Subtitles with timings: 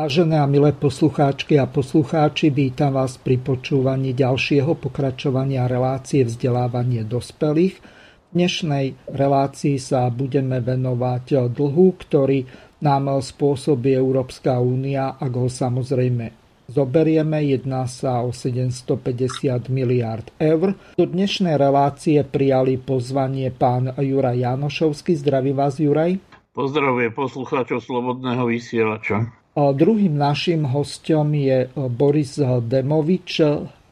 [0.00, 7.76] Vážené a milé poslucháčky a poslucháči, vítam vás pri počúvaní ďalšieho pokračovania relácie vzdelávanie dospelých.
[7.76, 12.48] V dnešnej relácii sa budeme venovať dlhu, ktorý
[12.80, 16.32] nám spôsobí Európska únia, ak ho samozrejme
[16.72, 20.80] zoberieme, jedná sa o 750 miliard eur.
[20.96, 25.20] Do dnešnej relácie prijali pozvanie pán Juraj Janošovský.
[25.20, 26.16] Zdravím vás, Juraj.
[26.56, 29.39] Pozdravuje poslucháčov Slobodného vysielača.
[29.60, 33.44] Druhým našim hostom je Boris Demovič.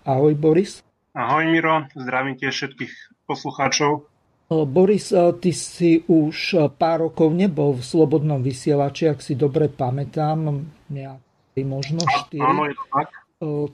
[0.08, 0.80] Ahoj Boris.
[1.12, 2.92] Ahoj Miro, zdravím tiež všetkých
[3.28, 4.08] poslucháčov.
[4.48, 5.12] Boris,
[5.44, 12.00] ty si už pár rokov nebol v Slobodnom vysielači, ak si dobre pamätám, nejaký možno
[12.32, 12.40] 4.
[12.40, 13.08] Áno, je to tak.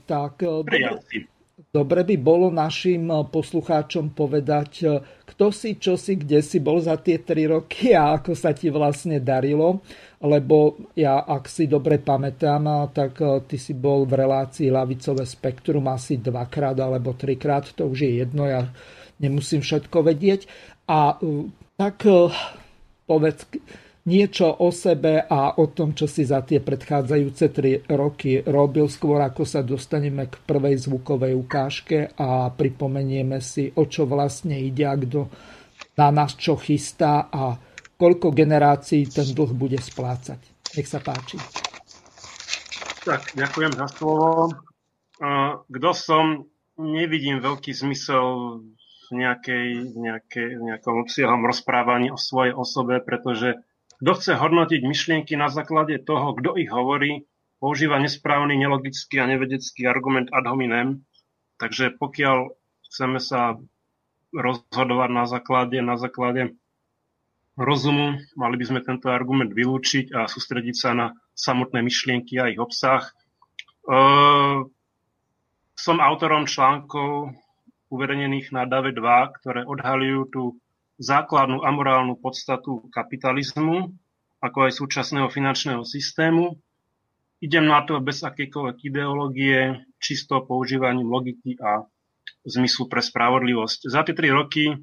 [0.04, 0.98] Tak, dobre,
[1.74, 7.18] dobre by bolo našim poslucháčom povedať, kto si, čo si, kde si bol za tie
[7.18, 9.82] 3 roky a ako sa ti vlastne darilo
[10.24, 15.84] lebo ja, ak si dobre pamätám, tak e, ty si bol v relácii Lavicové spektrum
[15.92, 18.64] asi dvakrát alebo trikrát, to už je jedno, ja
[19.20, 20.48] nemusím všetko vedieť.
[20.88, 22.32] A e, tak e,
[23.04, 23.44] povedz
[24.04, 29.24] niečo o sebe a o tom, čo si za tie predchádzajúce tri roky robil, skôr
[29.24, 34.92] ako sa dostaneme k prvej zvukovej ukážke a pripomenieme si, o čo vlastne ide a
[34.92, 35.28] kto
[35.96, 37.56] na nás čo chystá a
[37.96, 40.40] koľko generácií ten dlh bude splácať.
[40.76, 41.38] Nech sa páči.
[43.06, 44.52] Tak, ďakujem za slovo.
[45.70, 48.24] Kto som, nevidím veľký zmysel
[48.60, 53.54] v, nejakej, nejakej, nejakom obsiahom rozprávaní o svojej osobe, pretože
[54.00, 57.26] kto chce hodnotiť myšlienky na základe toho, kto ich hovorí,
[57.62, 61.06] používa nesprávny, nelogický a nevedecký argument ad hominem.
[61.56, 62.52] Takže pokiaľ
[62.90, 63.56] chceme sa
[64.34, 66.58] rozhodovať na základe, na základe
[67.54, 68.18] rozumu.
[68.34, 71.06] Mali by sme tento argument vylúčiť a sústrediť sa na
[71.38, 73.06] samotné myšlienky a ich obsah.
[73.06, 73.12] E,
[75.78, 77.30] som autorom článkov
[77.94, 80.42] uverejnených na DAVE 2, ktoré odhalujú tú
[81.00, 83.94] základnú amorálnu podstatu kapitalizmu,
[84.38, 86.58] ako aj súčasného finančného systému.
[87.42, 91.84] Idem na to bez akejkoľvek ideológie, čisto používaním logiky a
[92.44, 93.90] zmyslu pre spravodlivosť.
[93.90, 94.74] Za tie tri roky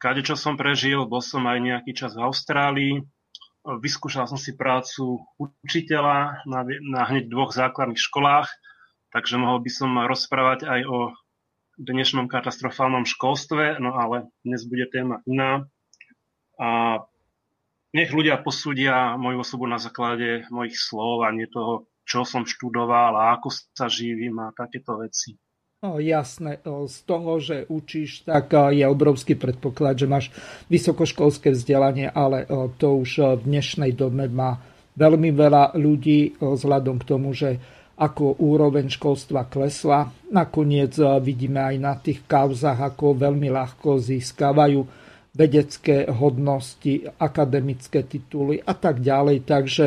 [0.00, 2.94] kade čo som prežil, bol som aj nejaký čas v Austrálii,
[3.68, 8.48] vyskúšal som si prácu učiteľa na, na hneď dvoch základných školách,
[9.12, 10.98] takže mohol by som rozprávať aj o
[11.80, 15.64] dnešnom katastrofálnom školstve, no ale dnes bude téma iná.
[16.60, 17.00] A
[17.96, 23.16] nech ľudia posúdia moju osobu na základe mojich slov a nie toho, čo som študoval
[23.16, 25.40] a ako sa živím a takéto veci.
[25.80, 30.28] No, jasné, z toho, že učíš, tak je obrovský predpoklad, že máš
[30.68, 32.44] vysokoškolské vzdelanie, ale
[32.76, 34.60] to už v dnešnej dobe má
[35.00, 37.56] veľmi veľa ľudí vzhľadom k tomu, že
[38.00, 40.08] ako úroveň školstva klesla.
[40.32, 44.80] Nakoniec vidíme aj na tých kauzach, ako veľmi ľahko získavajú
[45.36, 49.44] vedecké hodnosti, akademické tituly a tak ďalej.
[49.44, 49.86] Takže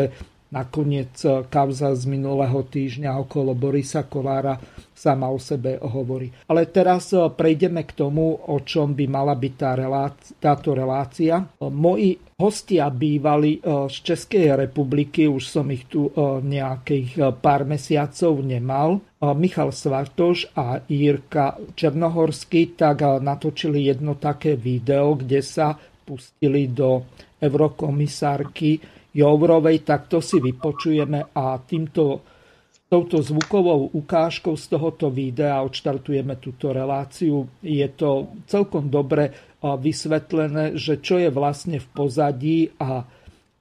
[0.54, 1.18] nakoniec
[1.50, 4.62] kauza z minulého týždňa okolo Borisa Kolára
[4.94, 6.30] sama o sebe hovorí.
[6.48, 11.44] Ale teraz e, prejdeme k tomu, o čom by mala byť tá relácia, táto relácia.
[11.60, 16.12] Moji hostia bývali e, z Českej republiky, už som ich tu
[16.44, 19.00] nejakých pár mesiacov nemal.
[19.24, 27.07] Michal Svartoš a Jirka Černohorský tak natočili jedno také video, kde sa pustili do
[27.40, 32.25] eurokomisárky Jourovej, tak to si vypočujeme a týmto
[32.89, 37.50] touto zvukovou ukážkou z tohoto videa odštartujeme túto reláciu.
[37.62, 43.07] Je to celkom dobre vysvetlené, že čo je vlastne v pozadí a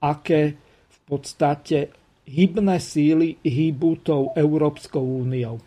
[0.03, 0.59] aké
[0.91, 1.95] v podstate
[2.27, 5.59] hybné síly hýbu tou Európskou úniou.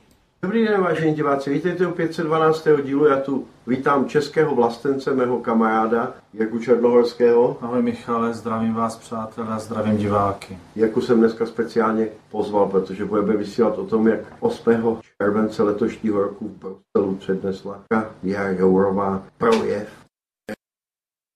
[0.42, 1.50] Dobrý den, vážení diváci.
[1.50, 2.68] Vítejte u 512.
[2.84, 3.06] dílu.
[3.06, 7.58] Já tu vítám českého vlastence, mého kamaráda, Jaku Černohorského.
[7.60, 10.58] Ahoj Michale, zdravím vás přátelé a zdravím diváky.
[10.76, 14.98] Jaku jsem dneska speciálně pozval, protože budeme vysílat o tom, jak 8.
[15.22, 17.80] července letošního roku v Bruselu přednesla
[18.22, 20.05] Jara Jourová projev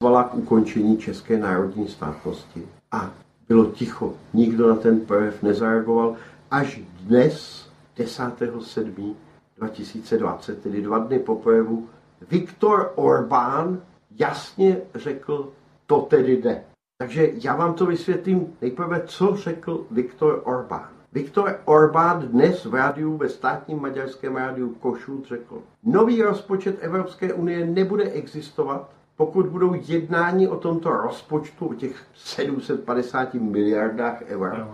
[0.02, 2.62] zvala k ukončení české národní státnosti
[2.92, 3.10] a
[3.48, 4.14] bylo ticho.
[4.32, 6.16] Nikdo na ten projev nezareagoval.
[6.50, 7.66] Až dnes,
[7.96, 11.88] 10.7.2020, tedy dva dny po projevu,
[12.30, 13.80] Viktor Orbán
[14.18, 15.52] jasně řekl,
[15.86, 16.62] to tedy jde.
[16.98, 20.88] Takže já vám to vysvětlím nejprve, co řekl Viktor Orbán.
[21.12, 27.66] Viktor Orbán dnes v rádiu ve státním maďarském rádiu Košut řekl, nový rozpočet Evropské unie
[27.66, 28.90] nebude existovat,
[29.20, 34.66] pokud budou jednání o tomto rozpočtu, o těch 750 miliardách eur,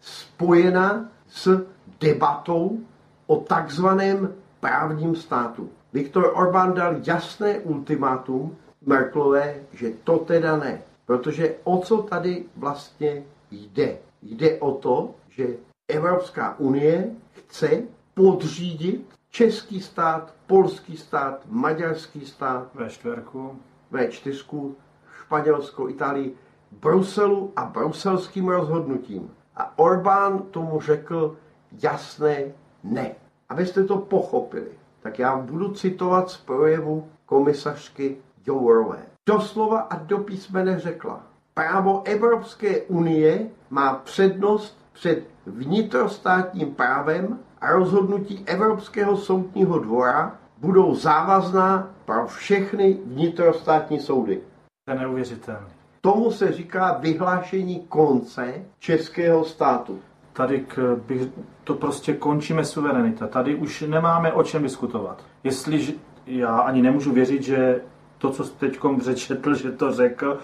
[0.00, 1.66] spojena s
[2.00, 2.78] debatou
[3.26, 5.70] o takzvaném právním státu.
[5.92, 8.56] Viktor Orbán dal jasné ultimátum
[8.86, 10.82] Merklové, že to teda ne.
[11.06, 13.98] Protože o co tady vlastně jde?
[14.22, 15.46] Jde o to, že
[15.88, 17.82] Evropská unie chce
[18.14, 23.50] podřídit český stát, polský stát, maďarský stát, V4.
[23.92, 24.72] V4,
[25.20, 26.34] Španělsko, Itálii,
[26.72, 29.30] Bruselu a bruselským rozhodnutím.
[29.56, 31.36] A Orbán tomu řekl
[31.82, 32.44] jasné
[32.84, 33.14] ne.
[33.48, 34.70] Abyste to pochopili,
[35.02, 38.16] tak já budu citovat z projevu komisařky
[38.46, 39.02] Jourové.
[39.26, 48.42] Doslova a do písmene řekla, právo Evropské unie má přednost před vnitrostátním právem a rozhodnutí
[48.46, 54.40] Evropského soudního dvora budou závazná pro všechny vnitrostátní soudy.
[54.84, 55.66] To je neuvěřitelný.
[56.00, 59.98] Tomu se říká vyhlášení konce českého státu.
[60.32, 61.22] Tady k, bych,
[61.64, 63.26] to prostě končíme suverenita.
[63.26, 65.24] Tady už nemáme o čem diskutovat.
[65.44, 65.92] Jestliže
[66.26, 67.80] já ani nemůžu věřit, že
[68.18, 70.38] to, co teď přečetl, že to řekl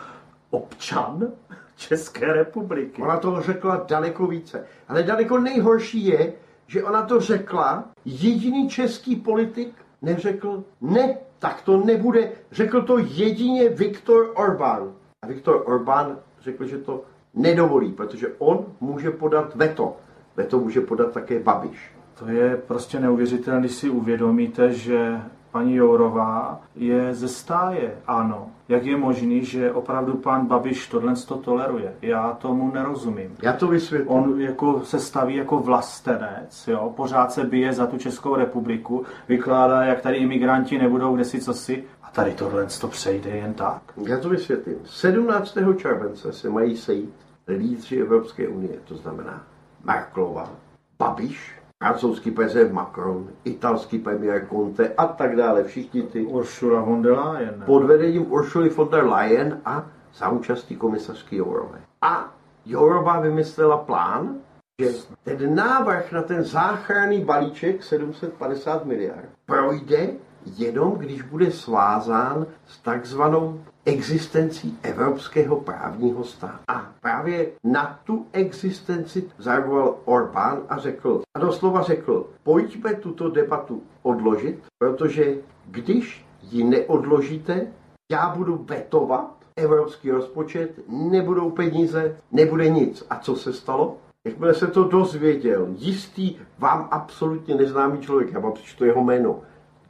[0.50, 1.28] občan
[1.76, 3.02] České republiky.
[3.02, 4.66] Ona to řekla daleko více.
[4.88, 6.32] Ale daleko nejhorší je,
[6.70, 12.32] že ona to řekla, jediný český politik neřekl, ne, tak to nebude.
[12.52, 14.92] Řekl to jedině Viktor Orbán.
[15.22, 19.96] A Viktor Orbán řekl, že to nedovolí, protože on může podat veto.
[20.36, 21.92] Veto může podat také Babiš.
[22.18, 25.20] To je prostě neuvěřitelné, když si uvědomíte, že
[25.52, 28.50] paní Jourová je ze stáje, ano.
[28.68, 31.94] Jak je možný, že opravdu pan Babiš tohle to toleruje?
[32.02, 33.36] Já tomu nerozumím.
[33.42, 34.10] Já to vysvětlím.
[34.10, 36.92] On jako se staví jako vlastenec, jo?
[36.96, 41.54] pořád se bije za tu Českou republiku, vykládá, jak tady imigranti nebudou kde si co
[41.54, 41.84] si.
[42.02, 43.82] A tady tohle to přejde jen tak.
[44.08, 44.76] Já to vysvětlím.
[44.84, 45.58] 17.
[45.76, 47.14] července se mají sejít
[47.48, 49.42] lídři Evropské unie, to znamená
[49.84, 50.50] Merklova,
[50.98, 57.18] Babiš, francouzský prezident Macron, italský premiér Conte a tak dále, všichni ty Ursula von der
[57.18, 57.62] Leyen.
[57.66, 61.80] pod vedením Ursuly von der Leyen a za účastí komisařky Jourové.
[62.02, 62.34] A
[62.66, 64.34] Jourová vymyslela plán,
[64.80, 64.92] že
[65.22, 70.08] ten návrh na ten záchranný balíček 750 miliard projde
[70.56, 76.58] jenom když bude svázán s takzvanou existencí evropského právního státu.
[76.68, 83.82] A právě na tu existenci zareagoval Orbán a řekl, a doslova řekl, pojďme tuto debatu
[84.02, 85.34] odložit, protože
[85.66, 87.66] když ji neodložíte,
[88.12, 93.06] já budu vetovat evropský rozpočet, nebudou peníze, nebude nic.
[93.10, 93.96] A co se stalo?
[94.26, 99.40] Jakmile se to dozvěděl, jistý, vám absolutně neznámý člověk, já vám přečtu jeho jméno,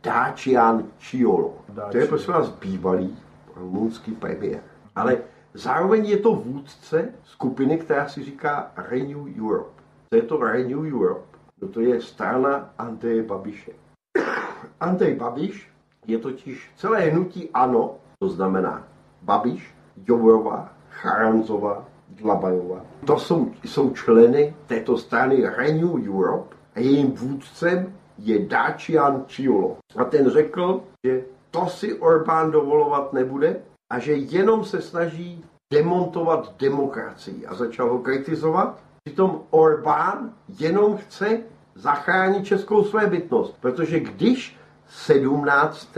[0.03, 1.55] Dacian Ciolo.
[1.91, 3.17] To je prosím vás bývalý
[3.61, 4.61] rumunský premiér.
[4.97, 5.19] Ale
[5.55, 9.83] zároveň je to vůdce skupiny, která si říká Renew Europe.
[10.09, 11.39] Co je to Renew Europe?
[11.63, 13.73] No to je strana Andreje Babiše.
[14.81, 15.69] Andrej Babiš
[16.07, 18.89] je totiž celé hnutí ANO, to znamená
[19.23, 19.75] Babiš,
[20.07, 22.85] Jourová, Charanzová, Dlabajová.
[23.07, 29.77] To jsou, jsou členy této strany Renew Europe a jejím vůdcem je Dacian Ciolo.
[29.97, 33.57] A ten řekl, že to si Orbán dovolovat nebude
[33.91, 38.79] a že jenom se snaží demontovat demokracii a začal ho kritizovat.
[39.05, 41.41] Přitom Orbán jenom chce
[41.75, 44.57] zachránit českou svébytnost, protože když
[44.89, 45.89] 17.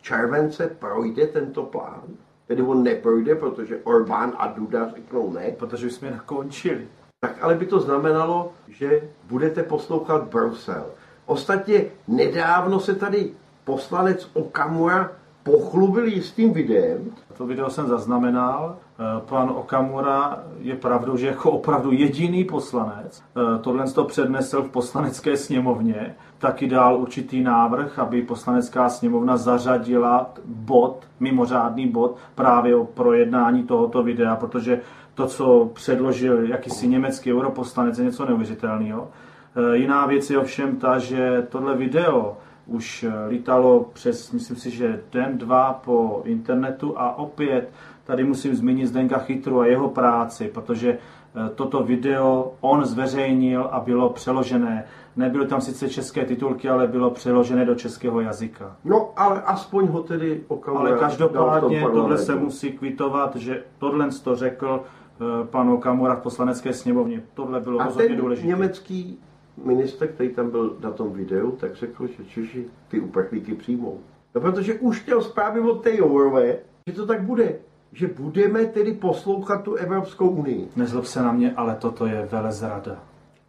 [0.00, 2.02] července projde tento plán,
[2.46, 6.88] tedy on neprojde, protože Orbán a Duda řeknou ne, Protože už jsme nakončili.
[7.20, 10.86] tak ale by to znamenalo, že budete poslouchat Brusel.
[11.26, 13.30] Ostatně nedávno se tady
[13.68, 15.10] poslanec Okamura
[15.42, 16.98] pochlubil jistým videem,
[17.36, 18.76] To video jsem zaznamenal.
[18.76, 24.70] Eh, Pan Okamura je pravdou, že jako opravdu jediný poslanec eh, tohle to přednesl v
[24.70, 26.14] poslanecké sněmovně.
[26.38, 34.02] Taky dal určitý návrh, aby poslanecká sněmovna zařadila bod, mimořádný bod právě o projednání tohoto
[34.02, 34.80] videa, protože
[35.14, 39.08] to, co předložil jakýsi německý europoslanec, je něco neuvěřitelného.
[39.56, 42.36] Eh, Jiná věc je ovšem ta, že tohle video
[42.68, 47.70] už lítalo přes, myslím si, že den, dva po internetu a opět
[48.04, 53.80] tady musím zmínit Zdenka Chytru a jeho práci, protože eh, toto video on zveřejnil a
[53.80, 54.84] bylo přeložené.
[55.16, 58.76] Nebyly tam sice české titulky, ale bylo přeložené do českého jazyka.
[58.84, 60.88] No, ale aspoň ho tedy okamžitě.
[60.88, 66.72] Ale každopádně tohle se musí kvitovat, že tohle to řekl eh, pan Okamura v poslanecké
[66.72, 67.22] sněmovně.
[67.34, 68.48] Tohle bylo rozhodně důležité.
[68.48, 69.18] německý
[69.64, 74.00] minister, který tam byl na tom videu, tak řekl, že Češi ty uprchlíky přijmou.
[74.34, 77.58] No, protože už chtěl zprávy od té Jourové, že to tak bude.
[77.92, 80.68] Že budeme tedy poslouchat tu Evropskou unii.
[80.76, 83.02] Nezlob se na mě, ale toto je velezrada.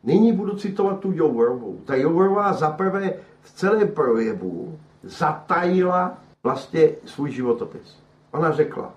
[0.03, 1.79] Nyní budu citovat tu Jourovou.
[1.85, 7.97] Ta Jourová zaprvé v celém projevu zatajila vlastně svůj životopis.
[8.31, 8.93] Ona řekla,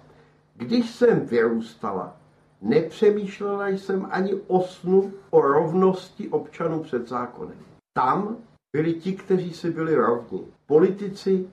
[0.56, 2.16] když jsem vyrůstala,
[2.62, 7.58] nepřemýšlela jsem ani o snu o rovnosti občanů před zákonem.
[7.92, 8.36] Tam
[8.72, 10.46] byli ti, kteří si byli rovní.
[10.66, 11.46] Politici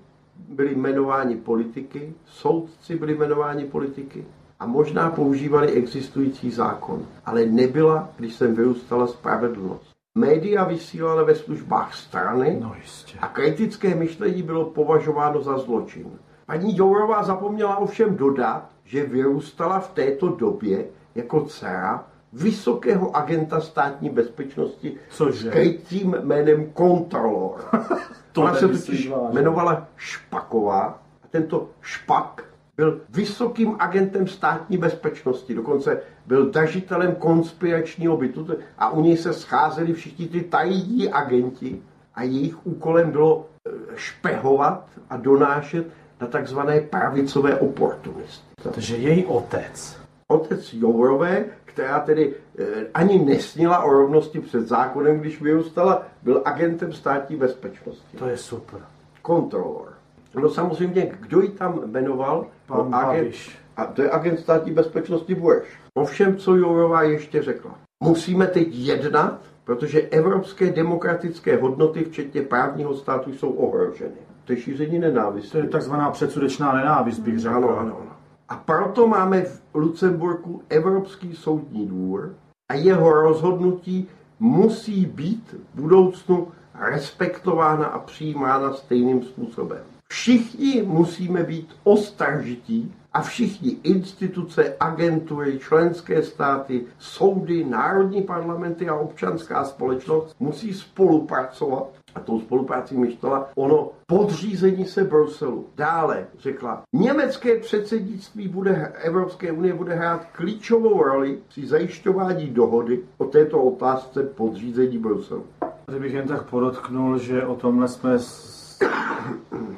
[0.49, 4.25] byli jmenováni politiky, soudci byli jmenováni politiky
[4.59, 7.05] a možná používali existující zákon.
[7.25, 9.95] Ale nebyla, když jsem vyrůstala, spravedlnost.
[10.17, 13.19] Média vysílala ve službách strany no jistě.
[13.19, 16.05] a kritické myšlení bylo považováno za zločin.
[16.45, 20.85] Paní Jourová zapomněla ovšem dodat, že vyrůstala v této době
[21.15, 25.49] jako dcera vysokého agenta státní bezpečnosti Cože?
[25.49, 27.59] s krytým jménem Kontrolor.
[28.31, 32.43] to Ona se totiž jmenovala Špaková a tento Špak
[32.79, 38.47] byl vysokým agentem státní bezpečnosti, dokonce byl držitelem konspiračního bytu
[38.77, 41.81] a u něj se scházeli všichni ty tajní agenti
[42.15, 45.87] a jejich úkolem bylo e, špehovat a donášet
[46.21, 48.45] na takzvané pravicové oportunisty.
[48.73, 49.99] Takže její otec.
[50.31, 56.93] Otec Jourové, která tedy eh, ani nesnila o rovnosti před zákonem, když vyrůstala, byl agentem
[56.93, 58.17] státní bezpečnosti.
[58.17, 58.79] To je super.
[59.21, 59.93] Kontrolor.
[60.35, 62.45] No samozřejmě, kdo ji tam jmenoval?
[62.65, 63.35] Pan agent,
[63.77, 65.65] a to je agent státní bezpečnosti Bush.
[65.93, 67.75] Ovšem, co Jourová ještě řekla.
[68.03, 74.15] Musíme teď jednat, protože evropské demokratické hodnoty, včetně právního státu, jsou ohroženy.
[74.45, 75.51] To je šíření nenávisti.
[75.51, 77.55] To je takzvaná předsudečná nenávist, bych řekl.
[77.55, 78.18] Ano, ano, ano.
[78.49, 82.35] A proto máme v Lucemburku Evropský soudní dvůr
[82.71, 84.07] a jeho rozhodnutí
[84.39, 86.47] musí být v budoucnu
[86.79, 89.83] respektována a přijímána stejným způsobem.
[90.11, 99.65] Všichni musíme být ostražití a všichni instituce, agentury, členské státy, soudy, národní parlamenty a občanská
[99.65, 105.67] společnost musí spolupracovat a tou spolupráci myšlela ono podřízení se Bruselu.
[105.75, 113.25] Dále řekla, německé předsednictví bude, Evropské unie bude hrát klíčovou roli při zajišťování dohody o
[113.25, 115.45] této otázce podřízení Bruselu.
[115.85, 118.79] Tady bych jen tak podotknul, že o tomhle jsme s,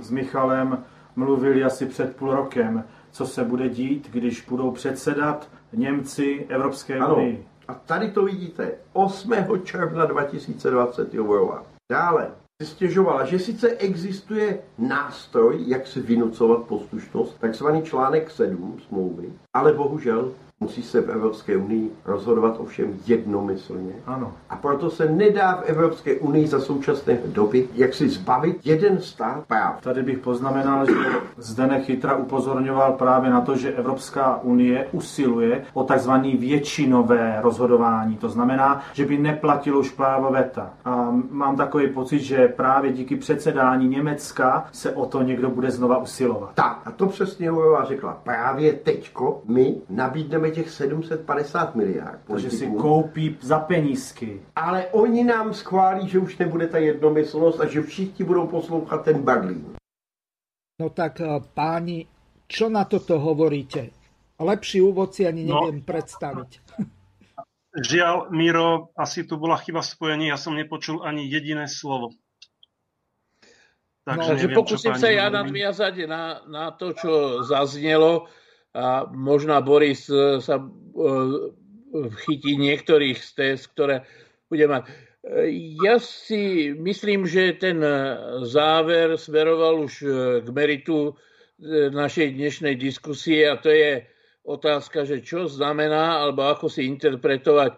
[0.01, 0.83] s Michalem
[1.15, 7.45] mluvili asi před půl rokem, co se bude dít, když budou předsedat Němci Evropské unii.
[7.67, 9.33] A tady to vidíte, 8.
[9.63, 11.70] června 2020 Jovorová.
[11.91, 12.31] Dále
[12.62, 19.74] si stěžovala, že sice existuje nástroj, jak si vynucovat poslušnost, takzvaný článek 7 smlouvy, ale
[19.74, 23.94] bohužel Musí se v Evropské unii rozhodovat ovšem jednomyslně.
[24.06, 24.34] Ano.
[24.50, 29.46] A proto se nedá v Evropské unii za současné doby jak si zbavit jeden stát
[29.48, 29.82] práv.
[29.82, 30.94] Tady bych poznamenal, že
[31.38, 38.18] Zdenek Chytra upozorňoval právě na to, že Evropská unie usiluje o takzvané většinové rozhodování.
[38.18, 40.70] To znamená, že by neplatilo už právo veta.
[40.86, 45.98] A mám takový pocit, že právě díky předsedání Německa se o to někdo bude znova
[45.98, 46.51] usilovat.
[46.53, 48.18] Tak, a to přesně Jourová řekla.
[48.24, 52.20] Právě teďko my nabídneme těch 750 miliard.
[52.27, 54.41] Takže si koupí za penízky.
[54.55, 59.22] Ale oni nám schválí, že už nebude ta jednomyslnost a že všichni budou poslouchat ten
[59.22, 59.75] Berlín.
[60.81, 62.08] No tak eh, páni,
[62.48, 63.93] čo na toto hovoríte?
[64.41, 65.62] Lepší úvod si ani no.
[65.62, 65.88] neviem no.
[65.88, 66.51] predstaviť.
[67.72, 72.12] Žiaľ, Miro, asi tu bola chyba v spojení, ja som nepočul ani jediné slovo.
[74.03, 77.12] Takže, no, takže pokúsim sa ja nadviazať na, na to, čo
[77.48, 78.27] zaznelo
[78.73, 80.65] a možno Boris e, sa e,
[82.23, 84.07] chytí niektorých z test, ktoré
[84.47, 84.87] bude mať.
[84.87, 84.91] E,
[85.83, 87.83] ja si myslím, že ten
[88.47, 89.93] záver smeroval už
[90.41, 91.15] k meritu
[91.93, 94.01] našej dnešnej diskusie a to je
[94.41, 97.77] otázka, že čo znamená alebo ako si interpretovať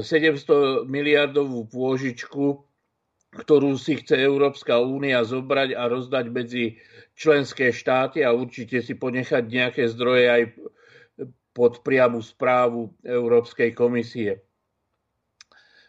[0.00, 2.64] 700 miliardovú pôžičku,
[3.34, 6.78] ktorú si chce Európska únia zobrať a rozdať medzi
[7.18, 10.42] členské štáty a určite si ponechať nejaké zdroje aj
[11.54, 14.42] pod priamu správu Európskej komisie.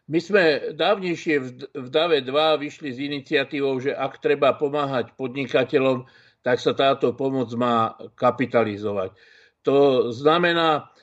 [0.06, 1.36] My sme dávnejšie
[1.74, 6.06] v DAVE 2 vyšli s iniciatívou, že ak treba pomáhať podnikateľom,
[6.46, 9.18] tak sa táto pomoc má kapitalizovať.
[9.66, 10.94] To znamená,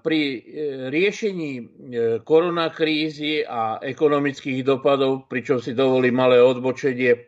[0.00, 0.20] pri
[0.88, 1.50] riešení
[2.24, 7.20] koronakrízy a ekonomických dopadov, pričom si dovolí malé odbočenie,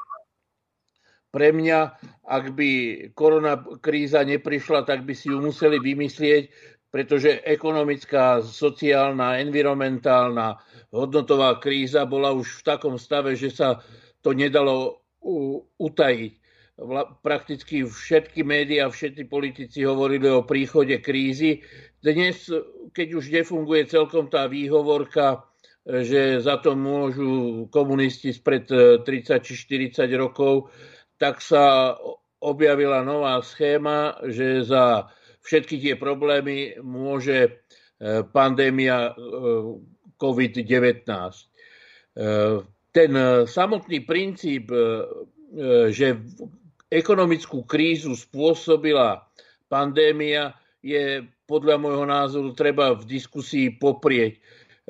[1.31, 1.95] pre mňa,
[2.27, 2.71] ak by
[3.15, 6.51] korona kríza neprišla, tak by si ju museli vymyslieť,
[6.91, 10.59] pretože ekonomická, sociálna, environmentálna,
[10.91, 13.79] hodnotová kríza bola už v takom stave, že sa
[14.27, 15.07] to nedalo
[15.79, 16.33] utajiť.
[17.23, 21.63] Prakticky všetky médiá, všetci politici hovorili o príchode krízy.
[22.01, 22.49] Dnes,
[22.97, 25.45] keď už nefunguje celkom tá výhovorka,
[25.85, 28.69] že za to môžu komunisti spred
[29.05, 29.05] 30
[29.45, 29.53] či
[29.93, 30.73] 40 rokov,
[31.21, 31.93] tak sa
[32.41, 35.13] objavila nová schéma, že za
[35.45, 37.51] všetky tie problémy môže e,
[38.33, 39.23] pandémia e,
[40.17, 41.05] COVID-19.
[41.05, 41.41] E,
[42.91, 43.13] ten
[43.47, 44.67] samotný princíp,
[45.95, 46.07] že
[46.91, 49.31] ekonomickú krízu spôsobila
[49.71, 54.41] pandémia, je podľa môjho názoru treba v diskusii poprieť.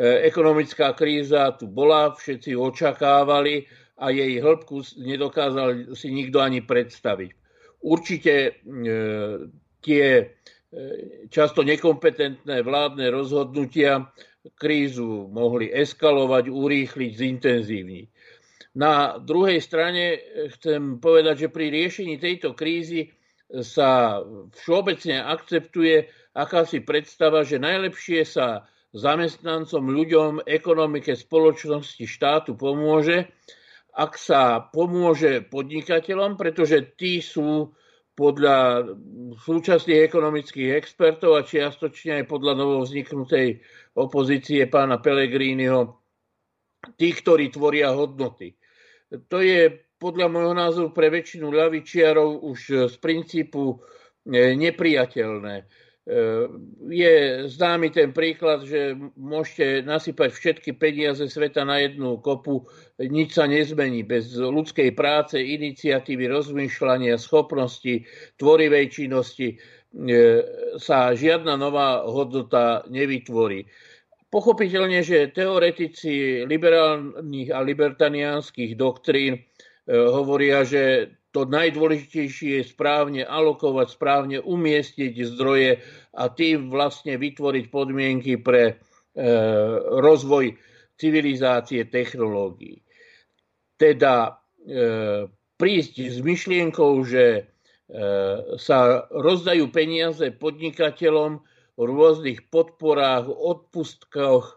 [0.01, 3.69] Ekonomická kríza tu bola, všetci očakávali,
[4.01, 7.31] a jej hĺbku nedokázal si nikto ani predstaviť.
[7.85, 8.51] Určite e,
[9.85, 10.25] tie e,
[11.29, 14.09] často nekompetentné vládne rozhodnutia
[14.57, 18.07] krízu mohli eskalovať, urýchliť, zintenzívniť.
[18.81, 20.17] Na druhej strane
[20.57, 23.13] chcem povedať, že pri riešení tejto krízy
[23.59, 24.23] sa
[24.55, 26.07] všeobecne akceptuje
[26.39, 33.31] akási predstava, že najlepšie sa zamestnancom, ľuďom, ekonomike, spoločnosti, štátu pomôže,
[33.95, 37.75] ak sa pomôže podnikateľom, pretože tí sú
[38.15, 38.87] podľa
[39.41, 43.65] súčasných ekonomických expertov a čiastočne aj podľa novovzniknutej
[43.97, 45.97] opozície pána Pellegriniho,
[47.01, 48.55] tí, ktorí tvoria hodnoty.
[49.31, 53.79] To je podľa môjho názoru pre väčšinu ľavičiarov už z princípu
[54.25, 55.69] nepriateľné
[56.91, 57.15] je
[57.47, 62.67] známy ten príklad, že môžete nasypať všetky peniaze sveta na jednu kopu,
[62.99, 64.03] nič sa nezmení.
[64.03, 68.09] Bez ľudskej práce, iniciatívy, rozmýšľania, schopnosti,
[68.41, 69.57] tvorivej činnosti e,
[70.81, 73.69] sa žiadna nová hodnota nevytvorí.
[74.31, 79.41] Pochopiteľne, že teoretici liberálnych a libertaniánskych doktrín e,
[79.91, 85.79] hovoria, že to najdôležitejšie je správne alokovať, správne umiestniť zdroje
[86.15, 88.75] a tým vlastne vytvoriť podmienky pre e,
[90.03, 90.59] rozvoj
[90.99, 92.83] civilizácie technológií.
[93.79, 97.43] Teda e, prísť s myšlienkou, že e,
[98.59, 101.47] sa rozdajú peniaze podnikateľom
[101.79, 104.55] v rôznych podporách, odpustkoch, e,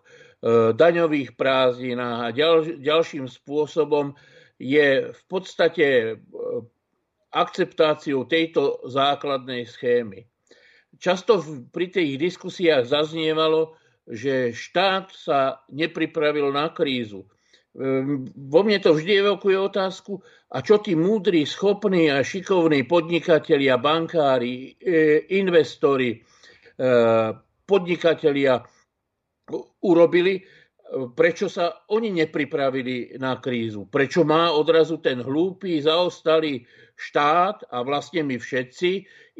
[0.73, 4.17] daňových prázdninách a ďal, ďalším spôsobom
[4.63, 6.13] je v podstate e,
[7.35, 10.23] akceptáciou tejto základnej schémy.
[10.95, 13.75] Často pri tých diskusiách zaznievalo,
[14.07, 17.27] že štát sa nepripravil na krízu.
[17.73, 20.21] Ehm, vo mne to vždy evokuje otázku,
[20.53, 26.17] a čo tí múdri, schopní a šikovní podnikatelia, bankári, e, investori, e,
[27.65, 28.61] podnikatelia
[29.81, 30.45] urobili,
[31.17, 33.89] prečo sa oni nepripravili na krízu.
[33.89, 38.91] Prečo má odrazu ten hlúpy, zaostalý štát a vlastne my všetci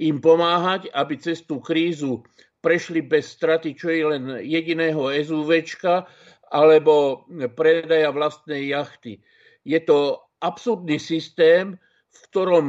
[0.02, 2.26] im pomáhať, aby cez tú krízu
[2.64, 6.08] prešli bez straty čo je len jediného SUVčka
[6.50, 9.20] alebo predaja vlastnej jachty.
[9.68, 11.76] Je to absurdný systém,
[12.14, 12.66] v ktorom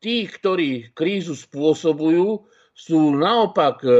[0.00, 3.92] tí, ktorí krízu spôsobujú, sú naopak e,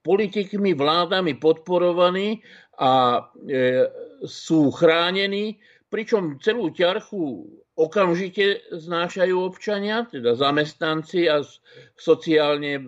[0.00, 2.40] politikmi, vládami podporovaní
[2.80, 3.86] a e,
[4.24, 5.60] sú chránení,
[5.92, 7.44] pričom celú ťarchu
[7.80, 11.40] okamžite znášajú občania, teda zamestnanci a
[11.96, 12.82] sociálne e,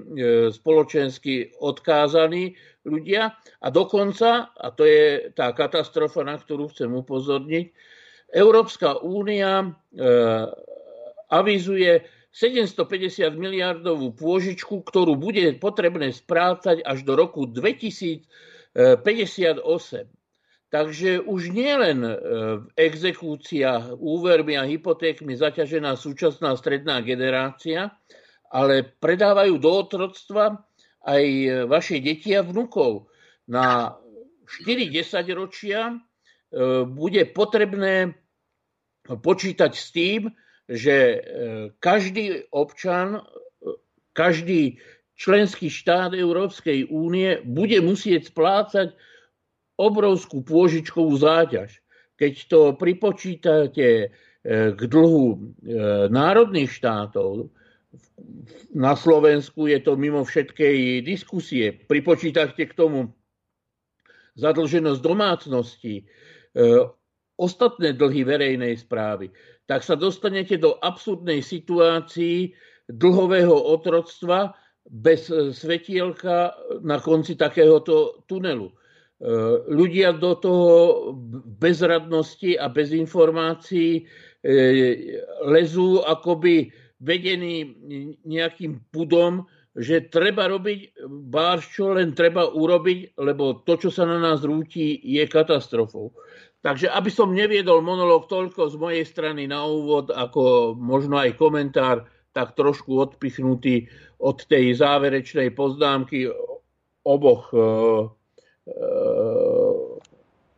[0.52, 3.32] spoločensky odkázaní ľudia.
[3.64, 7.66] A dokonca, a to je tá katastrofa, na ktorú chcem upozorniť,
[8.32, 9.68] Európska únia e,
[11.28, 18.24] avizuje 750 miliardovú pôžičku, ktorú bude potrebné sprácať až do roku 2000
[18.74, 20.08] 58.
[20.72, 22.12] Takže už nie len e,
[22.56, 27.92] v exekúciách, úvermi a hypotékmi zaťažená súčasná stredná generácia,
[28.48, 30.64] ale predávajú do otroctva
[31.04, 33.12] aj e, vaše deti a vnukov.
[33.44, 33.92] Na
[34.64, 35.96] 4-10 ročia e,
[36.88, 38.16] bude potrebné
[39.04, 40.32] počítať s tým,
[40.70, 41.20] že
[41.82, 43.22] každý občan,
[44.14, 44.78] každý
[45.18, 48.94] členský štát Európskej únie bude musieť splácať
[49.78, 51.82] obrovskú pôžičkovú záťaž.
[52.18, 54.08] Keď to pripočítate e,
[54.74, 55.38] k dlhu e,
[56.06, 57.50] národných štátov,
[58.72, 61.76] na Slovensku je to mimo všetkej diskusie.
[61.76, 63.12] Pripočítate k tomu
[64.32, 66.08] zadlženosť domácnosti,
[67.36, 69.28] ostatné dlhy verejnej správy,
[69.72, 72.52] tak sa dostanete do absurdnej situácii
[72.92, 74.52] dlhového otroctva
[74.84, 76.52] bez svetielka
[76.84, 78.68] na konci takéhoto tunelu.
[79.72, 80.76] Ľudia do toho
[81.56, 84.04] bezradnosti a bez informácií
[85.48, 86.68] lezú akoby
[87.00, 87.72] vedení
[88.28, 91.00] nejakým pudom, že treba robiť
[91.32, 96.12] bár, čo len treba urobiť, lebo to, čo sa na nás rúti, je katastrofou.
[96.62, 102.06] Takže aby som neviedol monolog toľko z mojej strany na úvod, ako možno aj komentár,
[102.30, 103.90] tak trošku odpichnutý
[104.22, 106.30] od tej záverečnej poznámky
[107.02, 107.66] oboch e, e,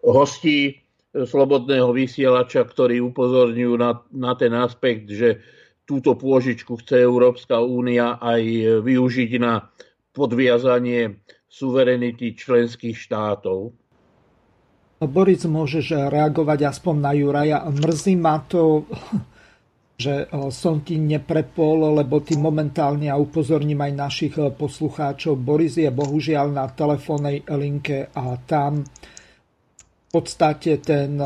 [0.05, 5.41] hostí slobodného vysielača, ktorí upozorňujú na, na ten aspekt, že
[5.89, 8.43] túto pôžičku chce Európska únia aj
[8.83, 9.73] využiť na
[10.13, 13.73] podviazanie suverenity členských štátov.
[15.07, 17.59] Boris, môžeš reagovať aspoň na Juraja.
[17.69, 18.85] Mrzí ma to,
[20.05, 26.51] že som ti neprepol, lebo ty momentálne, a upozorním aj našich poslucháčov, Boris je bohužiaľ
[26.51, 31.19] na telefónnej linke a tam v podstate ten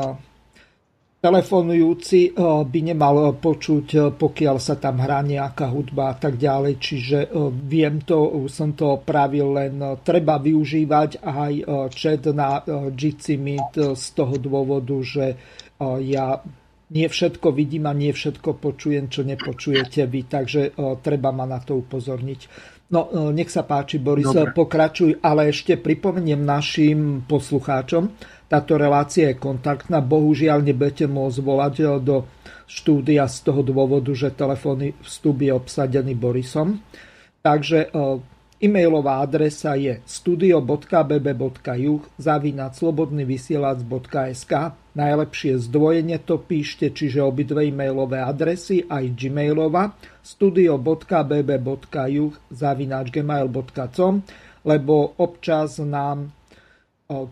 [1.19, 6.75] telefonujúci eh, by nemal počuť, eh, pokiaľ sa tam hrá nejaká hudba a tak ďalej.
[6.79, 11.53] Čiže eh, viem to, som to pravil, len treba využívať aj
[11.91, 12.63] chat na
[12.95, 15.35] Jitsi Meet z toho dôvodu, že
[16.03, 16.43] ja
[16.89, 21.79] nie všetko vidím a nie všetko počujem, čo nepočujete vy, takže treba ma na to
[21.79, 22.41] upozorniť.
[22.89, 24.57] No, nech sa páči, Boris, Dobre.
[24.57, 28.09] pokračuj, ale ešte pripomeniem našim poslucháčom,
[28.49, 30.01] táto relácia je kontaktná.
[30.01, 32.25] Bohužiaľ nebudete môcť volať eh, do
[32.65, 36.81] štúdia z toho dôvodu, že telefónny vstup je obsadený Borisom.
[37.45, 37.93] Takže
[38.59, 44.53] e-mailová adresa je studio.bb.juh zavinať slobodnyvysielac.sk
[44.99, 49.95] Najlepšie zdvojenie to píšte, čiže obidve e-mailové adresy, aj gmailová
[50.27, 54.15] studio.bb.juh zavináč gmail.com
[54.67, 56.35] lebo občas nám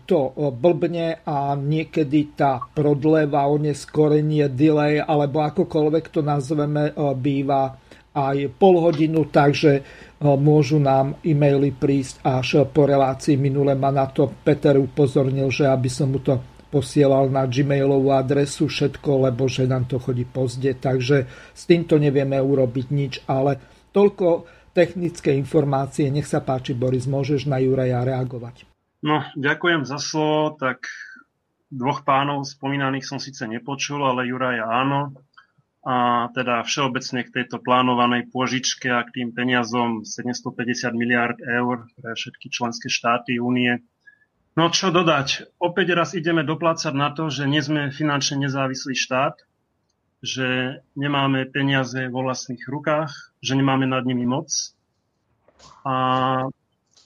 [0.09, 7.77] to blbne a niekedy tá prodleva, oneskorenie, delay alebo akokoľvek to nazveme, býva
[8.17, 9.85] aj pol hodinu, takže
[10.21, 13.37] môžu nám e-maily prísť až po relácii.
[13.37, 18.67] Minule ma na to Peter upozornil, že aby som mu to posielal na gmailovú adresu
[18.67, 21.23] všetko, lebo že nám to chodí pozde, takže
[21.55, 23.55] s týmto nevieme urobiť nič, ale
[23.95, 26.11] toľko technické informácie.
[26.11, 28.67] Nech sa páči, Boris, môžeš na Juraja reagovať.
[29.01, 30.53] No, ďakujem za slovo.
[30.59, 30.85] Tak
[31.71, 35.17] dvoch pánov spomínaných som síce nepočul, ale Juraja áno.
[35.87, 42.11] A teda všeobecne k tejto plánovanej pôžičke a k tým peniazom 750 miliard eur pre
[42.11, 43.79] všetky členské štáty únie.
[44.59, 45.47] No čo dodať?
[45.63, 49.39] Opäť raz ideme doplácať na to, že nie sme finančne nezávislý štát,
[50.19, 54.51] že nemáme peniaze vo vlastných rukách, že nemáme nad nimi moc.
[55.87, 55.93] A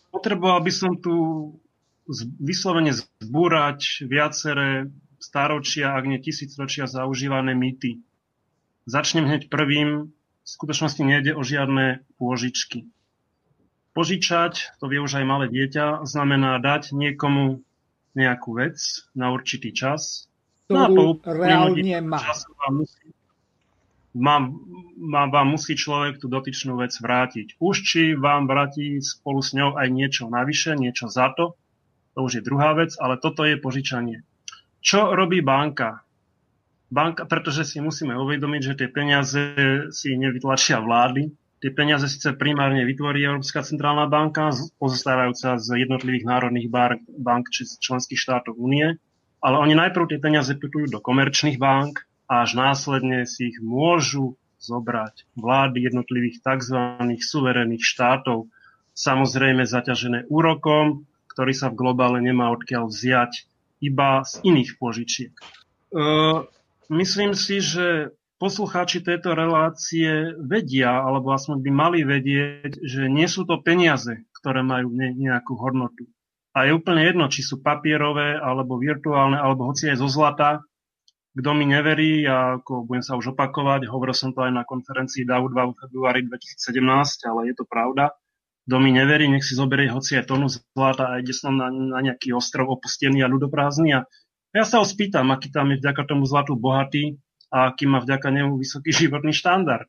[0.10, 1.14] potreboval by som tu
[2.42, 4.90] vyslovene zbúrať viaceré
[5.22, 8.02] stáročia, ak nie tisícročia zaužívané mýty.
[8.86, 10.12] Začnem hneď prvým.
[10.42, 12.90] V skutočnosti nejde o žiadne pôžičky.
[13.94, 17.62] Požičať, to vie už aj malé dieťa, znamená dať niekomu
[18.18, 20.32] nejakú vec na určitý čas.
[20.66, 22.24] Ktorú no reálne má.
[22.64, 23.06] Vám musí,
[24.16, 24.36] má,
[24.98, 27.60] má, vám musí človek tú dotyčnú vec vrátiť.
[27.60, 31.56] Už či vám vráti spolu s ňou aj niečo navyše, niečo za to,
[32.16, 34.24] to už je druhá vec, ale toto je požičanie.
[34.84, 36.04] Čo robí banka?
[36.92, 39.42] Banka, pretože si musíme uvedomiť, že tie peniaze
[39.96, 41.32] si nevytlačia vlády.
[41.64, 46.68] Tie peniaze síce primárne vytvorí Európska centrálna banka, pozostávajúca z jednotlivých národných
[47.16, 49.00] bank či z členských štátov únie,
[49.40, 54.36] ale oni najprv tie peniaze putujú do komerčných bank a až následne si ich môžu
[54.60, 56.78] zobrať vlády jednotlivých tzv.
[57.18, 58.52] suverénnych štátov,
[58.94, 63.48] samozrejme zaťažené úrokom, ktorý sa v globále nemá odkiaľ vziať
[63.82, 65.34] iba z iných požičiek.
[65.34, 65.46] E,
[66.92, 73.48] myslím si, že poslucháči tejto relácie vedia, alebo aspoň by mali vedieť, že nie sú
[73.48, 76.10] to peniaze, ktoré majú nejakú hodnotu.
[76.52, 80.60] A je úplne jedno, či sú papierové, alebo virtuálne, alebo hoci aj zo zlata.
[81.32, 85.24] Kto mi neverí, a ako budem sa už opakovať, hovoril som to aj na konferencii
[85.24, 86.84] DAO 2 v februári 2017,
[87.32, 88.12] ale je to pravda,
[88.68, 92.04] kto mi neverí, nech si zoberie hoci aj tonu zlata a ide som na, na
[92.04, 93.90] nejaký ostrov opustený a ľudoprázdny.
[93.96, 94.06] A
[94.52, 97.20] ja sa ho spýtam, aký tam je vďaka tomu zlatu bohatý
[97.52, 99.88] a aký má vďaka nemu vysoký životný štandard.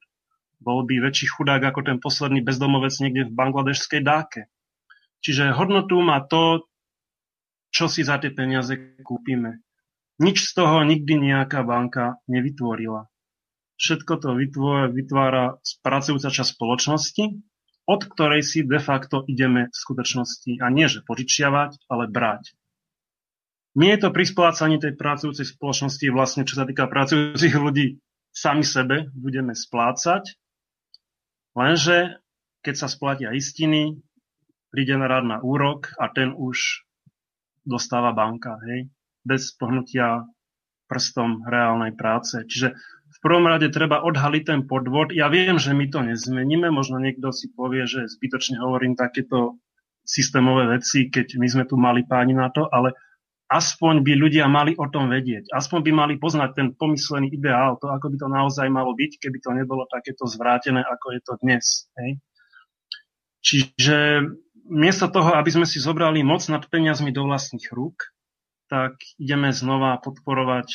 [0.63, 4.47] Bol by väčší chudák ako ten posledný bezdomovec niekde v bangladešskej dáke.
[5.23, 6.71] Čiže hodnotu má to,
[7.75, 9.63] čo si za tie peniaze kúpime.
[10.23, 13.11] Nič z toho nikdy nejaká banka nevytvorila.
[13.75, 14.39] Všetko to
[14.95, 17.25] vytvára pracujúca časť spoločnosti,
[17.91, 22.55] od ktorej si de facto ideme v skutočnosti a nie že požičiavať, ale brať.
[23.73, 27.97] Nie je to pri splácaní tej pracujúcej spoločnosti vlastne, čo sa týka pracujúcich ľudí,
[28.33, 30.37] sami sebe budeme splácať,
[31.57, 32.21] lenže
[32.65, 34.01] keď sa splatia istiny,
[34.73, 36.85] príde na rád na úrok a ten už
[37.65, 38.89] dostáva banka, hej,
[39.25, 40.25] bez pohnutia
[40.89, 42.45] prstom reálnej práce.
[42.45, 42.77] Čiže
[43.13, 45.13] v prvom rade treba odhaliť ten podvod.
[45.13, 49.61] Ja viem, že my to nezmeníme, možno niekto si povie, že zbytočne hovorím takéto
[50.03, 52.97] systémové veci, keď my sme tu mali páni na to, ale
[53.53, 55.53] aspoň by ľudia mali o tom vedieť.
[55.53, 59.39] Aspoň by mali poznať ten pomyslený ideál, to ako by to naozaj malo byť, keby
[59.45, 61.65] to nebolo takéto zvrátené, ako je to dnes.
[62.01, 62.11] Hej.
[63.45, 63.97] Čiže
[64.73, 68.09] miesto toho, aby sme si zobrali moc nad peniazmi do vlastných rúk,
[68.73, 70.69] tak ideme znova podporovať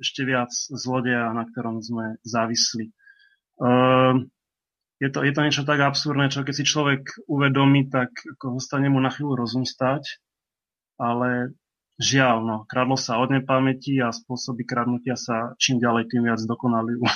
[0.00, 2.88] ešte viac zlodeja, na ktorom sme závisli.
[3.60, 4.32] Ehm,
[4.96, 8.08] je to, je to niečo tak absurdné, čo keď si človek uvedomí, tak
[8.38, 10.24] ako zostane mu na chvíľu rozum stať,
[10.96, 11.52] ale
[11.94, 17.06] Žiaľ, no, kradlo sa od nepamäti a spôsoby kradnutia sa čím ďalej tým viac dokonalujú.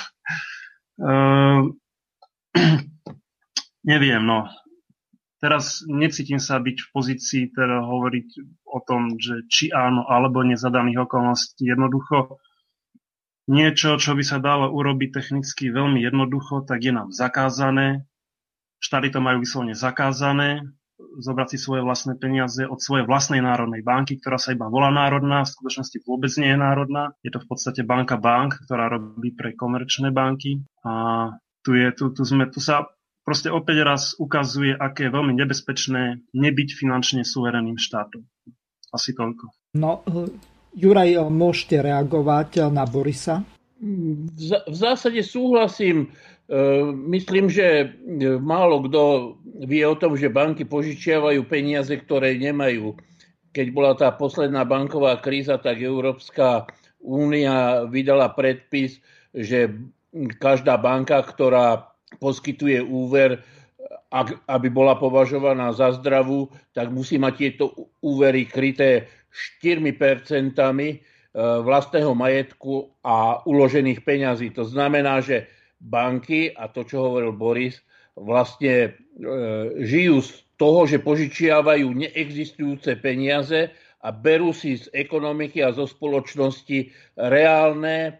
[1.03, 1.67] uh,
[3.91, 4.47] neviem, no.
[5.39, 8.27] Teraz necítim sa byť v pozícii teda hovoriť
[8.67, 11.63] o tom, že či áno alebo nezadaných okolností.
[11.63, 12.39] Jednoducho
[13.47, 18.03] niečo, čo by sa dalo urobiť technicky veľmi jednoducho, tak je nám zakázané.
[18.83, 20.63] Štáty to majú vyslovene zakázané
[20.99, 25.47] zobrať si svoje vlastné peniaze od svojej vlastnej národnej banky, ktorá sa iba volá národná,
[25.47, 27.03] v skutočnosti vôbec nie je národná.
[27.23, 30.63] Je to v podstate banka bank, ktorá robí pre komerčné banky.
[30.83, 30.91] A
[31.63, 32.87] tu, je, tu, tu, sme, tu sa
[33.23, 38.27] proste opäť raz ukazuje, aké je veľmi nebezpečné nebyť finančne suverénnym štátom.
[38.89, 39.53] Asi toľko.
[39.77, 40.01] No,
[40.73, 43.45] Juraj, môžete reagovať na Borisa?
[43.79, 46.11] V zásade súhlasím
[46.49, 47.85] Ehm, myslím, že e,
[48.41, 49.01] málo kto
[49.69, 52.97] vie o tom, že banky požičiavajú peniaze, ktoré nemajú.
[53.53, 56.65] Keď bola tá posledná banková kríza, tak Európska
[56.97, 58.97] únia vydala predpis,
[59.29, 59.69] že
[60.41, 61.85] každá banka, ktorá
[62.17, 63.45] poskytuje úver,
[64.49, 69.05] aby bola považovaná za zdravú, tak musí mať tieto úvery kryté
[69.61, 70.99] 4 percentami e,
[71.37, 74.49] vlastného majetku a uložených peňazí.
[74.57, 75.45] To znamená, že
[75.77, 77.79] banky, a to, čo hovoril Boris,
[78.17, 78.89] vlastne e,
[79.85, 83.71] žijú z toho, že požičiavajú neexistujúce peniaze
[84.03, 88.11] a berú si z ekonomiky a zo spoločnosti reálne e,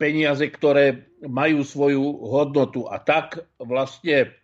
[0.00, 2.90] peniaze, ktoré majú svoju hodnotu.
[2.90, 4.34] A tak vlastne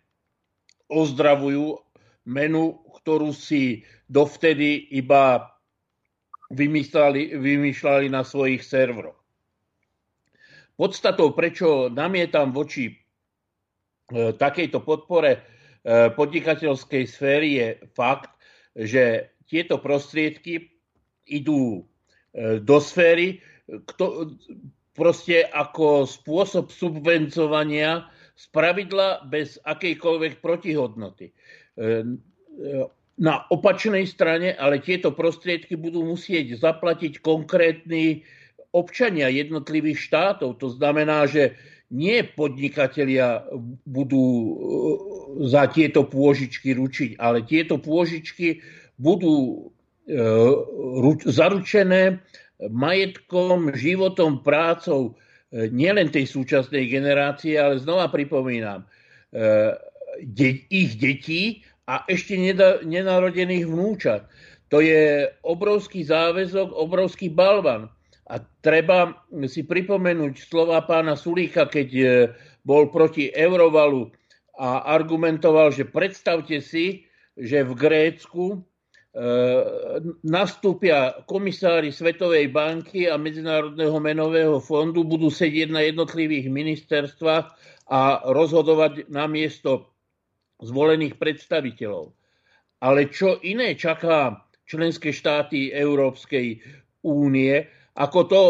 [0.87, 1.83] ozdravujú
[2.29, 5.51] menu, ktorú si dovtedy iba
[6.49, 9.17] vymýšľali, vymýšľali na svojich serveroch.
[10.79, 12.93] Podstatou, prečo namietam voči e,
[14.31, 15.39] takejto podpore e,
[16.15, 18.31] podnikateľskej sféry je fakt,
[18.73, 20.71] že tieto prostriedky
[21.27, 21.83] idú
[22.31, 24.33] e, do sféry, kto,
[24.95, 28.07] proste ako spôsob subvencovania
[28.39, 31.35] z pravidla bez akejkoľvek protihodnoty.
[33.19, 38.23] Na opačnej strane ale tieto prostriedky budú musieť zaplatiť konkrétny
[38.71, 40.55] občania jednotlivých štátov.
[40.63, 43.49] To znamená, že nie podnikatelia
[43.83, 44.51] budú e,
[45.49, 48.61] za tieto pôžičky ručiť, ale tieto pôžičky
[49.01, 49.67] budú
[50.05, 50.15] e,
[51.25, 52.21] zaručené
[52.61, 55.17] majetkom, životom, prácou
[55.49, 58.85] e, nielen tej súčasnej generácie, ale znova pripomínam,
[60.73, 62.37] ich detí a ešte
[62.85, 64.29] nenarodených vnúčat.
[64.69, 67.89] To je obrovský záväzok, obrovský balvan.
[68.29, 72.05] A treba si pripomenúť slova pána Sulíka, keď e,
[72.61, 74.13] bol proti Eurovalu
[74.53, 78.57] a argumentoval, že predstavte si, že v Grécku e,
[80.21, 87.45] nastúpia komisári Svetovej banky a Medzinárodného menového fondu, budú sedieť na jednotlivých ministerstvách
[87.89, 89.88] a rozhodovať na miesto
[90.59, 92.11] zvolených predstaviteľov.
[92.79, 96.61] Ale čo iné čaká členské štáty Európskej
[97.03, 97.67] únie,
[97.99, 98.43] ako to,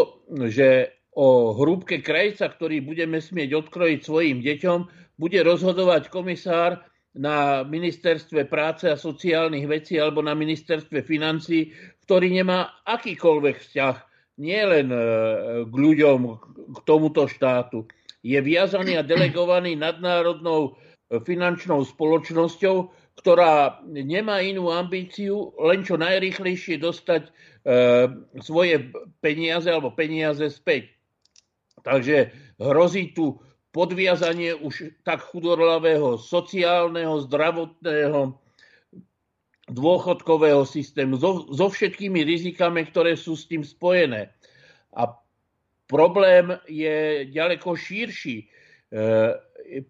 [0.46, 4.78] že o hrúbke krajca, ktorý budeme smieť odkrojiť svojim deťom,
[5.18, 6.78] bude rozhodovať komisár
[7.18, 11.74] na ministerstve práce a sociálnych vecí alebo na ministerstve financí,
[12.06, 13.96] ktorý nemá akýkoľvek vzťah
[14.38, 14.98] nielen e,
[15.66, 16.20] k ľuďom,
[16.70, 17.90] k tomuto štátu.
[18.22, 20.78] je viazaný a delegovaný nadnárodnou
[21.10, 27.30] finančnou spoločnosťou, ktorá nemá inú ambíciu, len čo najrychlejšie dostať e,
[28.38, 30.94] svoje peniaze alebo peniaze späť.
[31.82, 32.30] Takže
[32.62, 33.42] hrozí tu
[33.74, 38.38] podviazanie už tak chudorlavého sociálneho, zdravotného,
[39.70, 44.30] dôchodkového systému so, so všetkými rizikami, ktoré sú s tým spojené.
[44.94, 45.14] A
[45.86, 48.46] problém je ďaleko širší.
[48.46, 48.46] E,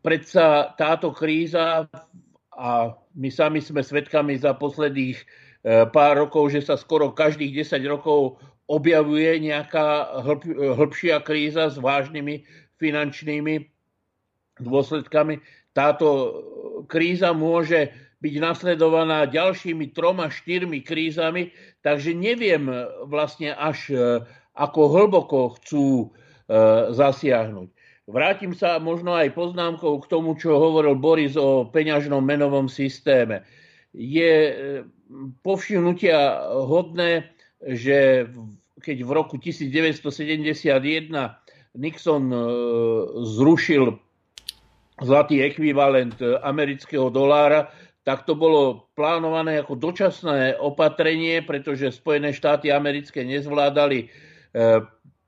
[0.03, 1.89] predsa táto kríza,
[2.61, 5.25] a my sami sme svedkami za posledných e,
[5.89, 8.37] pár rokov, že sa skoro každých 10 rokov
[8.69, 10.45] objavuje nejaká hlb,
[10.77, 12.45] hĺbšia kríza s vážnymi
[12.77, 13.65] finančnými
[14.61, 15.41] dôsledkami.
[15.73, 16.09] Táto
[16.85, 17.91] kríza môže
[18.21, 22.69] byť nasledovaná ďalšími troma, štyrmi krízami, takže neviem
[23.09, 23.97] vlastne až e,
[24.53, 26.07] ako hlboko chcú e,
[26.93, 27.80] zasiahnuť.
[28.11, 33.47] Vrátim sa možno aj poznámkou k tomu, čo hovoril Boris o peňažnom menovom systéme.
[33.95, 34.55] Je e,
[35.47, 37.31] povšimnutia hodné,
[37.63, 38.27] že
[38.83, 40.11] keď v roku 1971
[41.77, 42.25] Nixon
[43.37, 43.95] zrušil
[45.01, 47.71] zlatý ekvivalent amerického dolára,
[48.05, 54.07] tak to bolo plánované ako dočasné opatrenie, pretože Spojené štáty americké nezvládali e,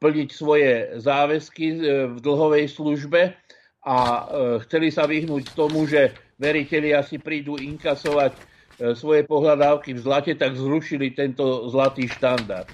[0.03, 1.77] plniť svoje záväzky e,
[2.11, 3.39] v dlhovej službe
[3.87, 4.21] a e,
[4.67, 6.11] chceli sa vyhnúť tomu, že
[6.43, 8.51] veriteľi si prídu inkasovať
[8.99, 12.67] svoje pohľadávky v zlate, tak zrušili tento zlatý štandard.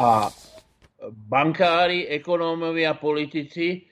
[0.00, 0.32] A
[1.28, 3.84] bankári, ekonómovia, politici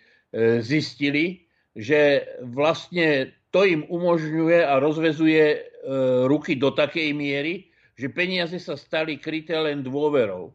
[0.65, 1.45] zistili,
[1.77, 5.59] že vlastne to im umožňuje a rozvezuje e,
[6.31, 7.67] ruky do takej miery,
[7.99, 10.55] že peniaze sa stali kryté len dôverou.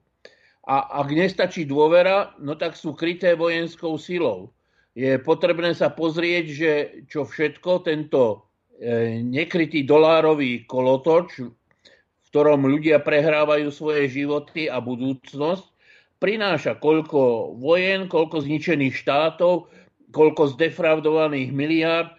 [0.65, 4.49] A ak nestačí dôvera, no tak sú kryté vojenskou silou.
[4.97, 6.71] Je potrebné sa pozrieť, že
[7.05, 8.49] čo všetko tento
[8.81, 15.69] e, nekrytý dolárový kolotoč, v ktorom ľudia prehrávajú svoje životy a budúcnosť,
[16.17, 19.69] prináša koľko vojen, koľko zničených štátov,
[20.09, 22.09] koľko zdefraudovaných miliárd,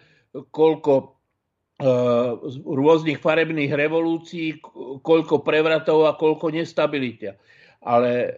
[0.55, 1.05] koľko e,
[2.63, 4.61] rôznych farebných revolúcií,
[5.03, 7.35] koľko prevratov a koľko nestabilitia.
[7.81, 8.37] Ale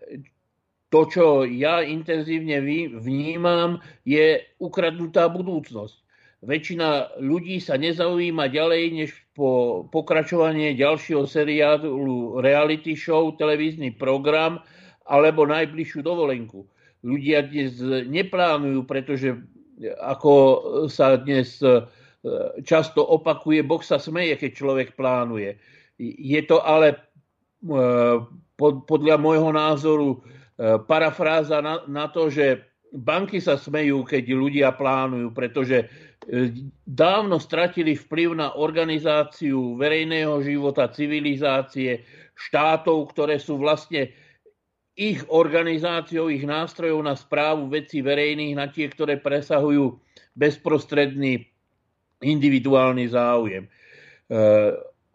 [0.90, 2.60] to, čo ja intenzívne
[2.98, 6.02] vnímam, je ukradnutá budúcnosť.
[6.40, 14.64] Väčšina ľudí sa nezaujíma ďalej, než po pokračovanie ďalšieho seriálu reality show, televízny program
[15.04, 16.64] alebo najbližšiu dovolenku.
[17.04, 19.36] Ľudia dnes neplánujú, pretože
[20.00, 20.32] ako
[20.92, 21.84] sa dnes e,
[22.64, 25.60] často opakuje, Boh sa smeje, keď človek plánuje.
[26.00, 27.04] Je to ale
[28.60, 30.18] e, podľa môjho názoru e,
[30.84, 35.88] parafráza na, na to, že banky sa smejú, keď ľudia plánujú, pretože
[36.86, 42.06] dávno stratili vplyv na organizáciu verejného života, civilizácie,
[42.38, 44.14] štátov, ktoré sú vlastne
[45.00, 49.96] ich organizáciou, ich nástrojov na správu vecí verejných, na tie, ktoré presahujú
[50.36, 51.48] bezprostredný
[52.20, 53.64] individuálny záujem.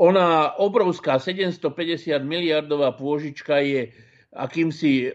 [0.00, 3.94] Ona obrovská 750 miliardová pôžička je
[4.34, 5.14] akýmsi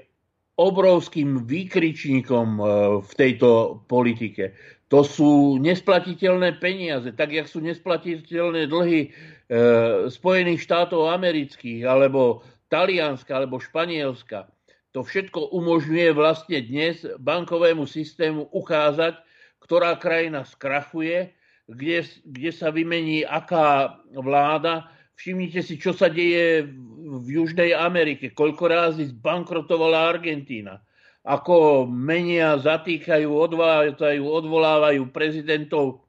[0.55, 2.63] obrovským výkričníkom e,
[3.03, 4.55] v tejto politike.
[4.91, 9.09] To sú nesplatiteľné peniaze, tak jak sú nesplatiteľné dlhy e,
[10.07, 14.47] Spojených štátov amerických, alebo Talianska, alebo Španielska
[14.89, 19.21] to všetko umožňuje vlastne dnes bankovému systému ukázať,
[19.61, 21.29] ktorá krajina skrachuje,
[21.69, 24.89] kde, kde sa vymení aká vláda.
[25.21, 26.65] Všimnite si, čo sa deje
[26.99, 30.81] v Južnej Amerike, koľko rázy zbankrotovala Argentína.
[31.27, 36.07] Ako menia, zatýkajú, odvájajú, odvolávajú prezidentov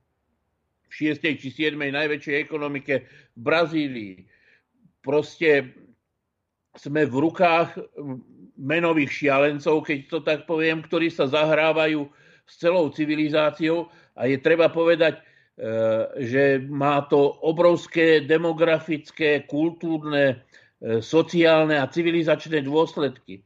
[0.88, 1.38] v 6.
[1.38, 1.76] či 7.
[1.76, 3.04] najväčšej ekonomike
[3.36, 4.14] v Brazílii.
[5.04, 5.74] Proste
[6.78, 7.76] sme v rukách
[8.60, 12.06] menových šialencov, keď to tak poviem, ktorí sa zahrávajú
[12.46, 15.22] s celou civilizáciou a je treba povedať,
[16.16, 20.40] že má to obrovské demografické, kultúrne,
[20.80, 23.44] e, sociálne a civilizačné dôsledky.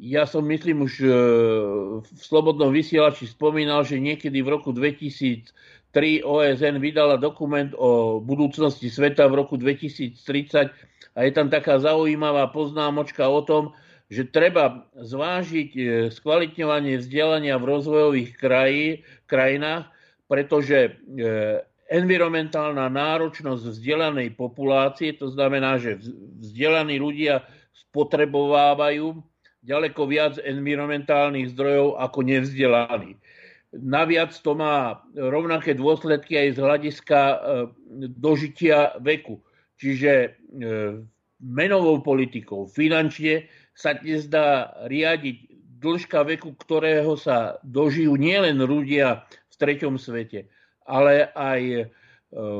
[0.00, 1.12] Ja som, myslím, už e,
[2.00, 9.28] v Slobodnom vysielači spomínal, že niekedy v roku 2003 OSN vydala dokument o budúcnosti sveta
[9.28, 10.16] v roku 2030
[11.12, 13.76] a je tam taká zaujímavá poznámočka o tom,
[14.08, 15.70] že treba zvážiť
[16.08, 18.86] skvalitňovanie vzdelania v rozvojových kraji,
[19.28, 19.92] krajinách,
[20.30, 20.90] pretože e,
[21.90, 25.98] environmentálna náročnosť vzdelanej populácie, to znamená, že
[26.38, 27.42] vzdelaní ľudia
[27.74, 29.18] spotrebovávajú
[29.66, 33.18] ďaleko viac environmentálnych zdrojov ako nevzdelaní.
[33.74, 37.20] naviac to má rovnaké dôsledky aj z hľadiska
[38.18, 39.42] dožitia veku.
[39.76, 40.38] Čiže
[41.40, 45.36] menovou politikou, finančne sa dnes dá riadiť
[45.80, 49.24] dĺžka veku, ktorého sa dožijú nielen ľudia
[49.60, 50.48] treťom svete,
[50.88, 51.82] ale aj e,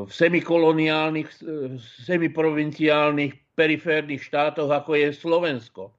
[0.04, 5.96] v semikoloniálnych, e, semiprovinciálnych, periférnych štátoch, ako je Slovensko.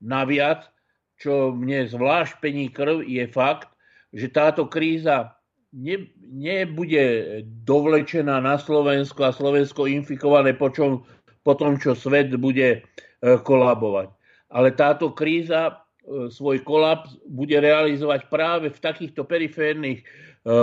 [0.00, 0.72] Naviac,
[1.20, 3.68] čo mne zvlášť pení krv, je fakt,
[4.16, 5.36] že táto kríza
[5.76, 11.04] ne, nebude dovlečená na Slovensko a Slovensko infikované po, čom,
[11.44, 12.80] po tom, čo svet bude e,
[13.20, 14.16] kolabovať
[14.50, 15.86] ale táto kríza
[16.30, 20.04] svoj kolaps bude realizovať práve v takýchto periférnych e,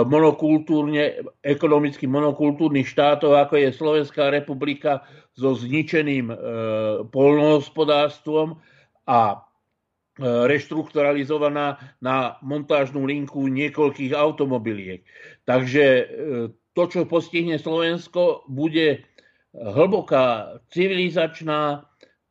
[0.04, 6.36] monokultúrne, ekonomicky monokultúrnych štátov, ako je Slovenská republika so zničeným e,
[7.08, 8.60] polnohospodárstvom
[9.08, 9.42] a
[10.18, 15.06] reštrukturalizovaná na montážnú linku niekoľkých automobiliek.
[15.46, 16.10] Takže
[16.74, 19.06] to, čo postihne Slovensko, bude
[19.54, 21.86] hlboká civilizačná,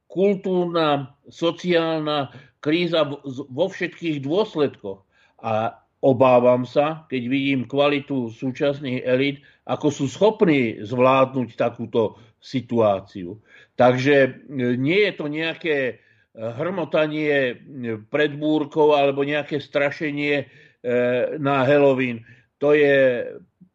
[0.07, 5.05] kultúrna, sociálna kríza vo všetkých dôsledkoch.
[5.41, 13.41] A obávam sa, keď vidím kvalitu súčasných elít, ako sú schopní zvládnuť takúto situáciu.
[13.77, 14.29] Takže e,
[14.77, 15.95] nie je to nejaké e,
[16.37, 17.55] hrmotanie e,
[18.07, 20.65] pred búrkou alebo nejaké strašenie
[21.41, 22.23] na Halloween.
[22.63, 23.27] To je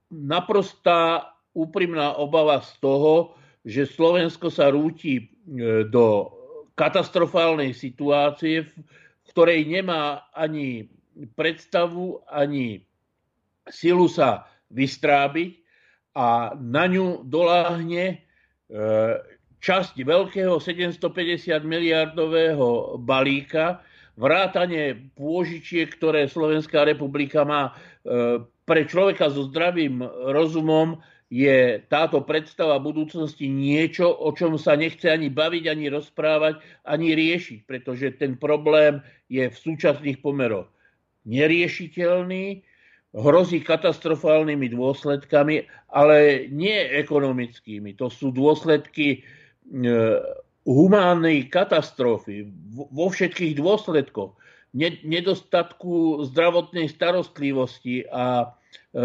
[0.08, 3.36] naprostá úprimná obava z toho,
[3.68, 5.28] že Slovensko sa rúti
[5.92, 6.32] do
[6.74, 8.72] katastrofálnej situácie, v
[9.30, 10.88] ktorej nemá ani
[11.36, 12.82] predstavu, ani
[13.68, 15.60] silu sa vystrábiť
[16.16, 18.16] a na ňu doláhne e,
[19.62, 23.80] časť veľkého 750 miliardového balíka,
[24.16, 27.72] vrátanie pôžičiek, ktoré Slovenská republika má e,
[28.64, 31.00] pre človeka so zdravým rozumom
[31.32, 37.64] je táto predstava budúcnosti niečo, o čom sa nechce ani baviť, ani rozprávať, ani riešiť,
[37.64, 39.00] pretože ten problém
[39.32, 40.68] je v súčasných pomeroch
[41.24, 42.60] neriešiteľný,
[43.16, 47.96] hrozí katastrofálnymi dôsledkami, ale nie ekonomickými.
[47.96, 49.88] To sú dôsledky e,
[50.68, 54.36] humánnej katastrofy vo všetkých dôsledkoch.
[55.04, 58.56] Nedostatku zdravotnej starostlivosti a
[58.96, 59.00] e,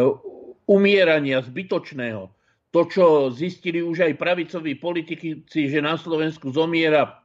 [0.68, 2.30] umierania zbytočného.
[2.76, 7.24] To, čo zistili už aj pravicoví politici, že na Slovensku zomiera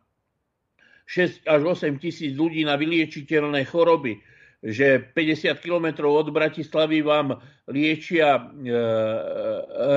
[1.11, 4.22] 6 až 8 tisíc ľudí na vyliečiteľné choroby,
[4.62, 8.43] že 50 kilometrov od Bratislavy vám liečia e,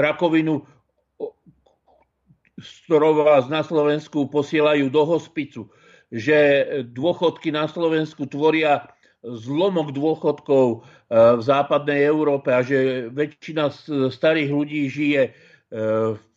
[0.02, 0.66] rakovinu,
[2.58, 5.70] z ktorou vás na Slovensku posielajú do hospicu,
[6.10, 8.90] že dôchodky na Slovensku tvoria
[9.26, 10.78] zlomok dôchodkov e,
[11.10, 13.74] v západnej Európe a že väčšina
[14.14, 15.32] starých ľudí žije e,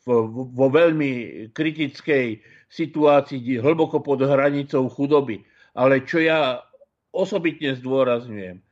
[0.09, 2.41] vo veľmi kritickej
[2.73, 5.45] situácii, hlboko pod hranicou chudoby.
[5.77, 6.65] Ale čo ja
[7.13, 8.65] osobitne zdôrazňujem,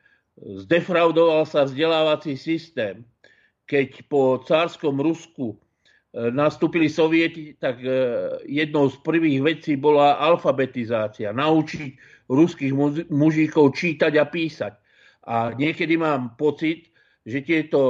[0.64, 3.04] zdefraudoval sa vzdelávací systém,
[3.68, 5.56] keď po cárskom Rusku e,
[6.32, 7.84] nastúpili sovieti, tak
[8.48, 11.36] jednou z prvých vecí bola alfabetizácia.
[11.36, 12.72] Naučiť ruských
[13.10, 14.72] mužíkov čítať a písať.
[15.26, 16.90] A niekedy mám pocit,
[17.26, 17.80] že tieto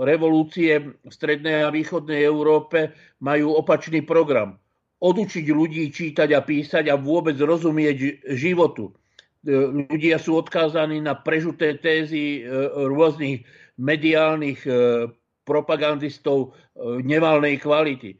[0.00, 4.56] revolúcie v strednej a východnej Európe majú opačný program.
[5.04, 8.96] Odučiť ľudí čítať a písať a vôbec rozumieť životu.
[9.44, 12.48] Ľudia sú odkázaní na prežuté tézy e,
[12.88, 13.44] rôznych
[13.76, 14.72] mediálnych e,
[15.44, 18.16] propagandistov e, nevalnej kvality.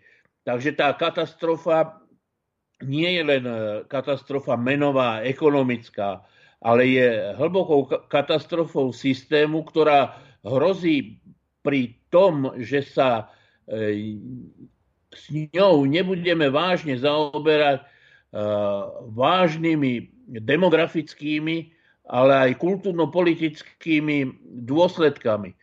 [0.47, 2.06] Takže tá katastrofa
[2.85, 3.57] nie je len e,
[3.89, 6.21] katastrofa menová, ekonomická,
[6.61, 11.21] ale je hlbokou katastrofou systému, ktorá hrozí
[11.65, 13.33] pri tom, že sa
[13.65, 14.17] e,
[15.17, 17.87] s ňou nebudeme vážne zaoberať e,
[19.17, 19.93] vážnymi
[20.45, 21.73] demografickými,
[22.07, 24.17] ale aj kultúrno-politickými
[24.63, 25.57] dôsledkami.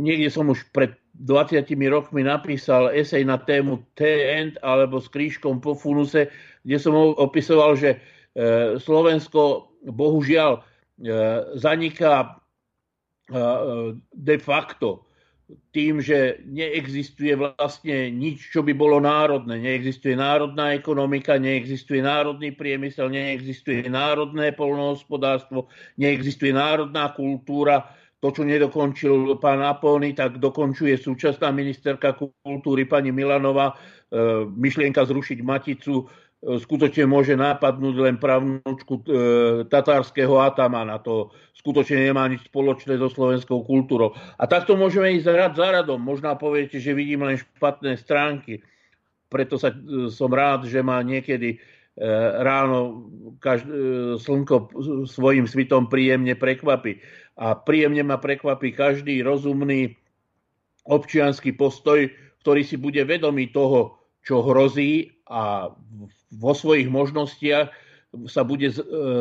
[0.00, 5.76] Niekde som už pred 20 rokmi napísal esej na tému T-end alebo s krížkom po
[5.76, 6.32] funuse,
[6.64, 7.98] kde som opisoval, že e,
[8.80, 10.60] Slovensko bohužiaľ e,
[11.60, 12.28] zaniká e,
[14.16, 15.04] de facto
[15.74, 19.58] tým, že neexistuje vlastne nič, čo by bolo národné.
[19.58, 25.66] Neexistuje národná ekonomika, neexistuje národný priemysel, neexistuje národné polnohospodárstvo,
[25.98, 27.86] neexistuje národná kultúra
[28.20, 33.72] to, čo nedokončil pán Apony, tak dokončuje súčasná ministerka kultúry pani Milanova.
[33.72, 36.04] E, myšlienka zrušiť Maticu
[36.40, 39.02] skutočne môže napadnúť len pravnúčku e,
[39.68, 40.96] tatárskeho atamana.
[41.04, 44.16] To skutočne nemá nič spoločné so slovenskou kultúrou.
[44.40, 46.00] A takto môžeme ísť rad za radom.
[46.00, 48.64] Možná poviete, že vidím len špatné stránky.
[49.28, 51.60] Preto sa, e, som rád, že ma niekedy
[52.00, 52.08] e,
[52.40, 53.04] ráno
[53.36, 53.76] každ- e,
[54.16, 54.72] slnko
[55.04, 57.04] svojim svitom príjemne prekvapí.
[57.40, 59.96] A príjemne ma prekvapí každý rozumný
[60.84, 62.12] občianský postoj,
[62.44, 65.72] ktorý si bude vedomý toho, čo hrozí a
[66.36, 67.72] vo svojich možnostiach
[68.26, 68.76] sa bude e,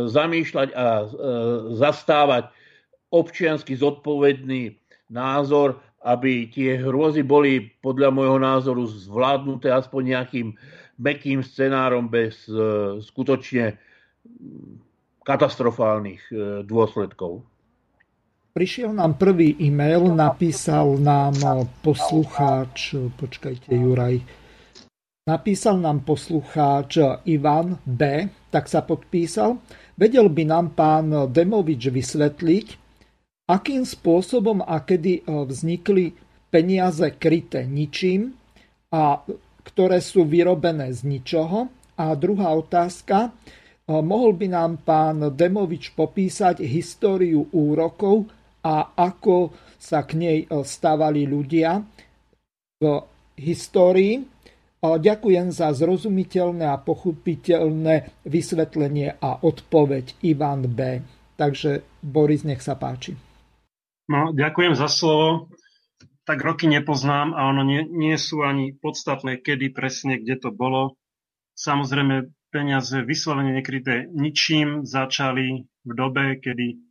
[0.09, 1.05] zamýšľať a e,
[1.77, 2.49] zastávať
[3.13, 4.75] občiansky zodpovedný
[5.13, 10.47] názor, aby tie hrôzy boli podľa môjho názoru zvládnuté aspoň nejakým
[10.99, 12.53] mekým scenárom bez e,
[13.03, 13.77] skutočne
[15.23, 16.21] katastrofálnych
[16.65, 17.45] dôsledkov.
[18.59, 21.31] Prišiel nám prvý e-mail, napísal nám
[21.79, 24.19] poslucháč, počkajte Juraj,
[25.23, 29.63] Napísal nám poslucháč Ivan B., tak sa podpísal.
[29.95, 32.67] Vedel by nám pán Demovič vysvetliť,
[33.47, 36.11] akým spôsobom a kedy e, vznikli
[36.51, 38.35] peniaze kryté ničím
[38.91, 39.23] a
[39.63, 41.71] ktoré sú vyrobené z ničoho.
[41.95, 43.31] A druhá otázka,
[43.87, 48.27] e, mohol by nám pán Demovič popísať históriu úrokov
[48.63, 51.83] a ako sa k nej e, stávali ľudia
[52.79, 52.83] v
[53.39, 54.23] histórii
[54.79, 61.03] Ďakujem za zrozumiteľné a pochopiteľné vysvetlenie a odpoveď Ivan B.
[61.35, 63.19] Takže Boris, nech sa páči.
[64.07, 65.51] No, ďakujem za slovo.
[66.23, 70.95] Tak roky nepoznám a ono nie, nie sú ani podstatné, kedy presne, kde to bolo.
[71.59, 76.88] Samozrejme, peniaze vyslovene nekryté ničím začali v dobe, kedy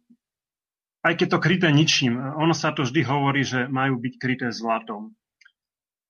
[1.02, 5.14] aj keď to kryté ničím, ono sa to vždy hovorí, že majú byť kryté zlatom.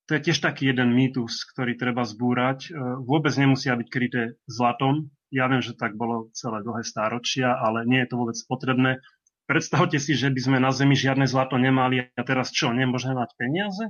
[0.08, 2.72] To je tiež taký jeden mýtus, ktorý treba zbúrať.
[2.72, 5.12] E, vôbec nemusia byť kryté zlatom.
[5.28, 9.04] Ja viem, že tak bolo celé dlhé stáročia, ale nie je to vôbec potrebné.
[9.44, 13.30] Predstavte si, že by sme na Zemi žiadne zlato nemali a teraz čo, nemôžeme mať
[13.36, 13.84] peniaze?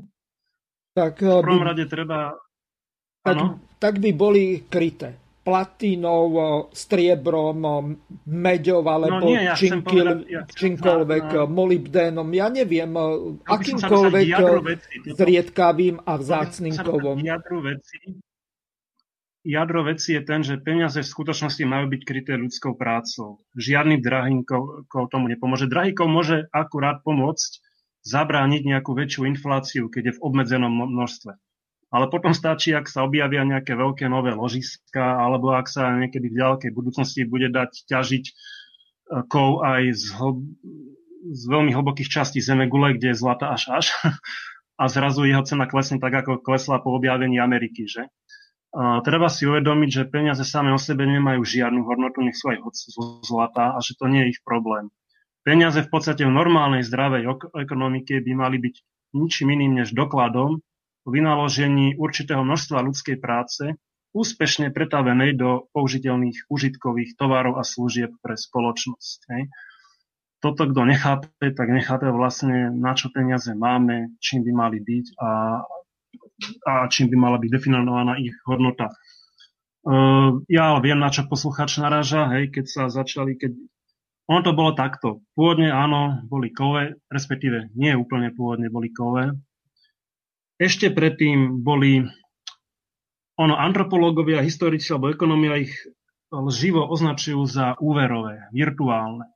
[0.99, 1.69] Tak, v prvom by...
[1.71, 2.35] rade treba...
[3.23, 6.25] Tak, tak by boli kryté platínou,
[6.77, 7.57] striebrom,
[8.29, 13.09] meďov alebo no nie, ja činkil, ja čímkoľvek, na, molybdénom, ja neviem, ja
[13.49, 14.29] akýmkoľvek
[15.17, 17.17] zriedkavým a vzácným kovom.
[17.25, 18.21] Jadro veci,
[19.41, 23.41] jadro veci je ten, že peniaze v skutočnosti majú byť kryté ľudskou prácou.
[23.57, 24.45] Žiadny drahý
[25.09, 25.65] tomu nepomôže.
[25.65, 27.65] Drahý môže akurát pomôcť
[28.05, 31.41] zabrániť nejakú väčšiu infláciu, keď je v obmedzenom množstve
[31.89, 36.39] ale potom stačí, ak sa objavia nejaké veľké nové ložiska, alebo ak sa niekedy v
[36.39, 38.33] ďalekej budúcnosti bude dať ťažiť e,
[39.25, 40.45] kov aj z, hl-
[41.33, 43.87] z veľmi hlbokých častí Zemegule, kde je zlata až až,
[44.81, 47.89] a zrazu jeho cena klesne tak, ako klesla po objavení Ameriky.
[47.89, 48.05] Že?
[48.77, 52.61] A treba si uvedomiť, že peniaze same o sebe nemajú žiadnu hodnotu, nech sú aj
[53.25, 54.93] zlata a že to nie je ich problém.
[55.41, 57.25] Peniaze v podstate v normálnej zdravej
[57.57, 58.75] ekonomike by mali byť
[59.17, 60.61] ničím iným než dokladom,
[61.09, 63.75] vynaložení určitého množstva ľudskej práce
[64.17, 69.19] úspešne pretavenej do použiteľných užitkových tovarov a služieb pre spoločnosť.
[69.37, 69.43] Hej.
[70.39, 75.31] Toto, kto nechápe, tak nechápe vlastne, na čo peniaze máme, čím by mali byť a,
[76.63, 78.95] a čím by mala byť definovaná ich hodnota.
[79.83, 83.57] Uh, ja viem, na čo posluchač naráža, hej, keď sa začali, keď
[84.29, 85.25] ono to bolo takto.
[85.33, 89.33] Pôvodne áno, boli kove, respektíve nie úplne pôvodne boli kove,
[90.59, 92.03] ešte predtým boli
[93.39, 95.73] ono, antropológovia, historici alebo ekonomia ich
[96.51, 99.31] živo označujú za úverové, virtuálne.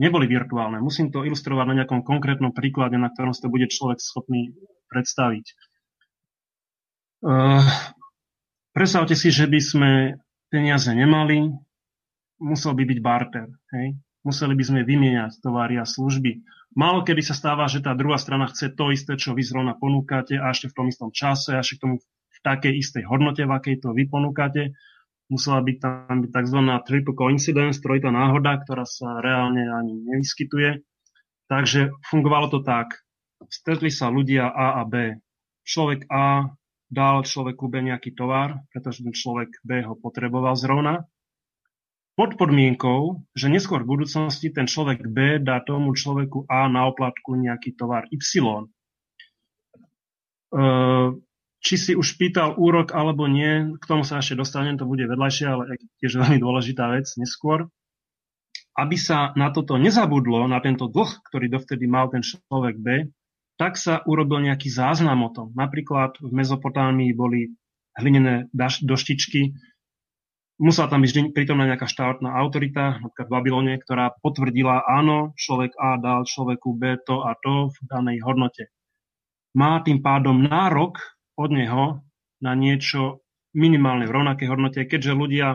[0.00, 0.80] Neboli virtuálne.
[0.80, 4.56] Musím to ilustrovať na nejakom konkrétnom príklade, na ktorom sa bude človek schopný
[4.88, 5.46] predstaviť.
[7.18, 7.66] Uh,
[8.72, 9.90] predstavte si, že by sme
[10.48, 11.50] peniaze nemali,
[12.38, 13.50] musel by byť barter.
[13.74, 13.98] Hej?
[14.22, 16.40] Museli by sme vymieňať tovary a služby.
[16.78, 20.38] Málo kedy sa stáva, že tá druhá strana chce to isté, čo vy zrovna ponúkate
[20.38, 23.50] a ešte v tom istom čase a ešte k tomu v takej istej hodnote, v
[23.50, 24.78] akej to vy ponúkate.
[25.26, 26.58] Musela byť tam byť tzv.
[26.86, 30.86] triple coincidence, trojitá náhoda, ktorá sa reálne ani nevyskytuje.
[31.50, 32.94] Takže fungovalo to tak.
[33.50, 35.18] Stretli sa ľudia A a B.
[35.66, 36.46] Človek A
[36.86, 41.10] dal človeku B nejaký tovar, pretože ten človek B ho potreboval zrovna
[42.18, 47.38] pod podmienkou, že neskôr v budúcnosti ten človek B dá tomu človeku A na oplatku
[47.38, 48.18] nejaký tovar Y.
[51.58, 55.46] Či si už pýtal úrok alebo nie, k tomu sa ešte dostanem, to bude vedľajšie,
[55.46, 57.70] ale tiež veľmi dôležitá vec neskôr.
[58.74, 62.88] Aby sa na toto nezabudlo, na tento dlh, ktorý dovtedy mal ten človek B,
[63.58, 65.50] tak sa urobil nejaký záznam o tom.
[65.54, 67.54] Napríklad v Mezopotámii boli
[67.98, 69.54] hlinené doštičky,
[70.58, 75.96] musela tam byť prítomná nejaká štátna autorita, napríklad v Babylone, ktorá potvrdila, áno, človek A
[76.02, 78.68] dal človeku B to a to v danej hodnote.
[79.54, 81.00] Má tým pádom nárok
[81.38, 81.84] od neho
[82.42, 83.22] na niečo
[83.54, 85.48] minimálne v rovnakej hodnote, keďže ľudia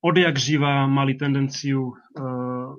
[0.00, 1.92] odjak živa mali tendenciu e,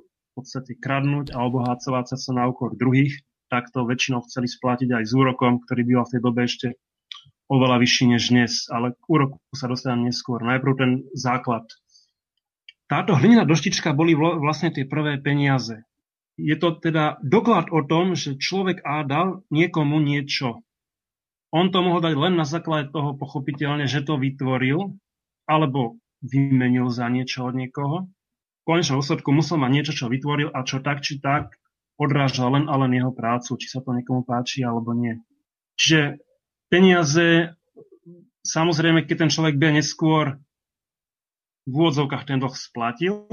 [0.01, 5.03] v podstate kradnúť a obohacovať sa na úkor druhých, tak to väčšinou chceli splatiť aj
[5.05, 6.67] s úrokom, ktorý býval v tej dobe ešte
[7.49, 10.41] oveľa vyšší než dnes, ale k úroku sa dostane neskôr.
[10.41, 11.65] Najprv ten základ.
[12.85, 15.85] Táto hlinená doštička boli vlastne tie prvé peniaze.
[16.35, 20.61] Je to teda doklad o tom, že človek A dal niekomu niečo.
[21.55, 24.99] On to mohol dať len na základe toho pochopiteľne, že to vytvoril,
[25.47, 28.11] alebo vymenil za niečo od niekoho.
[28.61, 31.55] V konečnom dôsledku musel mať niečo, čo vytvoril a čo tak či tak
[31.95, 35.15] odráža len a len jeho prácu, či sa to niekomu páči alebo nie.
[35.79, 36.19] Čiže
[36.69, 37.55] peniaze,
[38.45, 40.39] samozrejme, keď ten človek by neskôr
[41.65, 43.25] v úvodzovkách ten dlh splatil,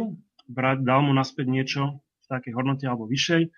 [0.49, 3.53] dal mu naspäť niečo v takej hodnote alebo vyššej,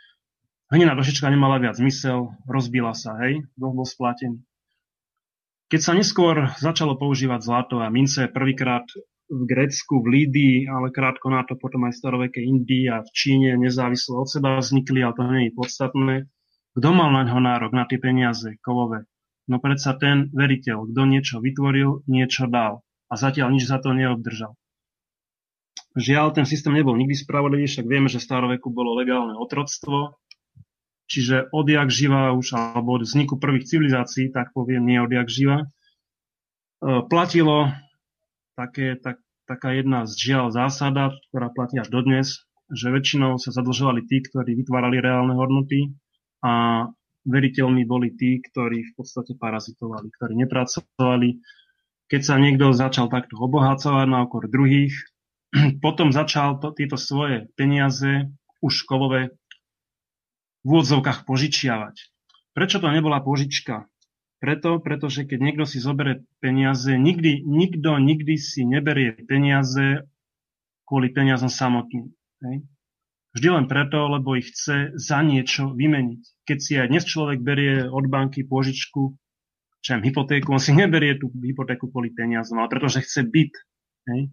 [0.74, 4.42] hneď došička nemala viac zmysel, rozbila sa, hej, dlh bol splatený.
[5.70, 8.84] Keď sa neskôr začalo používať zlato a mince prvýkrát
[9.32, 13.10] v Grécku, v Lídii, ale krátko na to potom aj v starovekej Indii a v
[13.10, 16.14] Číne nezávislo od seba vznikli, ale to nie je podstatné.
[16.76, 19.08] Kto mal na ňo nárok, na tie peniaze kovové?
[19.45, 22.80] No predsa ten veriteľ, kto niečo vytvoril, niečo dal
[23.12, 24.57] a zatiaľ nič za to neobdržal.
[25.95, 30.18] Žiaľ, ten systém nebol nikdy spravodlivý, však vieme, že v staroveku bolo legálne otroctvo,
[31.07, 35.66] čiže odjak živa už, alebo od vzniku prvých civilizácií, tak poviem, nie odjak živa, e,
[37.07, 37.70] platilo
[38.59, 42.42] také, tak, taká jedna z žiaľ zásada, ktorá platí až dodnes,
[42.72, 45.95] že väčšinou sa zadlžovali tí, ktorí vytvárali reálne hodnoty
[46.42, 46.88] a
[47.24, 51.40] veriteľmi boli tí, ktorí v podstate parazitovali, ktorí nepracovali.
[52.08, 54.92] Keď sa niekto začal takto obohacovať na okor druhých,
[55.84, 58.28] potom začal to, tieto svoje peniaze
[58.60, 59.34] už kovové
[60.64, 61.96] v úvodzovkách požičiavať.
[62.56, 63.88] Prečo to nebola požička?
[64.40, 70.04] Preto, pretože keď niekto si zoberie peniaze, nikdy, nikto nikdy si neberie peniaze
[70.84, 72.12] kvôli peniazom samotným.
[72.44, 72.56] Hej?
[73.35, 76.22] Vždy len preto, lebo ich chce za niečo vymeniť.
[76.47, 79.18] Keď si aj dnes človek berie od banky požičku,
[79.85, 83.53] čo hypotéku, on si neberie tú hypotéku kvôli peniazom, ale pretože chce byt.
[84.09, 84.32] Hej.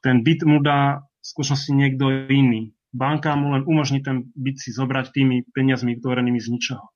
[0.00, 2.72] Ten byt mu dá v skutočnosti niekto iný.
[2.94, 6.86] Banka mu len umožní ten byt si zobrať tými peniazmi vytvorenými z ničoho.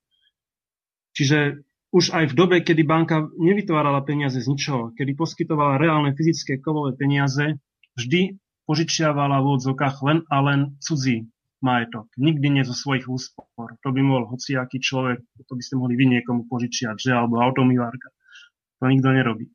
[1.13, 6.61] Čiže už aj v dobe, kedy banka nevytvárala peniaze z ničoho, kedy poskytovala reálne fyzické
[6.61, 7.57] kovové peniaze,
[7.97, 11.31] vždy požičiavala v odzokách len a len cudzí
[11.63, 12.11] majetok.
[12.19, 13.73] Nikdy nie zo svojich úspor.
[13.81, 17.11] To by mohol hociaký človek, to by ste mohli vy niekomu požičiať, že?
[17.15, 18.13] Alebo automilárka.
[18.77, 19.49] To nikto nerobí.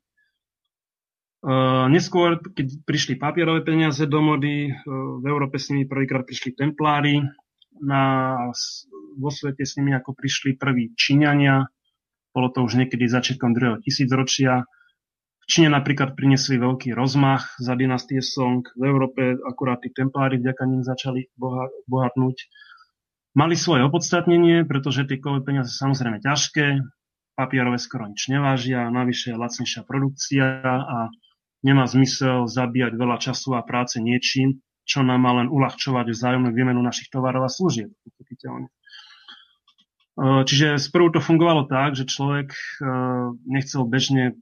[1.43, 6.55] Uh, neskôr, keď prišli papierové peniaze do mody, uh, v Európe s nimi prvýkrát prišli
[6.55, 7.19] templári,
[7.83, 8.01] na,
[9.19, 11.67] vo svete s nimi ako prišli prví Číňania,
[12.31, 14.63] bolo to už niekedy začiatkom druhého tisícročia,
[15.43, 18.63] v Číne napríklad priniesli veľký rozmach za dynastie Song.
[18.79, 21.27] V Európe akurát tí templári vďaka ním začali
[21.87, 22.37] bohatnúť.
[23.35, 26.79] Mali svoje opodstatnenie, pretože tie kové peniaze sú samozrejme ťažké,
[27.33, 31.09] papierové skoro nič nevážia, navyše je lacnejšia produkcia a
[31.65, 36.77] nemá zmysel zabíjať veľa času a práce niečím, čo nám má len uľahčovať vzájomnú výmenu
[36.85, 37.89] našich tovarov a služieb.
[40.13, 42.53] Čiže sprvu to fungovalo tak, že človek
[43.49, 44.37] nechcel bežne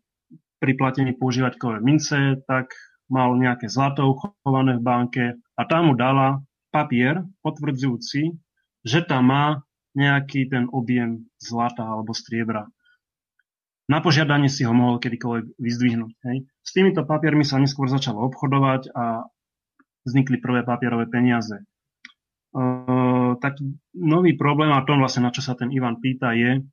[0.62, 2.70] pri platení používať kové mince, tak
[3.10, 5.26] mal nejaké zlato uchované v banke
[5.58, 8.38] a tam mu dala papier potvrdzujúci,
[8.86, 9.46] že tam má
[9.98, 12.70] nejaký ten objem zlata alebo striebra.
[13.92, 16.14] Na požiadanie si ho mohol kedykoľvek vyzdvihnúť.
[16.24, 16.38] Hej.
[16.64, 19.28] S týmito papiermi sa neskôr začalo obchodovať a
[20.08, 21.60] vznikli prvé papierové peniaze.
[21.60, 21.66] E,
[23.36, 26.64] taký nový problém, a tom vlastne na čo sa ten Ivan pýta, je,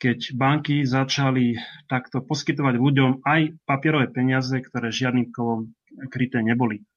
[0.00, 5.76] keď banky začali takto poskytovať ľuďom aj papierové peniaze, ktoré žiadnym kovom
[6.08, 6.88] kryté neboli.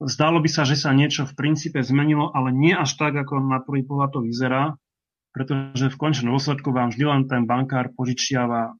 [0.00, 3.64] Zdalo by sa, že sa niečo v princípe zmenilo, ale nie až tak, ako na
[3.64, 4.76] prvý pohľad to vyzerá,
[5.32, 8.76] pretože v končnom dôsledku vám vždy len ten bankár požičiava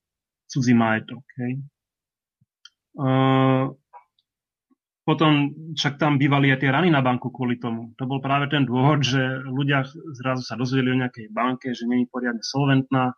[0.49, 1.24] cudzí majetok.
[1.41, 1.53] Hej.
[2.97, 3.72] Uh,
[5.05, 7.97] potom však tam bývali aj tie rany na banku kvôli tomu.
[7.97, 9.82] To bol práve ten dôvod, že ľudia
[10.16, 13.16] zrazu sa dozvedeli o nejakej banke, že je poriadne solventná,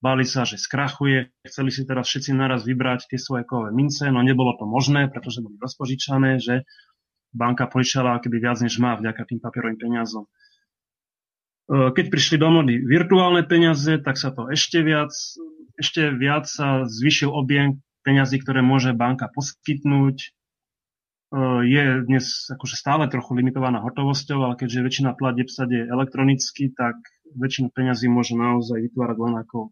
[0.00, 4.24] báli sa, že skrachuje, chceli si teraz všetci naraz vybrať tie svoje kové mince, no
[4.24, 6.64] nebolo to možné, pretože boli rozpožičané, že
[7.36, 10.24] banka požičala keby viac než má vďaka tým papierovým peniazom.
[10.26, 10.30] E,
[11.94, 15.12] keď prišli do mody virtuálne peniaze, tak sa to ešte viac,
[15.78, 20.32] ešte viac sa zvyšil objem peniazy, ktoré môže banka poskytnúť.
[21.62, 26.98] je dnes akože stále trochu limitovaná hotovosťou, ale keďže väčšina platieb sa deje elektronicky, tak
[27.38, 29.70] väčšinu peňazí môže naozaj vytvárať len ako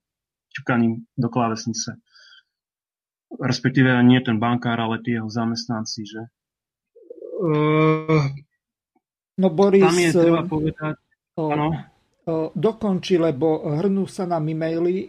[0.59, 1.96] ťukaním do klávesnice.
[3.38, 6.22] Respektíve nie ten bankár, ale tie jeho zamestnanci, že?
[7.38, 8.26] Uh,
[9.38, 9.84] no Boris...
[9.84, 10.94] Tam je treba povedať...
[11.38, 11.68] Uh, ano.
[12.52, 15.09] Dokončí, lebo hrnú sa nám e-maily,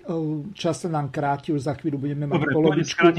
[0.55, 3.11] čas sa nám kráti, už za chvíľu budeme mať Dobre, polovičku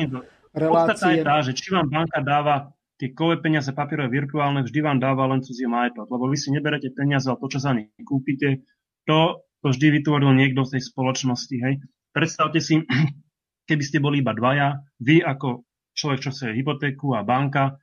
[0.57, 1.21] relácie.
[1.21, 5.29] je tá, že či vám banka dáva tie kové peniaze papierové virtuálne, vždy vám dáva
[5.29, 8.65] len cudzie majetok, lebo vy si neberete peniaze, ale to, čo za ne kúpite,
[9.05, 11.57] to, to vždy vytvoril niekto z tej spoločnosti.
[11.61, 11.75] Hej.
[12.11, 12.83] Predstavte si,
[13.69, 17.79] keby ste boli iba dvaja, vy ako človek, čo chce hypotéku a banka,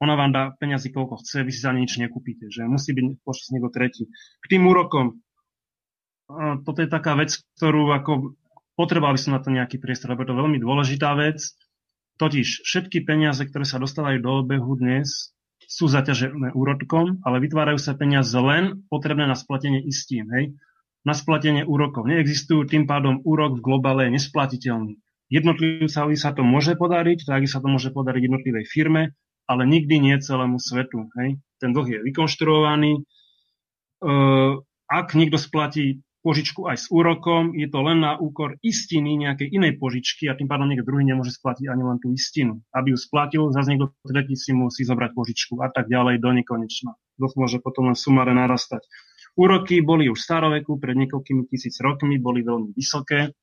[0.00, 3.52] ona vám dá peniazy koľko chce, vy si za nič nekúpite, že musí byť počas
[3.52, 4.08] niekto tretí.
[4.40, 5.20] K tým úrokom,
[6.64, 8.38] toto je taká vec, ktorú ako
[8.80, 11.42] potreboval by som na to nejaký priestor, lebo je to veľmi dôležitá vec.
[12.16, 15.36] Totiž všetky peniaze, ktoré sa dostávajú do obehu dnes,
[15.68, 20.28] sú zaťažené úrodkom, ale vytvárajú sa peniaze len potrebné na splatenie istín.
[20.32, 20.56] Hej?
[21.00, 22.04] Na splatenie úrokov.
[22.04, 25.00] Neexistujú, tým pádom úrok v globále je nesplatiteľný.
[25.32, 29.16] Jednotlivcovi sa to môže podariť, tak sa to môže podariť jednotlivej firme,
[29.48, 31.08] ale nikdy nie celému svetu.
[31.16, 31.40] Hej?
[31.56, 33.06] Ten dlh je vykonštruovaný.
[34.90, 39.80] Ak niekto splatí požičku aj s úrokom, je to len na úkor istiny nejakej inej
[39.80, 42.60] požičky a tým pádom niekto druhý nemôže splatiť ani len tú istinu.
[42.76, 46.92] Aby ju splatil, zase niekto tretí si musí zobrať požičku a tak ďalej do nekonečna.
[47.16, 48.84] Dlh môže potom len sumare narastať.
[49.38, 53.34] Úroky boli už v staroveku, pred niekoľkými tisíc rokmi, boli veľmi vysoké.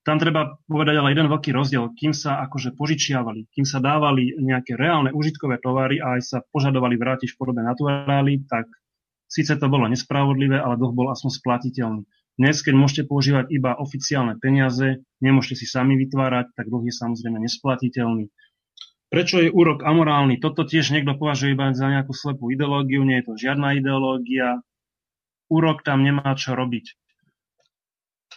[0.00, 1.92] Tam treba povedať ale jeden veľký rozdiel.
[1.92, 6.96] Kým sa akože požičiavali, kým sa dávali nejaké reálne užitkové tovary a aj sa požadovali
[6.96, 8.64] vrátiť v podobe naturály, tak
[9.30, 12.02] Síce to bolo nespravodlivé, ale dlh bol aspoň splatiteľný.
[12.34, 17.38] Dnes, keď môžete používať iba oficiálne peniaze, nemôžete si sami vytvárať, tak dlh je samozrejme
[17.38, 18.26] nesplatiteľný.
[19.06, 20.42] Prečo je úrok amorálny?
[20.42, 24.58] Toto tiež niekto považuje iba za nejakú slepú ideológiu, nie je to žiadna ideológia.
[25.50, 26.94] Úrok tam nemá čo robiť.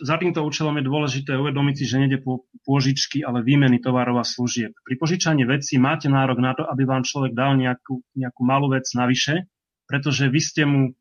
[0.02, 4.26] Za týmto účelom je dôležité uvedomiť si, že nejde po pôžičky, ale výmeny tovarov a
[4.26, 4.74] služieb.
[4.82, 8.90] Pri požičaní veci máte nárok na to, aby vám človek dal nejakú, nejakú malú vec
[8.98, 9.46] navyše,
[9.86, 10.98] pretože vy ste mu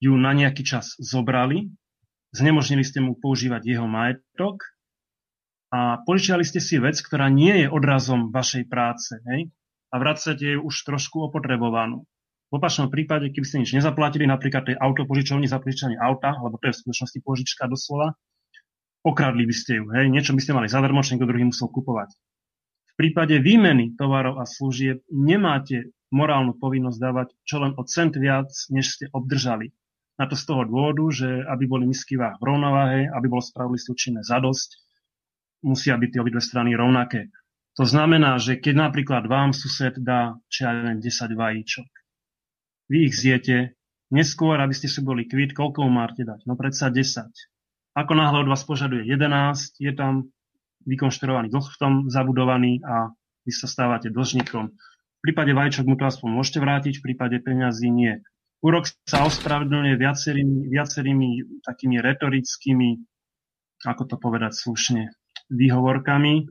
[0.00, 1.68] ju na nejaký čas zobrali,
[2.32, 4.64] znemožnili ste mu používať jeho majetok
[5.68, 9.52] a požičiali ste si vec, ktorá nie je odrazom vašej práce hej?
[9.92, 12.08] a vracate ju už trošku opotrebovanú.
[12.52, 16.68] V opačnom prípade, keby ste nič nezaplatili, napríklad tej autopožičovni za požičanie auta, lebo to
[16.68, 18.12] je v skutočnosti požička doslova,
[19.00, 19.88] okradli by ste ju.
[19.88, 20.12] Hej?
[20.12, 22.12] Niečo by ste mali zadarmo, čo niekto druhý musel kupovať.
[22.92, 28.52] V prípade výmeny tovarov a služieb nemáte morálnu povinnosť dávať čo len o cent viac,
[28.68, 29.72] než ste obdržali.
[30.20, 33.96] Na to z toho dôvodu, že aby boli misky váh v rovnováhe, aby bolo spravodlivosti
[33.96, 34.76] účinné zadosť,
[35.64, 37.32] musia byť tie obidve strany rovnaké.
[37.80, 42.01] To znamená, že keď napríklad vám sused dá, čo ja neviem, 10 vajíčok,
[42.92, 43.72] vy ich zjete,
[44.12, 46.44] neskôr, aby ste si boli kvít, koľko máte dať?
[46.44, 47.32] No predsa 10.
[47.96, 50.28] Ako náhle od vás požaduje 11, je tam
[50.84, 53.08] vykonštruovaný dlh v tom zabudovaný a
[53.48, 54.68] vy sa stávate dlžníkom.
[54.68, 58.20] V prípade vajíčok mu to aspoň môžete vrátiť, v prípade peňazí nie.
[58.62, 61.28] Úrok sa ospravedlňuje viacerými, viacerými
[61.66, 62.90] takými retorickými,
[63.82, 65.10] ako to povedať slušne,
[65.50, 66.46] výhovorkami.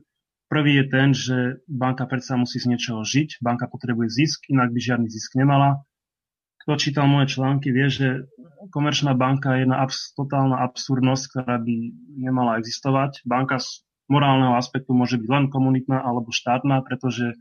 [0.52, 4.80] Prvý je ten, že banka predsa musí z niečoho žiť, banka potrebuje zisk, inak by
[4.80, 5.80] žiadny zisk nemala.
[6.62, 8.30] Kto čítal moje články, vie, že
[8.70, 11.74] komerčná banka je jedna abs- totálna absurdnosť, ktorá by
[12.14, 13.26] nemala existovať.
[13.26, 17.34] Banka z morálneho aspektu môže byť len komunitná alebo štátna, pretože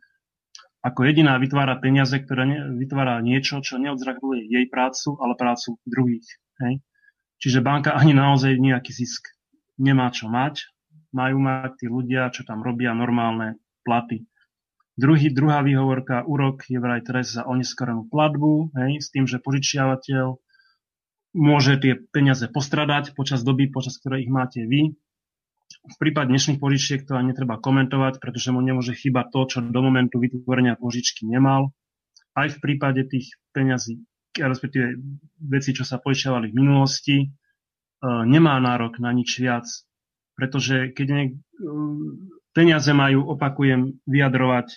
[0.81, 6.25] ako jediná vytvára peniaze, ktoré ne, vytvára niečo, čo neodzrakuje jej prácu, ale prácu druhých.
[6.57, 6.81] Hej?
[7.37, 9.29] Čiže banka ani naozaj nejaký zisk
[9.77, 10.65] nemá čo mať.
[11.13, 14.25] Majú mať tí ľudia, čo tam robia normálne platy.
[14.99, 20.35] Druhý, druhá výhovorka, úrok je vraj trest za oneskorenú platbu, hej, s tým, že požičiavateľ
[21.31, 24.99] môže tie peniaze postradať počas doby, počas ktorej ich máte vy,
[25.81, 29.79] v prípade dnešných požičiek to ani netreba komentovať, pretože mu nemôže chýbať to, čo do
[29.81, 31.71] momentu vytvorenia požičky nemal.
[32.35, 34.03] Aj v prípade tých peňazí,
[34.35, 34.99] respektíve
[35.43, 37.27] veci, čo sa požičiavali v minulosti, e,
[38.03, 39.67] nemá nárok na nič viac,
[40.35, 41.23] pretože keď ne,
[42.55, 44.67] peniaze majú, opakujem, vyjadrovať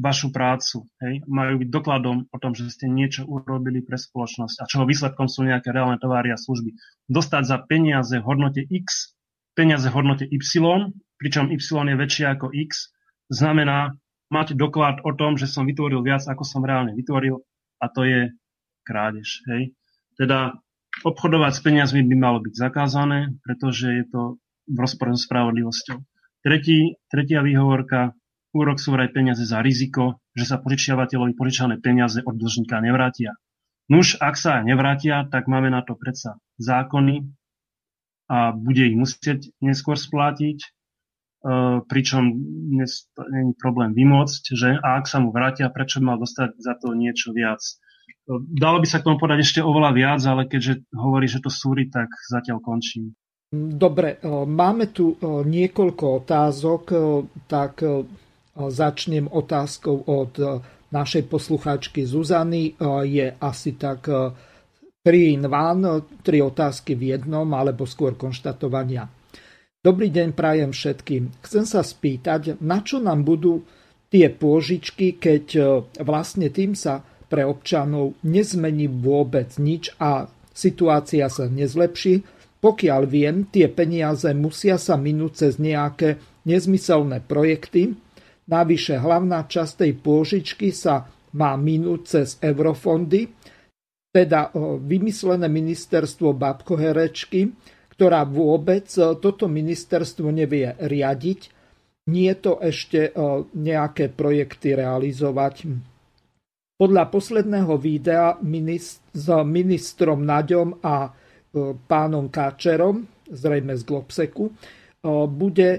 [0.00, 0.88] vašu prácu.
[1.04, 1.24] Hej?
[1.28, 5.44] Majú byť dokladom o tom, že ste niečo urobili pre spoločnosť a čoho výsledkom sú
[5.44, 6.72] nejaké reálne tovary a služby.
[7.10, 9.12] Dostať za peniaze v hodnote X
[9.54, 12.94] peniaze v hodnote Y, pričom Y je väčšie ako X,
[13.28, 13.92] znamená
[14.30, 17.42] mať doklad o tom, že som vytvoril viac, ako som reálne vytvoril
[17.82, 18.30] a to je
[18.86, 19.42] krádež.
[19.50, 19.76] Hej.
[20.16, 20.56] Teda
[21.02, 24.22] obchodovať s peniazmi by malo byť zakázané, pretože je to
[24.70, 25.98] v rozpore so spravodlivosťou.
[26.40, 28.16] Tretí, tretia výhovorka,
[28.56, 30.18] úrok sú vraj peniaze za riziko.
[30.30, 33.34] že sa požičiavateľovi požičané peniaze od dlžníka nevrátia.
[33.90, 37.26] Nuž, ak sa nevrátia, tak máme na to predsa zákony
[38.30, 40.68] a bude ich musieť neskôr splatiť, e,
[41.82, 42.30] pričom
[42.70, 46.94] dnes není problém vymôcť, že a ak sa mu vrátia, prečo mal dostať za to
[46.94, 47.58] niečo viac.
[47.58, 47.74] E,
[48.54, 51.90] dalo by sa k tomu podať ešte oveľa viac, ale keďže hovorí, že to súri,
[51.90, 53.18] tak zatiaľ končím.
[53.50, 56.82] Dobre, e, máme tu niekoľko otázok,
[57.50, 57.82] tak
[58.54, 60.32] začnem otázkou od
[60.90, 62.78] našej poslucháčky Zuzany.
[63.06, 69.08] Je asi tak 3 in 1, tri otázky v jednom, alebo skôr konštatovania.
[69.80, 71.40] Dobrý deň prajem všetkým.
[71.40, 73.64] Chcem sa spýtať, na čo nám budú
[74.12, 75.62] tie pôžičky, keď e,
[76.04, 77.00] vlastne tým sa
[77.32, 82.20] pre občanov nezmení vôbec nič a situácia sa nezlepší.
[82.60, 87.96] Pokiaľ viem, tie peniaze musia sa minúť cez nejaké nezmyselné projekty.
[88.44, 93.32] Navyše hlavná časť tej pôžičky sa má minúť cez eurofondy,
[94.10, 94.50] teda
[94.82, 97.48] vymyslené ministerstvo babkoherečky,
[97.94, 98.90] ktorá vôbec
[99.22, 101.40] toto ministerstvo nevie riadiť,
[102.10, 103.14] nie to ešte
[103.54, 105.70] nejaké projekty realizovať.
[106.74, 108.34] Podľa posledného videa
[109.14, 111.14] s ministrom Naďom a
[111.86, 114.54] pánom Káčerom, zrejme z Globseku,
[115.28, 115.70] bude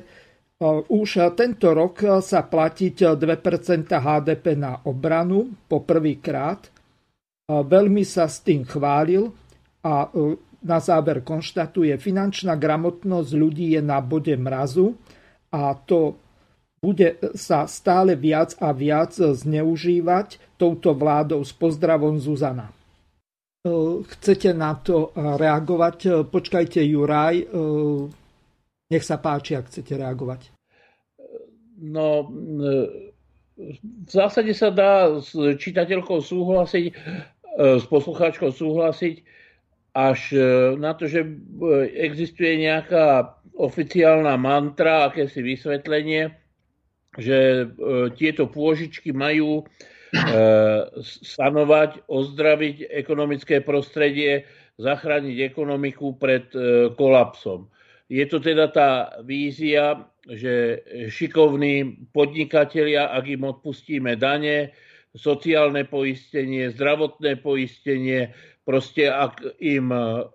[0.91, 6.69] už tento rok sa platiť 2% HDP na obranu po prvýkrát
[7.51, 9.27] Veľmi sa s tým chválil
[9.83, 14.95] a e, na záver konštatuje, finančná gramotnosť ľudí je na bode mrazu
[15.51, 16.15] a to
[16.79, 22.69] bude sa stále viac a viac zneužívať touto vládou s pozdravom Zuzana.
[23.61, 23.69] E,
[24.17, 26.25] chcete na to reagovať?
[26.33, 27.45] Počkajte, Juraj,
[28.89, 30.49] nech sa páči, ak chcete reagovať.
[31.81, 32.25] No,
[33.57, 36.85] v zásade sa dá s čitateľkou súhlasiť.
[37.51, 39.27] S poslucháčkou súhlasiť
[39.91, 40.19] až
[40.79, 41.19] na to, že
[41.99, 46.31] existuje nejaká oficiálna mantra, akési vysvetlenie,
[47.19, 47.67] že
[48.15, 49.67] tieto pôžičky majú
[51.01, 54.43] stanovať, ozdraviť ekonomické prostredie,
[54.81, 56.51] zachrániť ekonomiku pred
[56.99, 57.71] kolapsom.
[58.11, 58.89] Je to teda tá
[59.23, 64.75] vízia, že šikovní podnikatelia, ak im odpustíme dane,
[65.15, 68.35] sociálne poistenie, zdravotné poistenie,
[68.67, 69.91] proste ak, im,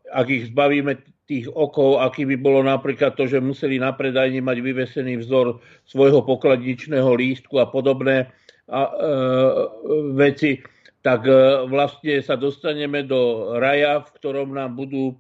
[0.09, 0.97] ak ich zbavíme
[1.27, 6.23] tých okov, aký by bolo napríklad to, že museli na predajni mať vyvesený vzor svojho
[6.23, 8.31] pokladničného lístku a podobné
[8.67, 8.91] a, e,
[10.15, 10.59] veci,
[11.03, 15.15] tak e, vlastne sa dostaneme do raja, v ktorom nám budú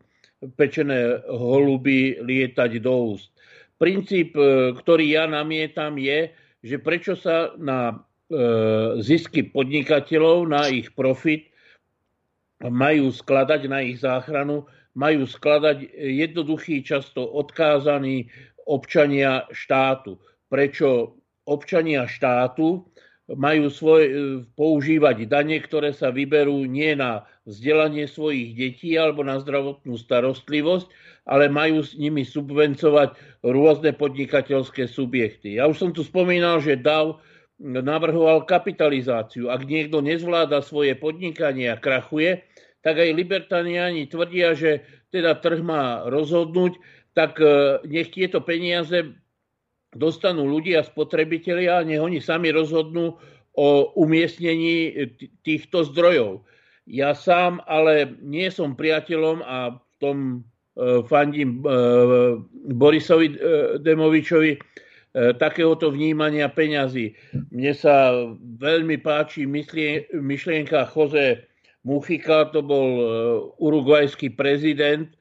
[0.58, 3.30] pečené holuby lietať do úst.
[3.78, 6.34] Princíp, e, ktorý ja namietam, je,
[6.66, 8.42] že prečo sa na E,
[9.06, 11.46] zisky podnikateľov na ich profit
[12.58, 14.66] majú skladať na ich záchranu,
[14.98, 18.26] majú skladať jednoduchý, často odkázaní
[18.66, 20.18] občania štátu.
[20.50, 21.14] Prečo
[21.46, 22.82] občania štátu
[23.34, 24.12] majú svoj, e,
[24.54, 30.86] používať dane, ktoré sa vyberú nie na vzdelanie svojich detí alebo na zdravotnú starostlivosť,
[31.26, 35.58] ale majú s nimi subvencovať rôzne podnikateľské subjekty.
[35.58, 37.18] Ja už som tu spomínal, že DAV
[37.58, 39.50] navrhoval kapitalizáciu.
[39.50, 42.46] Ak niekto nezvláda svoje podnikanie a krachuje,
[42.86, 46.78] tak aj libertaniani tvrdia, že teda trh má rozhodnúť,
[47.16, 49.18] tak e, nech tieto peniaze
[49.96, 53.16] dostanú ľudia, spotrebitelia nech oni sami rozhodnú
[53.56, 54.92] o umiestnení
[55.42, 56.44] týchto zdrojov.
[56.86, 60.16] Ja sám ale nie som priateľom a v tom
[60.78, 61.68] e, fandím e,
[62.76, 63.34] Borisovi
[63.82, 64.60] Demovičovi,
[65.16, 67.16] E, takéhoto vnímania peňazí.
[67.48, 68.12] Mne sa
[68.60, 69.48] veľmi páči
[70.12, 71.48] myšlienka Jose
[71.88, 73.04] Muchika, to bol e,
[73.56, 75.16] urugvajský prezident, e,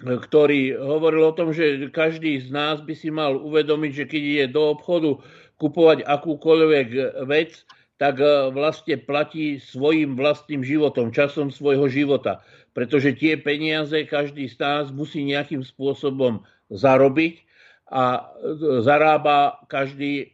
[0.00, 4.46] ktorý hovoril o tom, že každý z nás by si mal uvedomiť, že keď ide
[4.56, 5.20] do obchodu
[5.60, 6.88] kupovať akúkoľvek
[7.28, 7.68] vec,
[8.00, 8.16] tak
[8.56, 12.40] vlastne platí svojim vlastným životom, časom svojho života.
[12.72, 16.40] Pretože tie peniaze každý z nás musí nejakým spôsobom
[16.72, 17.44] zarobiť
[17.92, 18.32] a
[18.80, 20.32] zarába každý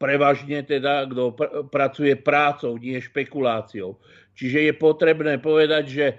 [0.00, 3.98] prevažne teda, kto pr- pracuje prácou, nie špekuláciou.
[4.38, 6.16] Čiže je potrebné povedať, že e,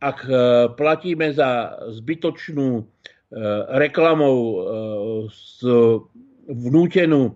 [0.00, 0.36] ak e,
[0.76, 2.84] platíme za zbytočnú e,
[3.80, 4.38] reklamou
[5.32, 5.64] z
[6.52, 7.32] vnútenú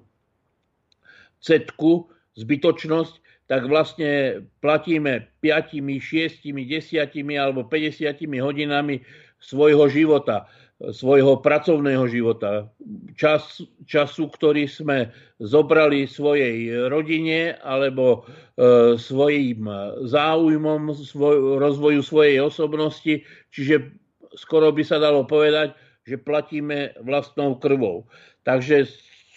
[1.40, 3.14] cetku, zbytočnosť,
[3.46, 9.06] tak vlastne platíme 5, 6, 10 alebo 50 hodinami
[9.38, 10.50] svojho života.
[10.76, 12.68] Svojho pracovného života,
[13.16, 15.08] čas, času, ktorý sme
[15.40, 19.64] zobrali svojej rodine alebo e, svojim
[20.04, 23.24] záujmom svoj, rozvoju svojej osobnosti,
[23.56, 23.88] čiže
[24.36, 25.72] skoro by sa dalo povedať,
[26.04, 28.04] že platíme vlastnou krvou.
[28.44, 28.84] Takže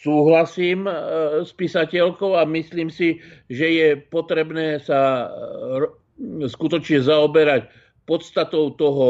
[0.04, 0.94] súhlasím e,
[1.48, 7.72] s písateľkou a myslím si, že je potrebné sa e, skutočne zaoberať
[8.04, 9.08] podstatou toho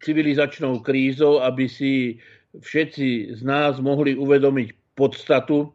[0.00, 2.16] civilizačnou krízou, aby si
[2.60, 5.68] všetci z nás mohli uvedomiť podstatu e,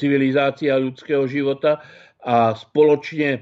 [0.00, 1.84] civilizácia ľudského života
[2.24, 3.40] a spoločne e,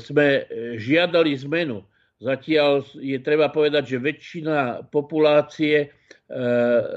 [0.00, 0.48] sme
[0.80, 1.84] žiadali zmenu.
[2.24, 5.88] Zatiaľ je treba povedať, že väčšina populácie e,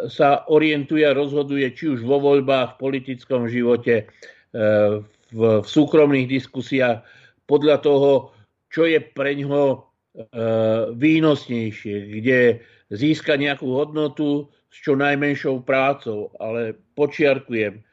[0.08, 4.08] sa orientuje a rozhoduje či už vo voľbách, v politickom živote,
[5.28, 7.04] v súkromných diskusiách
[7.46, 8.32] podľa toho,
[8.72, 9.86] čo je pre ňoho
[10.98, 16.32] výnosnejšie, kde získa nejakú hodnotu s čo najmenšou prácou.
[16.40, 17.84] Ale počiarkujem,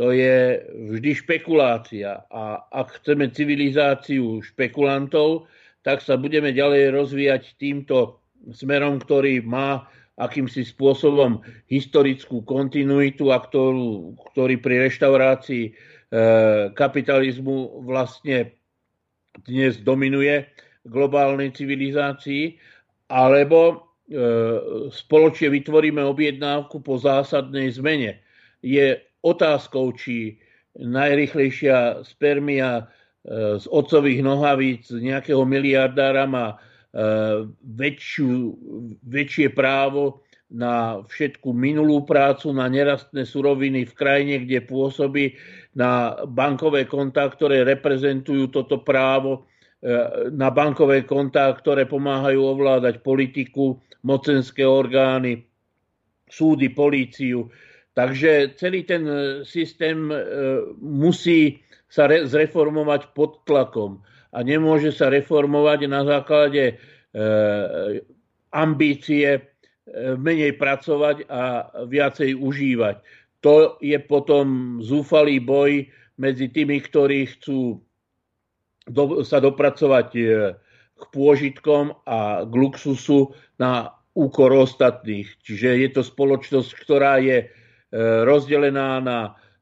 [0.00, 0.64] to je
[0.96, 5.50] vždy špekulácia a ak chceme civilizáciu špekulantov,
[5.84, 8.20] tak sa budeme ďalej rozvíjať týmto
[8.52, 9.88] smerom, ktorý má
[10.20, 15.72] akýmsi spôsobom historickú kontinuitu a ktorú, ktorý pri reštaurácii e,
[16.76, 18.52] kapitalizmu vlastne
[19.48, 20.44] dnes dominuje
[20.84, 22.60] globálnej civilizácii,
[23.08, 23.89] alebo
[24.90, 28.18] spoločne vytvoríme objednávku po zásadnej zmene.
[28.60, 30.36] Je otázkou, či
[30.74, 32.84] najrychlejšia spermia e,
[33.58, 36.56] z otcových nohavíc nejakého miliardára má e,
[37.62, 38.54] väčšiu,
[39.06, 45.38] väčšie právo na všetku minulú prácu, na nerastné suroviny v krajine, kde pôsobí,
[45.70, 49.46] na bankové kontá, ktoré reprezentujú toto právo,
[50.36, 55.48] na bankové kontá, ktoré pomáhajú ovládať politiku, mocenské orgány,
[56.30, 57.50] súdy, políciu.
[57.96, 60.16] Takže celý ten e, systém e,
[60.78, 61.58] musí
[61.90, 63.98] sa zreformovať pod tlakom
[64.30, 66.74] a nemôže sa reformovať na základe e,
[68.54, 69.42] ambície
[70.22, 73.02] menej pracovať a viacej užívať.
[73.42, 77.82] To je potom zúfalý boj medzi tými, ktorí chcú
[79.24, 80.08] sa dopracovať
[81.00, 85.28] k pôžitkom a k luxusu na úkor ostatných.
[85.40, 87.46] Čiže je to spoločnosť, ktorá je e,
[88.26, 89.18] rozdelená na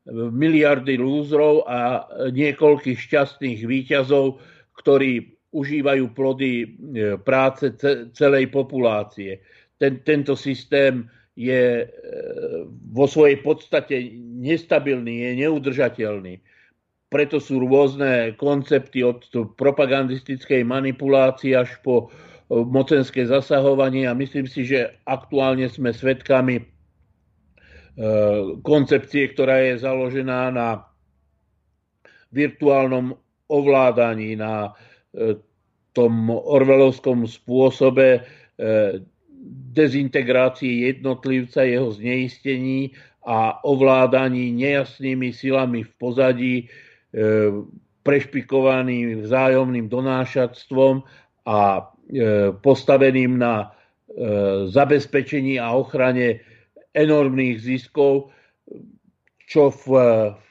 [0.08, 4.40] miliardy lúzrov a niekoľkých šťastných výťazov,
[4.80, 6.66] ktorí užívajú plody e,
[7.20, 7.76] práce
[8.16, 9.44] celej populácie.
[9.76, 11.06] Ten, tento systém
[11.36, 11.86] je e,
[12.88, 16.34] vo svojej podstate nestabilný, je neudržateľný
[17.08, 19.24] preto sú rôzne koncepty od
[19.56, 24.04] propagandistickej manipulácie až po e, mocenské zasahovanie.
[24.04, 26.64] A myslím si, že aktuálne sme svedkami e,
[28.60, 30.68] koncepcie, ktorá je založená na
[32.28, 33.16] virtuálnom
[33.48, 34.76] ovládaní, na
[35.16, 35.40] e,
[35.96, 38.22] tom orvelovskom spôsobe
[39.72, 42.92] dezintegrácie jednotlivca, jeho zneistení
[43.26, 46.54] a ovládaní nejasnými silami v pozadí,
[48.04, 51.04] prešpikovaný vzájomným donášatstvom
[51.48, 51.82] a e,
[52.56, 53.66] postaveným na e,
[54.68, 56.40] zabezpečení a ochrane
[56.96, 58.32] enormných ziskov,
[59.48, 59.86] čo v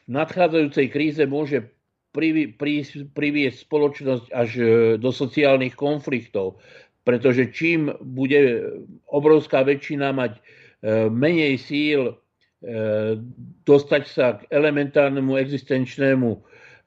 [0.09, 1.69] nadchádzajúcej kríze môže
[3.13, 4.49] priviesť spoločnosť až
[4.97, 6.57] do sociálnych konfliktov.
[7.05, 8.73] Pretože čím bude
[9.05, 10.41] obrovská väčšina mať
[11.13, 12.17] menej síl
[13.63, 16.29] dostať sa k elementárnemu existenčnému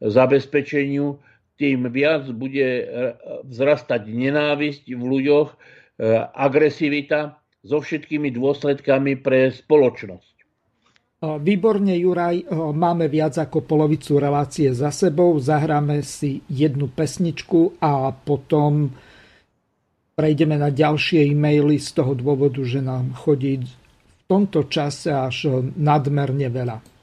[0.03, 1.23] zabezpečeniu,
[1.61, 2.85] tým viac bude e,
[3.45, 5.57] vzrastať nenávisť v ľuďoch, e,
[6.33, 10.31] agresivita so všetkými dôsledkami pre spoločnosť.
[11.21, 15.37] Výborne, Juraj, máme viac ako polovicu relácie za sebou.
[15.37, 18.89] Zahráme si jednu pesničku a potom
[20.17, 23.61] prejdeme na ďalšie e-maily z toho dôvodu, že nám chodí
[24.31, 27.00] tomto čase až nadmerne veľa.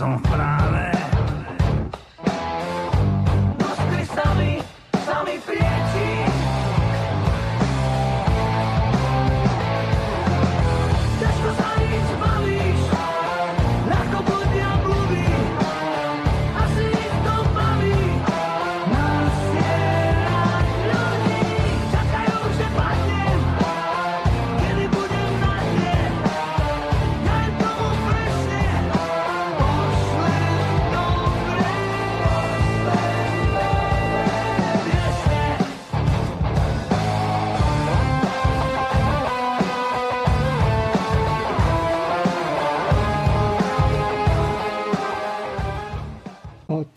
[0.00, 0.29] garçon.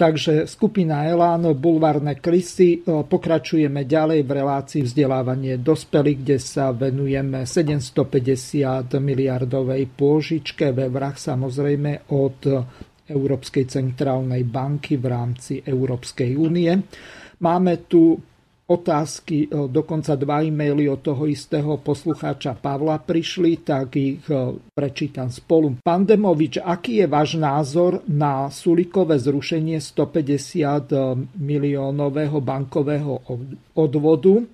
[0.04, 2.84] Takže skupina Elán, bulvárne krysy.
[2.84, 11.16] E, pokračujeme ďalej v relácii vzdelávanie dospelých, kde sa venujeme 750 miliardovej pôžičke ve vrach
[11.16, 12.36] samozrejme od
[13.08, 16.76] Európskej centrálnej banky v rámci Európskej únie.
[17.40, 18.20] Máme tu
[18.68, 25.28] otázky, e, dokonca dva e-maily od toho istého poslucháča Pavla prišli, tak ich e, prečítam
[25.28, 25.84] spolu.
[25.84, 30.98] Pán Demovič, aký je váš názor na Sulikové zrušenie 150 e,
[31.36, 33.20] miliónového bankového
[33.76, 34.48] odvodu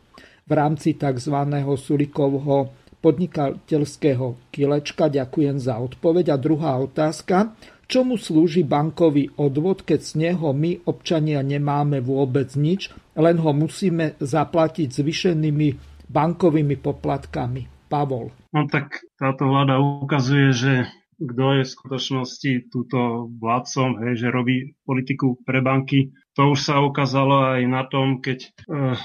[0.50, 1.36] v rámci tzv.
[1.78, 5.08] Sulikovho podnikateľského kilečka?
[5.08, 6.34] Ďakujem za odpoveď.
[6.34, 7.54] A druhá otázka.
[7.90, 14.14] Čomu slúži bankový odvod, keď z neho my, občania, nemáme vôbec nič, len ho musíme
[14.22, 15.68] zaplatiť zvyšenými
[16.06, 17.66] bankovými poplatkami?
[17.90, 18.30] Pavol.
[18.54, 20.74] No tak táto vláda ukazuje, že
[21.18, 26.14] kto je v skutočnosti túto vládcom, hej, že robí politiku pre banky.
[26.38, 28.50] To už sa ukázalo aj na tom, keď e,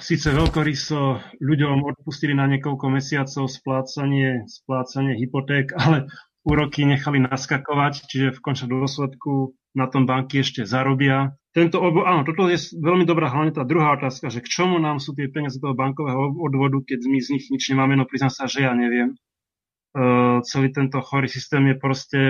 [0.05, 6.07] síce veľkoryso ľuďom odpustili na niekoľko mesiacov splácanie, splácanie hypoték, ale
[6.45, 11.35] úroky nechali naskakovať, čiže v končnom dôsledku na tom banky ešte zarobia.
[11.51, 15.01] Tento obo, áno, toto je veľmi dobrá, hlavne tá druhá otázka, že k čomu nám
[15.01, 18.47] sú tie peniaze toho bankového odvodu, keď my z nich nič nemáme, no priznám sa,
[18.47, 19.17] že ja neviem.
[19.95, 22.21] Uh, celý tento chorý systém je proste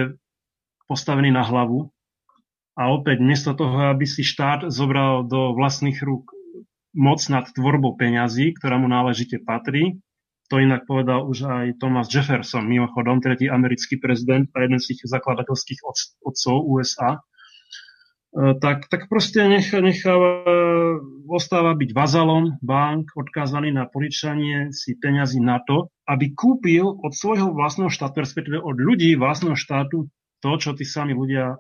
[0.84, 1.90] postavený na hlavu.
[2.74, 6.34] A opäť, miesto toho, aby si štát zobral do vlastných rúk
[6.94, 9.98] moc nad tvorbou peňazí, ktorá mu náležite patrí.
[10.52, 15.08] To inak povedal už aj Thomas Jefferson, mimochodom, tretí americký prezident a jeden z tých
[15.08, 15.80] zakladateľských
[16.20, 17.16] otcov USA.
[17.16, 20.44] E, tak, tak proste nechá, necháva,
[21.32, 27.56] ostáva byť vazalom bank, odkázaný na požičanie si peňazí na to, aby kúpil od svojho
[27.56, 30.12] vlastného štátu, respektíve od ľudí vlastného štátu
[30.44, 31.58] to, čo tí sami ľudia e,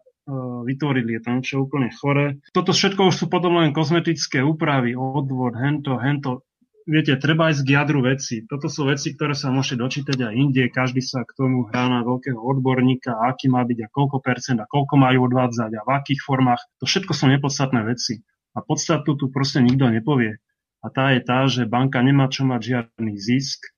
[0.68, 1.16] vytvorili.
[1.16, 2.36] Je to niečo úplne chore.
[2.52, 6.44] Toto všetko už sú potom len kozmetické úpravy, odvod, hento, hento
[6.84, 8.44] viete, treba ísť k jadru veci.
[8.44, 10.62] Toto sú veci, ktoré sa môžete dočítať aj inde.
[10.68, 14.68] Každý sa k tomu hrá na veľkého odborníka, aký má byť a koľko percent a
[14.68, 16.62] koľko majú odvádzať a v akých formách.
[16.80, 18.20] To všetko sú nepodstatné veci.
[18.54, 20.38] A podstatu tu proste nikto nepovie.
[20.84, 23.72] A tá je tá, že banka nemá čo mať žiadny zisk.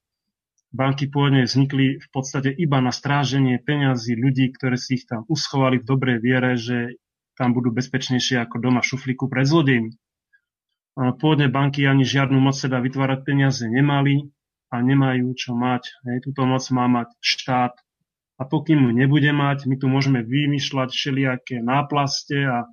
[0.75, 5.81] Banky pôvodne vznikli v podstate iba na stráženie peňazí ľudí, ktorí si ich tam uschovali
[5.81, 6.99] v dobrej viere, že
[7.39, 9.95] tam budú bezpečnejšie ako doma v šuflíku pred zlodejmi.
[10.97, 14.33] Pôvodne banky ani žiadnu moc teda vytvárať peniaze nemali
[14.73, 15.93] a nemajú čo mať.
[16.09, 17.77] Hej, túto moc má mať štát.
[18.37, 22.69] A pokým ju nebude mať, my tu môžeme vymýšľať všelijaké náplaste a,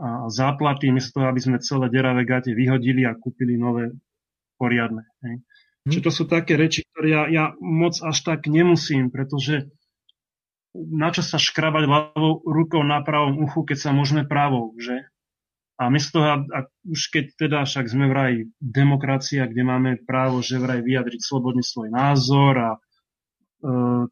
[0.00, 3.92] a záplaty, miesto toho, aby sme celé deravé gate vyhodili a kúpili nové
[4.56, 5.04] poriadne.
[5.24, 5.40] Hej.
[5.40, 5.90] Hm.
[5.92, 9.68] Čiže to sú také reči, ktoré ja, ja moc až tak nemusím, pretože
[10.76, 15.08] na čo sa škrabať ľavou rukou na pravom uchu, keď sa môžeme pravou, že?
[15.76, 16.58] A z toho, a
[16.88, 21.92] už keď teda však sme vraj demokracia, kde máme právo, že vraj vyjadriť slobodne svoj
[21.92, 22.78] názor a e,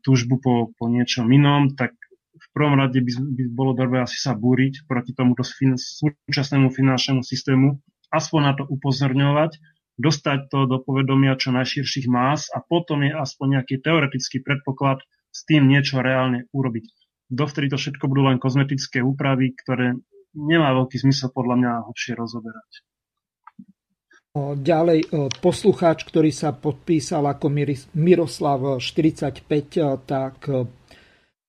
[0.05, 1.97] túžbu po, po niečom inom, tak
[2.36, 7.24] v prvom rade by, by bolo dobré asi sa búriť proti tomuto fin, súčasnému finančnému
[7.24, 7.81] systému,
[8.12, 9.57] aspoň na to upozorňovať,
[9.97, 15.01] dostať to do povedomia čo najširších más a potom je aspoň nejaký teoretický predpoklad
[15.32, 16.86] s tým niečo reálne urobiť.
[17.32, 19.97] Dovtedy to všetko budú len kozmetické úpravy, ktoré
[20.35, 22.70] nemá veľký zmysel podľa mňa hlbšie rozoberať.
[24.59, 27.47] Ďalej poslucháč, ktorý sa podpísal ako
[27.94, 29.47] Miroslav 45,
[30.02, 30.51] tak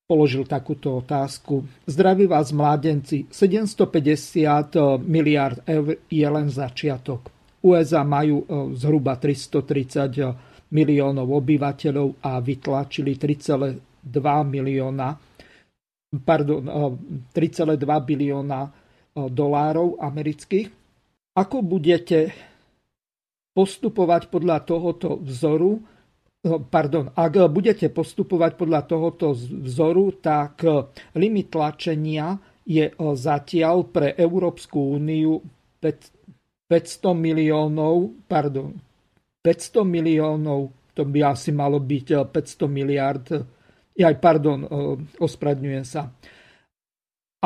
[0.06, 1.66] položil takúto otázku.
[1.90, 7.34] Zdraví vás mládenci, 750 miliard eur je len začiatok.
[7.66, 8.46] USA majú
[8.78, 13.82] zhruba 330 miliónov obyvateľov a vytlačili 3,2
[14.46, 15.10] milióna
[16.22, 16.64] pardon,
[17.34, 18.70] 3,2 bilióna
[19.16, 20.68] dolárov amerických.
[21.36, 22.32] Ako budete
[23.56, 25.80] postupovať podľa tohoto vzoru,
[26.72, 30.64] pardon, ak budete postupovať podľa tohoto vzoru, tak
[31.16, 32.36] limit tlačenia
[32.68, 35.40] je zatiaľ pre Európsku úniu
[35.80, 38.76] 500 miliónov, pardon,
[39.40, 43.26] 500 miliónov, to by asi malo byť 500 miliard
[44.04, 44.60] aj, pardon,
[45.20, 46.12] ospravedňujem sa.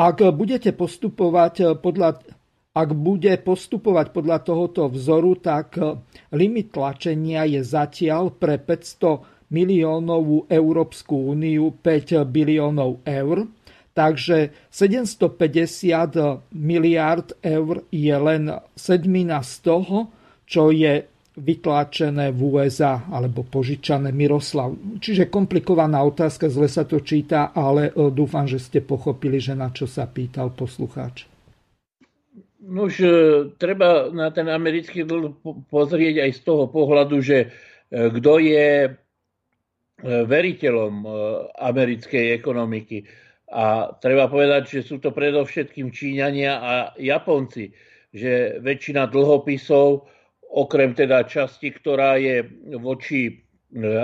[0.00, 2.24] Ak budete postupovať e, podľa
[2.70, 5.98] ak bude postupovať podľa tohoto vzoru, tak e,
[6.32, 13.50] limit tlačenia je zatiaľ pre 500 miliónovú Európsku úniu 5 biliónov eur.
[13.90, 20.14] Takže 750 miliard eur je len sedmina z toho,
[20.46, 21.09] čo je
[21.40, 24.76] vytlačené v USA alebo požičané Miroslav.
[25.00, 29.72] Čiže komplikovaná otázka, zle sa to číta, ale e, dúfam, že ste pochopili, že na
[29.72, 31.24] čo sa pýtal poslucháč.
[32.60, 33.08] No už e,
[33.56, 35.40] treba na ten americký dlh
[35.72, 37.48] pozrieť aj z toho pohľadu, že e,
[37.90, 38.68] kto je
[40.00, 41.04] veriteľom
[41.60, 43.04] americkej ekonomiky.
[43.52, 47.68] A treba povedať, že sú to predovšetkým Číňania a Japonci,
[48.08, 50.08] že väčšina dlhopisov
[50.50, 52.42] okrem teda časti, ktorá je
[52.78, 53.32] voči e,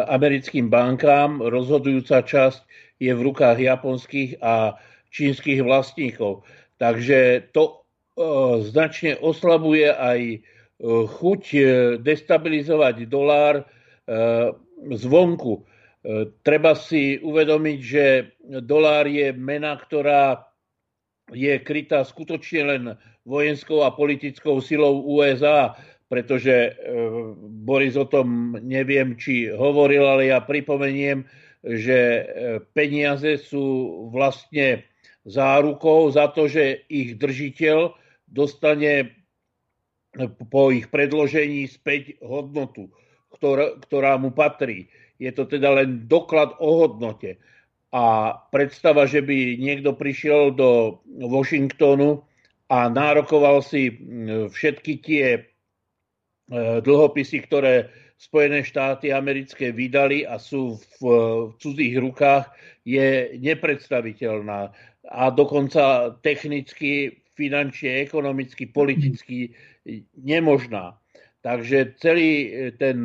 [0.06, 2.60] americkým bankám, rozhodujúca časť
[3.02, 4.78] je v rukách japonských a
[5.10, 6.46] čínskych vlastníkov.
[6.78, 7.74] Takže to e,
[8.62, 10.38] značne oslabuje aj e,
[10.86, 11.42] chuť
[12.00, 13.66] destabilizovať dolár
[14.86, 15.66] zvonku.
[16.46, 18.04] Treba si uvedomiť, že
[18.62, 20.46] dolár je mena, ktorá
[21.34, 22.82] je krytá skutočne len
[23.26, 25.74] vojenskou a politickou silou USA
[26.06, 26.72] pretože e,
[27.66, 31.26] Boris o tom neviem, či hovoril, ale ja pripomeniem,
[31.66, 32.24] že e,
[32.70, 33.66] peniaze sú
[34.14, 34.86] vlastne
[35.26, 37.98] zárukou za to, že ich držiteľ
[38.30, 39.10] dostane
[40.48, 42.88] po ich predložení späť hodnotu,
[43.34, 44.88] ktorá, ktorá mu patrí.
[45.18, 47.36] Je to teda len doklad o hodnote.
[47.90, 52.22] A predstava, že by niekto prišiel do Washingtonu
[52.68, 53.94] a nárokoval si
[54.52, 55.55] všetky tie
[56.52, 61.00] dlhopisy, ktoré Spojené štáty americké vydali a sú v,
[61.52, 62.48] v cudzích rukách,
[62.88, 64.72] je nepredstaviteľná.
[65.12, 69.52] A dokonca technicky finančne, ekonomicky, politicky
[70.16, 70.96] nemožná.
[71.44, 72.32] Takže celý
[72.80, 73.04] ten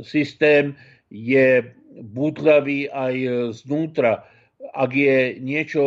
[0.00, 0.72] systém
[1.12, 1.60] je
[2.00, 3.14] bútlavý aj
[3.60, 4.24] znútra.
[4.72, 5.82] Ak je niečo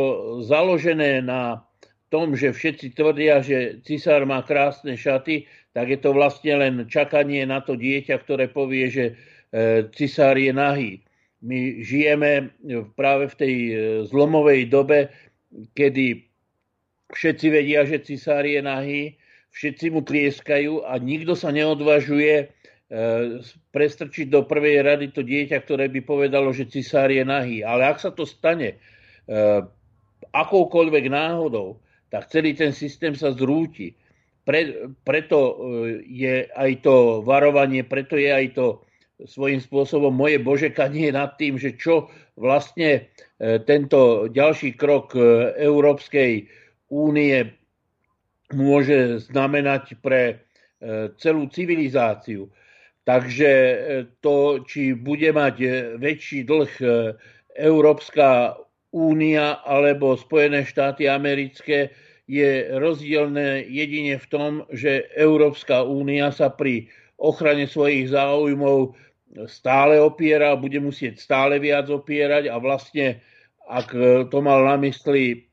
[0.46, 1.66] založené na
[2.14, 7.44] tom, že všetci tvrdia, že cisár má krásne šaty, tak je to vlastne len čakanie
[7.50, 9.06] na to dieťa, ktoré povie, že
[9.94, 11.02] cisár je nahý.
[11.42, 12.54] My žijeme
[12.94, 13.56] práve v tej
[14.10, 15.14] zlomovej dobe,
[15.74, 16.30] kedy
[17.14, 19.02] všetci vedia, že cisár je nahý,
[19.54, 22.46] všetci mu tlieskajú a nikto sa neodvažuje e,
[23.70, 27.62] prestrčiť do prvej rady to dieťa, ktoré by povedalo, že cisár je nahý.
[27.62, 28.78] Ale ak sa to stane e,
[30.34, 31.78] akoukoľvek náhodou,
[32.10, 33.94] tak celý ten systém sa zrúti.
[34.44, 35.54] Pre, preto e,
[36.04, 38.66] je aj to varovanie, preto je aj to
[39.24, 45.16] svojím spôsobom moje božekanie nad tým, že čo vlastne tento ďalší krok
[45.54, 46.50] Európskej
[46.90, 47.54] únie
[48.54, 50.36] môže znamenať pre e,
[51.18, 52.48] celú civilizáciu.
[53.04, 53.76] Takže e,
[54.22, 55.68] to, či bude mať e,
[55.98, 56.74] väčší dlh
[57.58, 58.56] Európska
[58.94, 61.90] únia alebo Spojené štáty americké,
[62.28, 66.88] je rozdielne jedine v tom, že Európska únia sa pri
[67.20, 68.96] ochrane svojich záujmov
[69.50, 73.20] stále opiera, bude musieť stále viac opierať a vlastne,
[73.68, 73.92] ak
[74.30, 75.50] to mal na mysli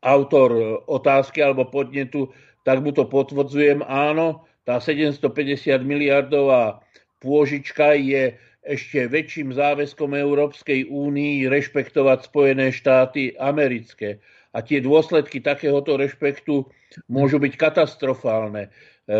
[0.00, 2.30] autor otázky alebo podnetu,
[2.62, 3.82] tak mu to potvrdzujem.
[3.82, 6.84] Áno, tá 750 miliardová
[7.18, 14.20] pôžička je ešte väčším záväzkom Európskej únii rešpektovať Spojené štáty americké.
[14.58, 16.66] A tie dôsledky takéhoto rešpektu
[17.06, 18.66] môžu byť katastrofálne.
[18.66, 18.70] E,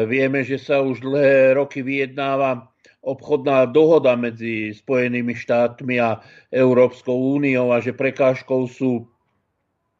[0.02, 2.66] vieme, že sa už dlhé roky vyjednáva
[3.06, 6.18] obchodná dohoda medzi Spojenými štátmi a
[6.50, 9.06] Európskou úniou a že prekážkou sú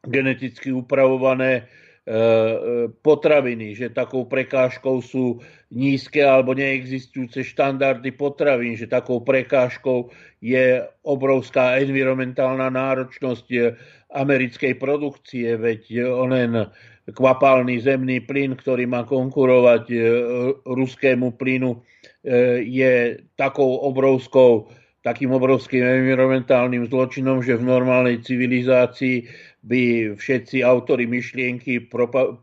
[0.03, 1.71] geneticky upravované
[3.05, 5.37] potraviny, že takou prekážkou sú
[5.69, 10.09] nízke alebo neexistujúce štandardy potravín, že takou prekážkou
[10.41, 13.59] je obrovská environmentálna náročnosť e,
[14.09, 16.73] americkej produkcie, veď onen
[17.13, 19.85] kvapálny zemný plyn, ktorý má konkurovať
[20.65, 21.81] ruskému plynu,
[22.61, 24.69] je takou obrovskou
[24.99, 29.23] takým obrovským environmentálnym zločinom, že v normálnej civilizácii
[29.59, 31.91] by všetci autory myšlienky,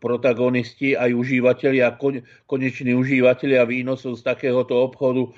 [0.01, 1.97] protagonisti, aj užívateľia,
[2.45, 5.31] koneční užívateľia výnosov z takéhoto obchodu e,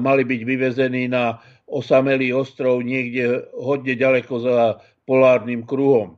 [0.00, 1.36] mali byť vyvezení na
[1.68, 4.56] osamelý ostrov niekde hodne ďaleko za
[5.04, 6.16] polárnym kruhom.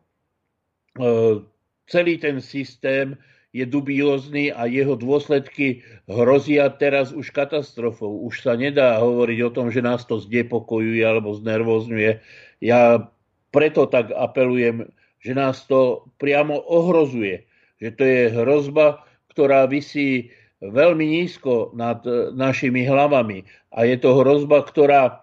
[0.95, 1.43] E,
[1.91, 3.19] celý ten systém
[3.51, 8.23] je dubiózny a jeho dôsledky hrozia teraz už katastrofou.
[8.23, 12.23] Už sa nedá hovoriť o tom, že nás to zdepokojuje alebo znervozňuje.
[12.63, 13.11] Ja
[13.51, 14.89] preto tak apelujem,
[15.23, 17.45] že nás to priamo ohrozuje.
[17.79, 18.87] Že to je hrozba,
[19.33, 23.47] ktorá vysí veľmi nízko nad e, našimi hlavami.
[23.75, 25.23] A je to hrozba, ktorá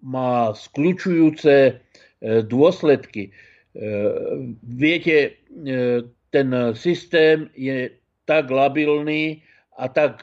[0.00, 1.72] má skľúčujúce e,
[2.44, 3.28] dôsledky.
[3.28, 3.30] E,
[4.64, 5.40] viete,
[6.34, 7.94] ten systém je
[8.26, 9.44] tak labilný
[9.78, 10.18] a tak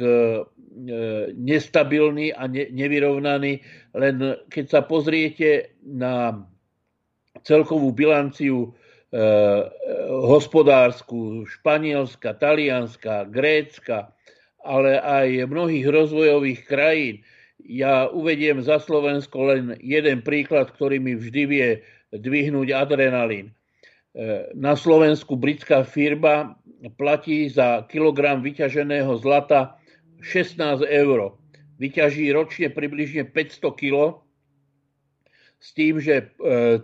[1.36, 3.64] nestabilný a nevyrovnaný,
[3.96, 4.16] len
[4.52, 6.44] keď sa pozriete na
[7.44, 8.70] celkovú bilanciu e,
[10.10, 14.14] hospodárskú Španielska, Talianska, Grécka,
[14.62, 17.16] ale aj mnohých rozvojových krajín.
[17.62, 21.70] Ja uvediem za Slovensko len jeden príklad, ktorý mi vždy vie
[22.14, 23.50] dvihnúť adrenalín.
[23.50, 23.54] E,
[24.58, 26.58] na Slovensku britská firma
[26.98, 29.78] platí za kilogram vyťaženého zlata
[30.22, 31.38] 16 eur.
[31.82, 34.22] Vyťaží ročne približne 500 kg
[35.62, 36.26] s tým, že e,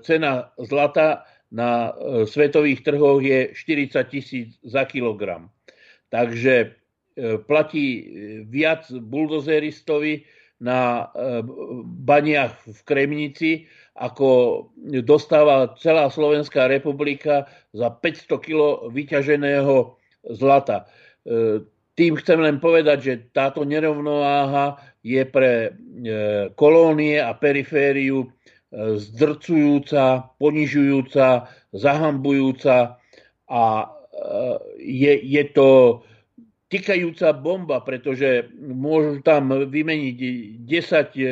[0.06, 5.50] cena zlata na e, svetových trhoch je 40 tisíc za kilogram.
[6.14, 6.68] Takže e,
[7.42, 7.86] platí
[8.46, 10.24] viac buldozeristovi
[10.58, 11.14] na
[11.86, 14.30] baniach v Kremnici, ako
[15.06, 17.46] dostáva celá Slovenská republika
[17.78, 20.02] za 500 kg vyťaženého
[20.34, 20.90] zlata.
[21.94, 25.78] Tým chcem len povedať, že táto nerovnováha je pre
[26.58, 28.34] kolónie a perifériu
[28.74, 33.00] zdrcujúca, ponižujúca, zahambujúca
[33.48, 33.86] a e,
[34.84, 35.70] je, je to
[36.68, 40.18] tykajúca bomba, pretože môžu tam vymeniť
[40.68, 41.24] 10 e,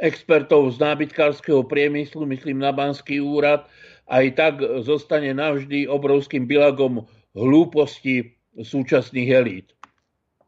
[0.00, 3.64] expertov z nábytkárskeho priemyslu, myslím na Banský úrad,
[4.10, 4.54] aj tak
[4.84, 9.68] zostane navždy obrovským bilagom hlúposti súčasných elít.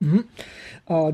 [0.02, 0.26] Mm.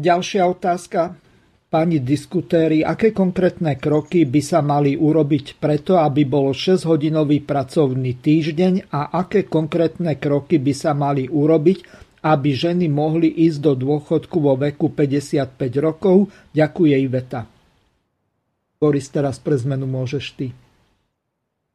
[0.00, 1.27] Ďalšia otázka
[1.68, 8.88] Pani diskutéri, aké konkrétne kroky by sa mali urobiť preto, aby bol 6-hodinový pracovný týždeň
[8.88, 11.78] a aké konkrétne kroky by sa mali urobiť,
[12.24, 16.32] aby ženy mohli ísť do dôchodku vo veku 55 rokov?
[16.56, 17.44] Ďakuje Iveta.
[18.80, 20.56] Boris, teraz pre zmenu môžeš ty.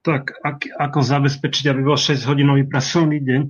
[0.02, 3.42] Tak, ak, ako zabezpečiť, aby bol 6-hodinový pracovný deň?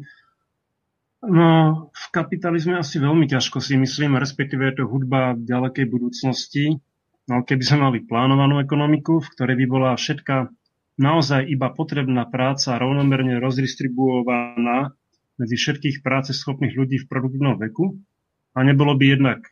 [1.23, 1.47] No,
[1.95, 6.83] v kapitalizme asi veľmi ťažko si myslím, respektíve je to hudba ďalekej budúcnosti.
[7.31, 10.51] No, keby sme mali plánovanú ekonomiku, v ktorej by bola všetká
[10.99, 14.91] naozaj iba potrebná práca rovnomerne rozdistribuovaná
[15.39, 17.95] medzi všetkých práceschopných ľudí v produktívnom veku
[18.53, 19.47] a nebolo by jednak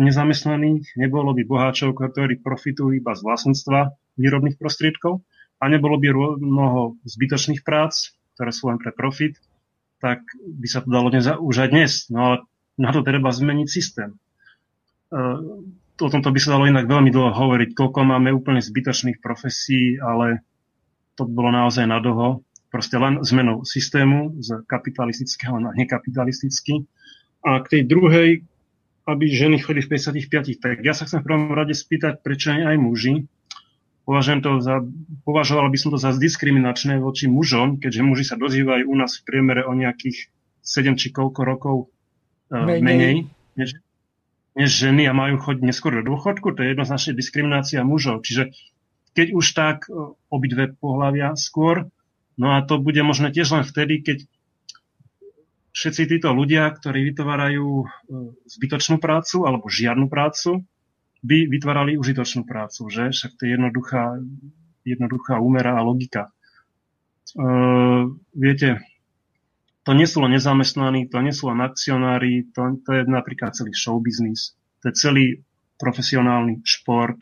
[0.00, 5.20] nezamestnaných, nebolo by boháčov, ktorí profitujú iba z vlastníctva výrobných prostriedkov
[5.60, 9.36] a nebolo by mnoho zbytočných prác, ktoré sú len pre profit
[10.00, 11.92] tak by sa to dalo dnes, už aj dnes.
[12.08, 12.36] No ale
[12.80, 14.16] na to treba zmeniť systém.
[15.12, 15.60] Uh,
[16.00, 20.40] o tomto by sa dalo inak veľmi dlho hovoriť, koľko máme úplne zbytočných profesí, ale
[21.20, 22.40] to bolo naozaj na dlho.
[22.72, 26.86] Proste len zmenou systému z kapitalistického na nekapitalistický.
[27.44, 28.30] A k tej druhej,
[29.04, 32.78] aby ženy chodili v 55, tak ja sa chcem v prvom rade spýtať, prečo aj
[32.78, 33.26] muži,
[34.10, 34.82] Považujem to za,
[35.22, 39.22] považoval by som to za diskriminačné voči mužom, keďže muži sa dožívajú u nás v
[39.22, 40.34] priemere o nejakých
[40.66, 41.76] 7 či koľko rokov
[42.50, 43.14] uh, menej, menej
[43.54, 43.78] než,
[44.58, 46.50] než ženy a majú chodiť neskôr do dôchodku.
[46.50, 48.26] To je jednoznačne diskriminácia mužov.
[48.26, 48.50] Čiže
[49.14, 51.86] keď už tak uh, obidve pohľavia skôr,
[52.34, 54.26] no a to bude možné tiež len vtedy, keď
[55.70, 57.86] všetci títo ľudia, ktorí vytvárajú uh,
[58.50, 60.66] zbytočnú prácu alebo žiadnu prácu,
[61.20, 63.12] by vytvárali užitočnú prácu, že?
[63.12, 64.18] Však to je jednoduchá,
[64.84, 66.28] jednoduchá úmera a logika.
[66.28, 67.44] E,
[68.32, 68.80] viete,
[69.84, 73.72] to nie sú len nezamestnaní, to nie sú len akcionári, to, to je napríklad celý
[73.72, 75.26] showbiznis, to je celý
[75.80, 77.16] profesionálny šport,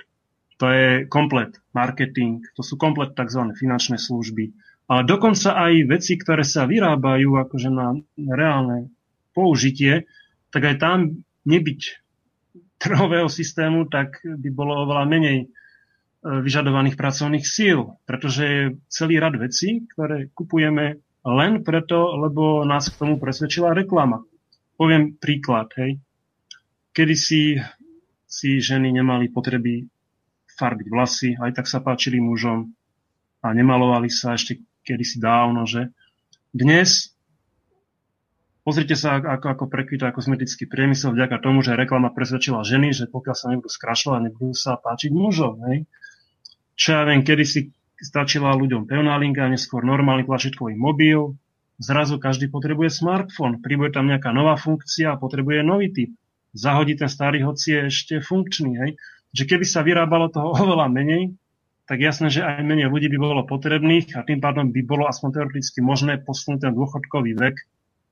[0.59, 3.55] to je komplet marketing, to sú komplet tzv.
[3.55, 4.51] finančné služby.
[4.91, 8.91] A dokonca aj veci, ktoré sa vyrábajú akože na reálne
[9.37, 10.09] použitie,
[10.51, 10.99] tak aj tam
[11.47, 11.81] nebyť
[12.79, 15.47] trhového systému, tak by bolo oveľa menej e,
[16.23, 22.99] vyžadovaných pracovných síl, pretože je celý rad vecí, ktoré kupujeme len preto, lebo nás k
[22.99, 24.23] tomu presvedčila reklama.
[24.79, 25.99] Poviem príklad, hej.
[26.95, 27.59] Kedy si,
[28.25, 29.83] si ženy nemali potreby
[30.59, 32.71] farbiť vlasy, aj tak sa páčili mužom
[33.43, 35.95] a nemalovali sa ešte kedysi dávno, že
[36.51, 37.15] dnes
[38.69, 43.33] Pozrite sa, ako, ako prekvita kozmetický priemysel vďaka tomu, že reklama presvedčila ženy, že pokiaľ
[43.33, 45.65] sa nebudú skrašľovať, nebudú sa páčiť mužom.
[45.73, 45.89] Hej.
[46.77, 51.41] Čo ja viem, kedy si stačila ľuďom pevná linka, neskôr normálny tlačítkový mobil,
[51.81, 56.13] zrazu každý potrebuje smartfón, príbude tam nejaká nová funkcia a potrebuje nový typ.
[56.53, 58.85] Zahodí ten starý, hoci je ešte funkčný.
[58.85, 58.91] Hej.
[59.33, 61.33] Že keby sa vyrábalo toho oveľa menej,
[61.89, 65.41] tak jasné, že aj menej ľudí by bolo potrebných a tým pádom by bolo aspoň
[65.41, 67.57] teoreticky možné posunúť ten dôchodkový vek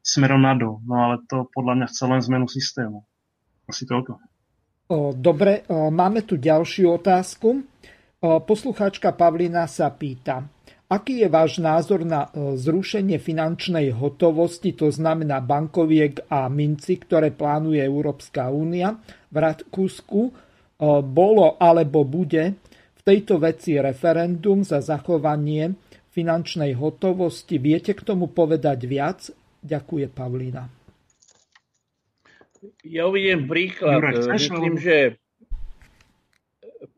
[0.06, 0.78] smerom nadol.
[0.86, 3.02] No ale to podľa mňa chce len zmenu systému.
[3.66, 4.22] Asi toľko.
[5.18, 7.66] Dobre, máme tu ďalšiu otázku.
[8.22, 10.46] Poslucháčka Pavlina sa pýta,
[10.86, 17.82] aký je váš názor na zrušenie finančnej hotovosti, to znamená bankoviek a minci, ktoré plánuje
[17.82, 18.94] Európska únia
[19.34, 20.30] v Rakúsku?
[21.02, 22.54] Bolo alebo bude
[22.94, 25.74] v tejto veci referendum za zachovanie
[26.14, 27.58] finančnej hotovosti.
[27.58, 29.34] Viete k tomu povedať viac?
[29.66, 30.70] Ďakuje Pavlína.
[32.86, 33.98] Ja uvidím príklad.
[34.30, 35.18] Myslím, že...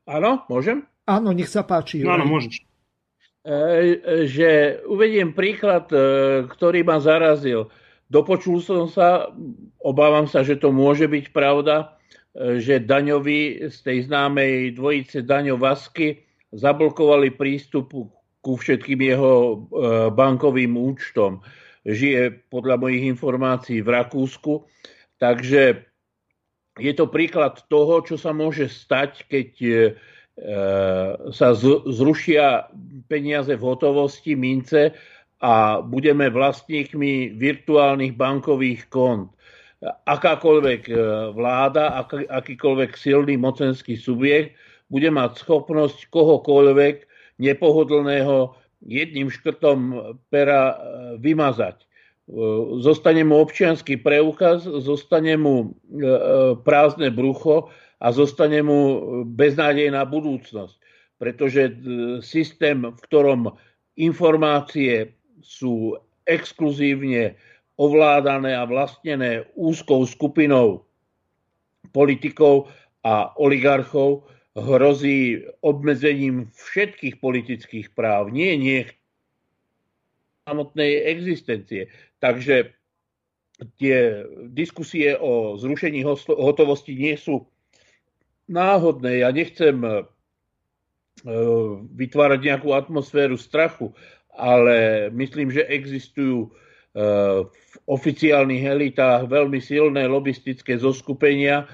[0.04, 0.84] Áno, môžem?
[1.08, 2.04] Áno, nech sa páči.
[2.04, 2.60] Áno, môžeš.
[2.60, 3.56] E,
[4.28, 5.88] že uvediem príklad,
[6.52, 7.72] ktorý ma zarazil.
[8.08, 9.32] Dopočul som sa,
[9.80, 11.96] obávam sa, že to môže byť pravda,
[12.36, 17.92] že daňovi z tej známej dvojice Daňo Vasky zablokovali prístup
[18.40, 19.64] ku všetkým jeho
[20.12, 21.44] bankovým účtom
[21.88, 24.68] žije podľa mojich informácií v Rakúsku.
[25.16, 25.88] Takže
[26.78, 29.72] je to príklad toho, čo sa môže stať, keď e,
[31.34, 31.48] sa
[31.88, 32.70] zrušia
[33.10, 34.94] peniaze v hotovosti, mince
[35.42, 39.34] a budeme vlastníkmi virtuálnych bankových kont.
[40.06, 40.94] Akákoľvek e,
[41.34, 44.54] vláda, akýkoľvek silný mocenský subjekt
[44.90, 47.06] bude mať schopnosť kohokoľvek
[47.38, 48.54] nepohodlného
[48.84, 49.78] jedným škrtom
[50.30, 50.76] pera e,
[51.18, 51.82] vymazať.
[51.82, 51.86] E,
[52.78, 55.66] zostane mu občianský preukaz, zostane mu e,
[56.62, 58.80] prázdne brucho a zostane mu
[59.26, 60.78] beznádejná budúcnosť.
[61.18, 61.74] Pretože
[62.22, 63.50] systém, v ktorom
[63.98, 65.98] informácie sú
[66.30, 67.34] exkluzívne
[67.74, 70.86] ovládané a vlastnené úzkou skupinou
[71.90, 72.70] politikov
[73.02, 78.80] a oligarchov hrozí obmedzením všetkých politických práv, nie nie
[80.48, 81.92] samotnej existencie.
[82.24, 82.72] Takže
[83.76, 87.50] tie diskusie o zrušení hotovosti nie sú
[88.48, 89.26] náhodné.
[89.26, 89.90] Ja nechcem e,
[91.92, 93.92] vytvárať nejakú atmosféru strachu,
[94.32, 96.50] ale myslím, že existujú e,
[97.52, 101.68] v oficiálnych elitách veľmi silné lobistické zoskupenia,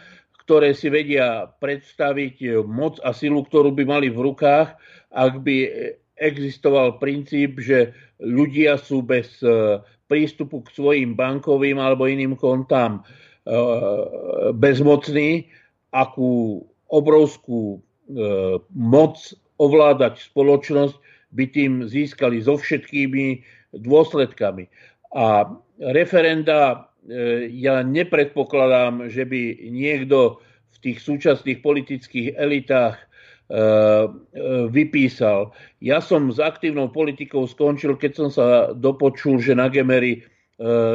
[0.44, 4.76] ktoré si vedia predstaviť moc a silu, ktorú by mali v rukách,
[5.10, 5.56] ak by
[6.20, 13.02] existoval princíp, že ľudia sú bez e, prístupu k svojim bankovým alebo iným kontám
[14.54, 15.52] bezmocní
[15.92, 17.78] akú obrovskú e,
[18.72, 19.20] moc
[19.60, 20.96] ovládať spoločnosť
[21.34, 23.42] by tým získali so všetkými
[23.74, 24.70] dôsledkami.
[25.14, 26.88] A referenda
[27.52, 30.40] ja nepredpokladám, že by niekto
[30.74, 33.06] v tých súčasných politických elitách e, e,
[34.72, 35.52] vypísal.
[35.84, 40.22] Ja som s aktívnou politikou skončil, keď som sa dopočul, že na Gemery e,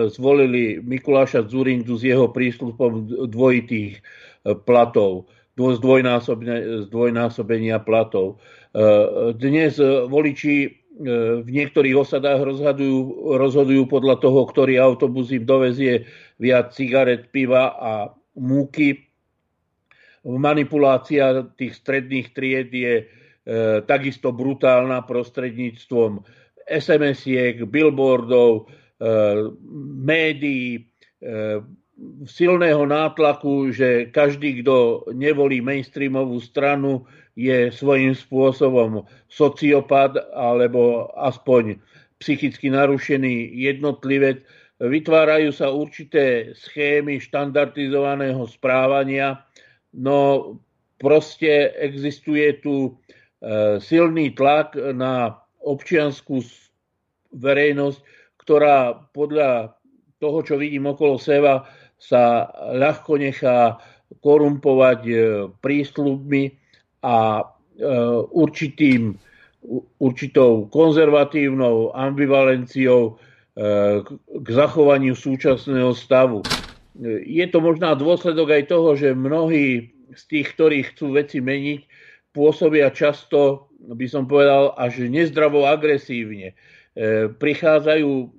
[0.10, 4.02] zvolili Mikuláša Zurindu s jeho prísľubom dvojitých
[4.66, 5.30] platov,
[5.60, 8.40] zdvojnásobenia platov.
[8.72, 9.76] E, dnes
[10.08, 10.70] voliči e,
[11.40, 16.10] v niektorých osadách rozhodujú, rozhodujú podľa toho, ktorý autobus im dovezie
[16.42, 17.94] viac cigaret, piva a
[18.36, 19.08] múky.
[20.26, 23.06] Manipulácia tých stredných tried je e,
[23.88, 26.20] takisto brutálna prostredníctvom
[26.68, 28.68] SMS-iek, billboardov,
[29.00, 29.10] e,
[30.04, 30.84] médií,
[31.24, 31.64] e,
[32.26, 37.04] silného nátlaku, že každý, kto nevolí mainstreamovú stranu,
[37.40, 41.80] je svojím spôsobom sociopat alebo aspoň
[42.20, 44.44] psychicky narušený jednotlivec.
[44.80, 49.44] Vytvárajú sa určité schémy štandardizovaného správania,
[49.96, 50.56] no
[51.00, 52.92] proste existuje tu e,
[53.80, 56.44] silný tlak na občianskú
[57.36, 58.00] verejnosť,
[58.40, 59.80] ktorá podľa
[60.20, 61.68] toho, čo vidím okolo seba,
[62.00, 63.78] sa ľahko nechá
[64.24, 65.14] korumpovať e,
[65.62, 66.44] prísľubmi
[67.06, 67.44] a e,
[68.34, 69.14] určitým,
[70.02, 73.14] určitou konzervatívnou ambivalenciou e,
[74.26, 76.42] k zachovaniu súčasného stavu.
[77.28, 81.86] Je to možná dôsledok aj toho, že mnohí z tých, ktorí chcú veci meniť,
[82.34, 86.58] pôsobia často, by som povedal, až nezdravo agresívne.
[87.40, 88.39] Prichádzajú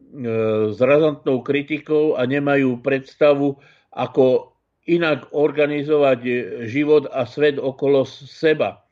[0.70, 3.54] s razantnou kritikou a nemajú predstavu,
[3.94, 4.54] ako
[4.90, 6.20] inak organizovať
[6.66, 8.82] život a svet okolo seba.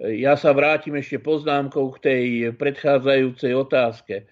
[0.00, 2.24] Ja sa vrátim ešte poznámkou k tej
[2.56, 4.26] predchádzajúcej otázke.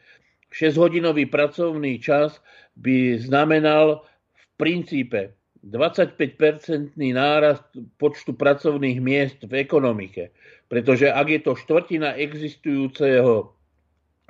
[0.51, 2.41] 6-hodinový pracovný čas
[2.81, 4.05] by znamenal
[4.35, 7.63] v princípe 25-percentný nárast
[7.97, 10.35] počtu pracovných miest v ekonomike.
[10.67, 13.55] Pretože ak je to štvrtina existujúceho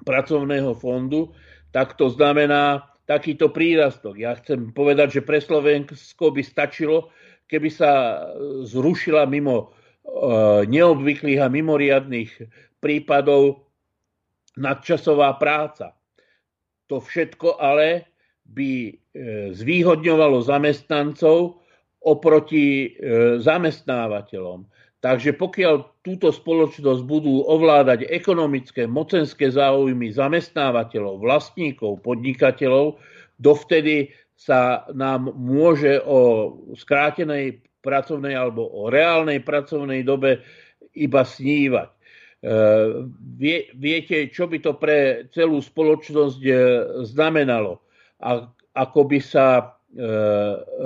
[0.04, 1.32] pracovného fondu,
[1.72, 4.20] tak to znamená takýto prírastok.
[4.20, 7.10] Ja chcem povedať, že pre Slovensko by stačilo,
[7.50, 8.22] keby sa
[8.62, 9.66] zrušila mimo e,
[10.70, 12.30] neobvyklých a mimoriadných
[12.78, 13.66] prípadov
[14.56, 15.96] nadčasová práca.
[16.86, 18.12] To všetko ale
[18.46, 18.92] by e,
[19.56, 21.62] zvýhodňovalo zamestnancov
[22.02, 24.66] oproti e, zamestnávateľom.
[25.02, 33.02] Takže pokiaľ túto spoločnosť budú ovládať ekonomické, mocenské záujmy zamestnávateľov, vlastníkov, podnikateľov,
[33.42, 40.38] dovtedy sa nám môže o skrátenej pracovnej alebo o reálnej pracovnej dobe
[40.94, 41.90] iba snívať.
[41.90, 41.98] E,
[43.42, 46.54] vie, viete, čo by to pre celú spoločnosť e,
[47.10, 47.82] znamenalo?
[48.22, 48.46] A,
[48.78, 49.74] ako by sa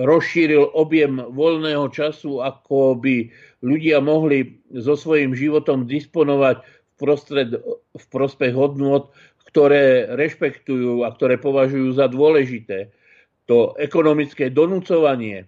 [0.02, 3.30] rozšíril objem voľného času, ako by
[3.62, 7.50] ľudia mohli so svojím životom disponovať v, prostred,
[7.94, 9.14] v prospech hodnot,
[9.46, 12.90] ktoré rešpektujú a ktoré považujú za dôležité.
[13.46, 15.46] To ekonomické donúcovanie,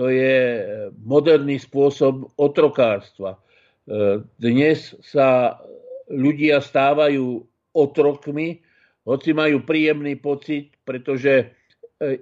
[0.00, 0.64] to je
[1.04, 3.36] moderný spôsob otrokárstva.
[3.36, 5.60] E, dnes sa
[6.08, 7.44] ľudia stávajú
[7.76, 8.64] otrokmi,
[9.04, 11.52] hoci majú príjemný pocit, pretože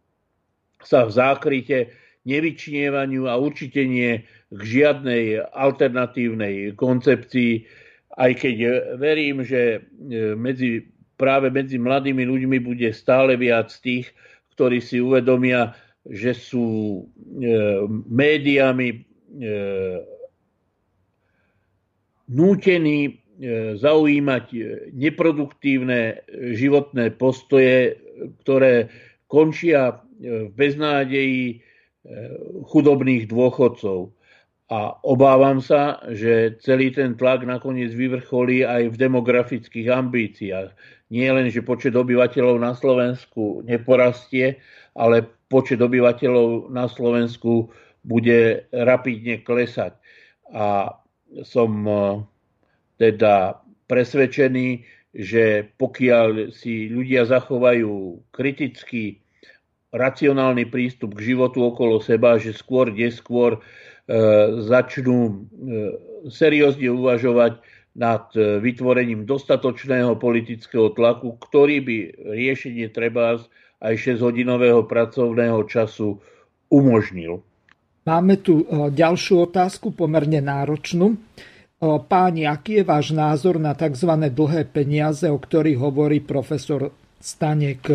[0.81, 1.77] sa v zákryte,
[2.25, 7.65] nevyčnievaniu a určite nie k žiadnej alternatívnej koncepcii,
[8.19, 8.55] aj keď
[8.99, 10.90] verím, že e, medzi,
[11.21, 14.09] práve medzi mladými ľuďmi bude stále viac tých,
[14.57, 15.77] ktorí si uvedomia,
[16.09, 16.65] že sú
[16.97, 17.01] e,
[18.09, 18.97] médiami e,
[22.25, 23.21] nútení
[23.81, 24.45] zaujímať
[24.93, 26.21] neproduktívne
[26.53, 27.97] životné postoje,
[28.45, 28.85] ktoré
[29.25, 31.65] končia v beznádeji
[32.69, 34.13] chudobných dôchodcov.
[34.71, 40.71] A obávam sa, že celý ten tlak nakoniec vyvrcholí aj v demografických ambíciách.
[41.11, 44.63] Nie len, že počet obyvateľov na Slovensku neporastie,
[44.95, 47.67] ale počet obyvateľov na Slovensku
[48.07, 49.99] bude rapidne klesať.
[50.55, 50.95] A
[51.43, 52.23] som e,
[52.95, 53.59] teda
[53.91, 59.19] presvedčený, že pokiaľ si ľudia zachovajú kritický,
[59.91, 63.59] racionálny prístup k životu okolo seba, že skôr, neskôr
[64.67, 65.31] začnú e,
[66.27, 67.63] seriózne uvažovať
[67.95, 71.97] nad e, vytvorením dostatočného politického tlaku, ktorý by
[72.35, 73.39] riešenie treba
[73.81, 76.21] aj 6-hodinového pracovného času
[76.69, 77.41] umožnil.
[78.01, 81.17] Máme tu ďalšiu otázku, pomerne náročnú.
[81.81, 84.09] Páni, aký je váš názor na tzv.
[84.09, 87.89] dlhé peniaze, o ktorých hovorí profesor Stanek?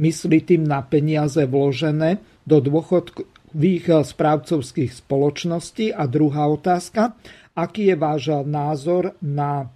[0.00, 5.96] Myslí tým na peniaze vložené do dôchodku, výchel správcovských spoločností?
[5.96, 7.16] A druhá otázka,
[7.56, 9.72] aký je váš názor na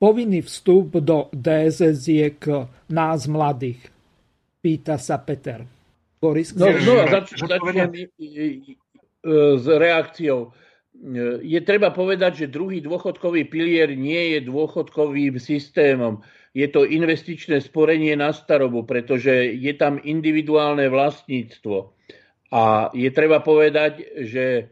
[0.00, 2.08] povinný vstup do DSS
[2.40, 3.92] k nás mladých?
[4.64, 5.68] Pýta sa Peter.
[6.18, 7.94] Boris, no, no, zač- začnem
[9.54, 10.50] s reakciou.
[11.46, 16.18] Je treba povedať, že druhý dôchodkový pilier nie je dôchodkovým systémom.
[16.58, 21.94] Je to investičné sporenie na starobu, pretože je tam individuálne vlastníctvo.
[22.48, 24.64] A je treba povedať, že e,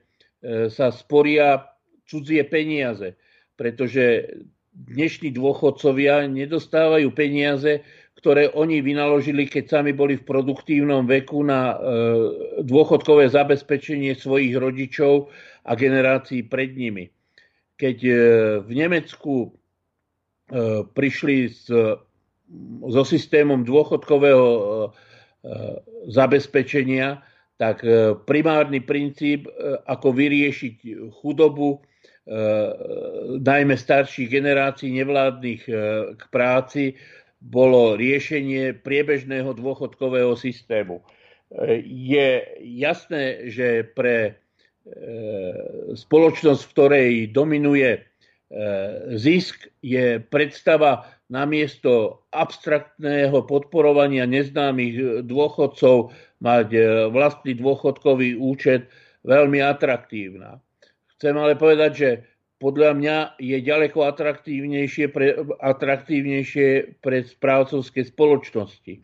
[0.73, 1.69] sa sporia
[2.09, 3.20] cudzie peniaze,
[3.53, 4.32] pretože
[4.73, 7.85] dnešní dôchodcovia nedostávajú peniaze,
[8.16, 11.77] ktoré oni vynaložili, keď sami boli v produktívnom veku na e,
[12.65, 15.28] dôchodkové zabezpečenie svojich rodičov
[15.69, 17.12] a generácií pred nimi.
[17.77, 18.12] Keď e,
[18.65, 19.53] v Nemecku
[20.94, 21.66] prišli s,
[22.86, 24.47] so systémom dôchodkového
[26.07, 27.19] zabezpečenia,
[27.56, 30.76] tak e, primárny princíp, e, ako vyriešiť
[31.20, 31.78] chudobu, e,
[33.40, 35.62] najmä starších generácií nevládnych
[36.16, 36.96] k práci,
[37.40, 41.04] bolo riešenie priebežného dôchodkového systému.
[41.86, 42.42] Je
[42.80, 44.40] jasné, že pre
[45.94, 48.02] spoločnosť, v ktorej dominuje
[49.14, 56.80] zisk, je predstava namiesto abstraktného podporovania neznámych dôchodcov mať e,
[57.12, 58.88] vlastný dôchodkový účet
[59.24, 60.60] veľmi atraktívna.
[61.16, 62.10] Chcem ale povedať, že
[62.56, 68.94] podľa mňa je ďaleko atraktívnejšie pre, atraktívnejšie pre správcovské spoločnosti.
[68.96, 69.02] E,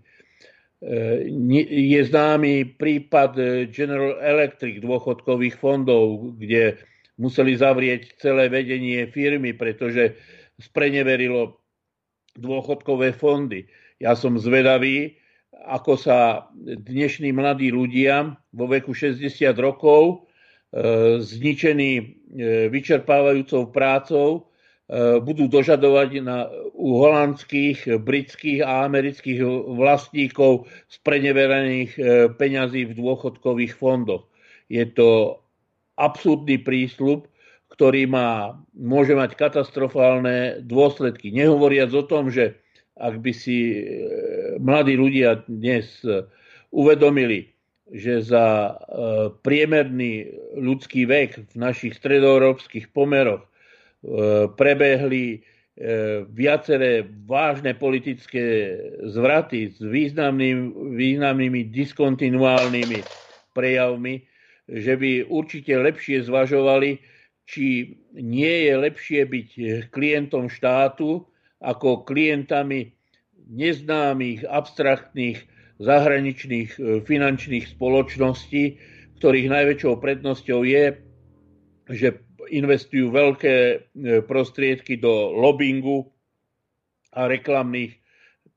[1.69, 3.37] je známy prípad
[3.73, 6.81] General Electric dôchodkových fondov, kde
[7.21, 10.17] museli zavrieť celé vedenie firmy, pretože
[10.61, 11.61] spreneverilo
[12.37, 13.69] dôchodkové fondy.
[14.01, 15.22] Ja som zvedavý,
[15.67, 19.23] ako sa dnešní mladí ľudia vo veku 60
[19.59, 20.03] rokov
[20.73, 22.05] e, zničení e,
[22.71, 24.41] vyčerpávajúcou prácou e,
[25.19, 29.43] budú dožadovať na, u holandských, britských a amerických
[29.77, 31.99] vlastníkov spreneverených
[32.39, 34.31] peňazí v dôchodkových fondoch.
[34.71, 35.41] Je to
[35.99, 37.29] absurdný prísľub,
[37.73, 41.33] ktorý má, môže mať katastrofálne dôsledky.
[41.33, 42.62] Nehovoriac o tom, že
[43.03, 43.79] ak by si e,
[44.63, 46.23] mladí ľudia dnes e,
[46.71, 47.51] uvedomili,
[47.91, 48.73] že za e,
[49.43, 53.45] priemerný ľudský vek v našich stredoeurópskych pomeroch
[54.59, 55.47] prebehli
[56.35, 58.75] viaceré vážne politické
[59.07, 62.99] zvraty s významným, významnými diskontinuálnymi
[63.55, 64.27] prejavmi,
[64.67, 66.99] že by určite lepšie zvažovali,
[67.47, 69.49] či nie je lepšie byť
[69.95, 71.23] klientom štátu,
[71.63, 72.91] ako klientami
[73.47, 75.39] neznámych, abstraktných
[75.83, 78.79] zahraničných e, finančných spoločností,
[79.19, 80.85] ktorých najväčšou prednosťou je,
[81.91, 82.09] že
[82.51, 83.77] investujú veľké e,
[84.27, 86.11] prostriedky do lobbingu
[87.15, 87.95] a reklamných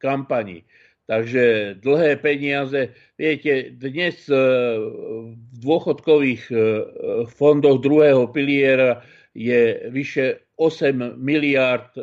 [0.02, 0.66] kampaní.
[1.06, 6.50] Takže dlhé peniaze, viete, dnes v dôchodkových
[7.30, 9.06] fondoch druhého piliera
[9.38, 11.94] je vyše 8 miliard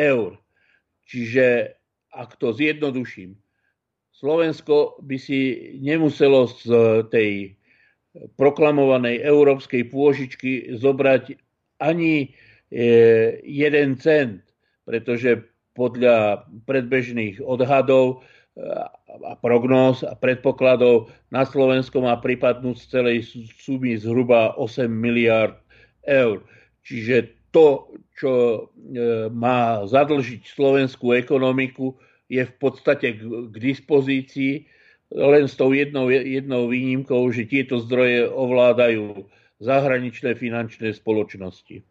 [0.00, 0.40] eur.
[1.04, 1.76] Čiže,
[2.08, 3.36] ak to zjednoduším,
[4.16, 6.68] Slovensko by si nemuselo z
[7.08, 7.56] tej
[8.36, 11.40] proklamovanej európskej pôžičky zobrať
[11.80, 12.28] ani e,
[13.40, 14.44] jeden cent,
[14.84, 18.20] pretože podľa predbežných odhadov
[18.60, 18.66] e,
[19.24, 23.18] a prognóz a predpokladov na Slovensko má pripadnúť z celej
[23.56, 25.56] sumy zhruba 8 miliard
[26.04, 26.44] eur.
[26.84, 28.58] Čiže to, čo e,
[29.30, 31.98] má zadlžiť slovenskú ekonomiku,
[32.30, 34.66] je v podstate k dispozícii
[35.10, 39.26] len s tou jednou, jednou výnimkou, že tieto zdroje ovládajú
[39.58, 41.82] zahraničné finančné spoločnosti.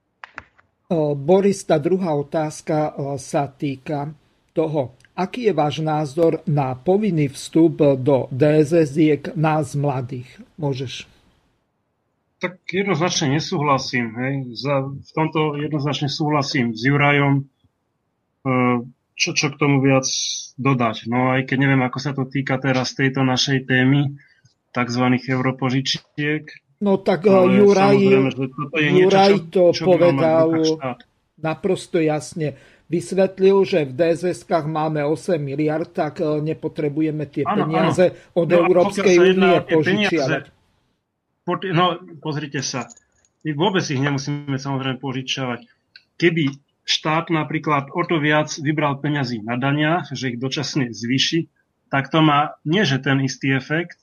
[1.19, 4.09] Boris, tá druhá otázka sa týka
[4.57, 10.41] toho, aký je váš názor na povinný vstup do DSS-iek nás mladých?
[10.57, 11.18] Môžeš.
[12.39, 14.15] Tak jednoznačne nesúhlasím.
[14.15, 14.33] Hej.
[14.55, 17.43] Za, v tomto jednoznačne súhlasím s Jurajom.
[18.47, 18.53] E,
[19.19, 20.07] čo, čo k tomu viac
[20.55, 21.11] dodať.
[21.11, 24.15] No aj keď neviem, ako sa to týka teraz tejto našej témy,
[24.71, 25.05] tzv.
[25.27, 26.47] europožičiek.
[26.79, 30.47] No tak Juraj, Juraj niečo, to čo, čo povedal
[31.39, 32.55] naprosto jasne.
[32.89, 38.39] Vysvetlil, že v dss máme 8 miliard, tak e, nepotrebujeme tie ano, peniaze ano.
[38.41, 40.43] od no, Európskej únie požičiavať.
[41.73, 42.85] No, pozrite sa.
[43.41, 45.65] My vôbec ich nemusíme samozrejme požičiavať.
[46.19, 46.51] Keby
[46.83, 51.47] štát napríklad o to viac vybral peňazí na daniach, že ich dočasne zvýši,
[51.89, 53.97] tak to má nie že ten istý efekt,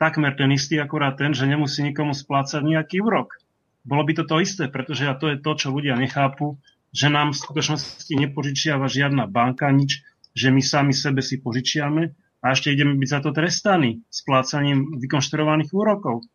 [0.00, 3.38] takmer ten istý, akurát ten, že nemusí nikomu splácať nejaký úrok.
[3.86, 6.58] Bolo by to to isté, pretože a to je to, čo ľudia nechápu,
[6.94, 10.02] že nám v skutočnosti nepožičiava žiadna banka nič,
[10.32, 15.70] že my sami sebe si požičiame a ešte ideme byť za to trestaní splácaním vykonštruovaných
[15.70, 16.26] úrokov.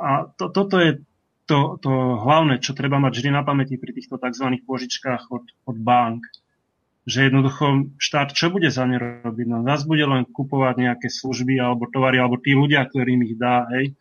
[0.00, 1.02] A to, toto je
[1.46, 1.92] to, to
[2.24, 4.46] hlavné, čo treba mať vždy na pamäti pri týchto tzv.
[4.64, 6.24] požičkách od, od bank,
[7.04, 9.46] že jednoducho štát čo bude za ne robiť?
[9.46, 13.68] No, nás bude len kupovať nejaké služby alebo tovary, alebo tí ľudia, ktorým ich dá,
[13.76, 13.92] hej.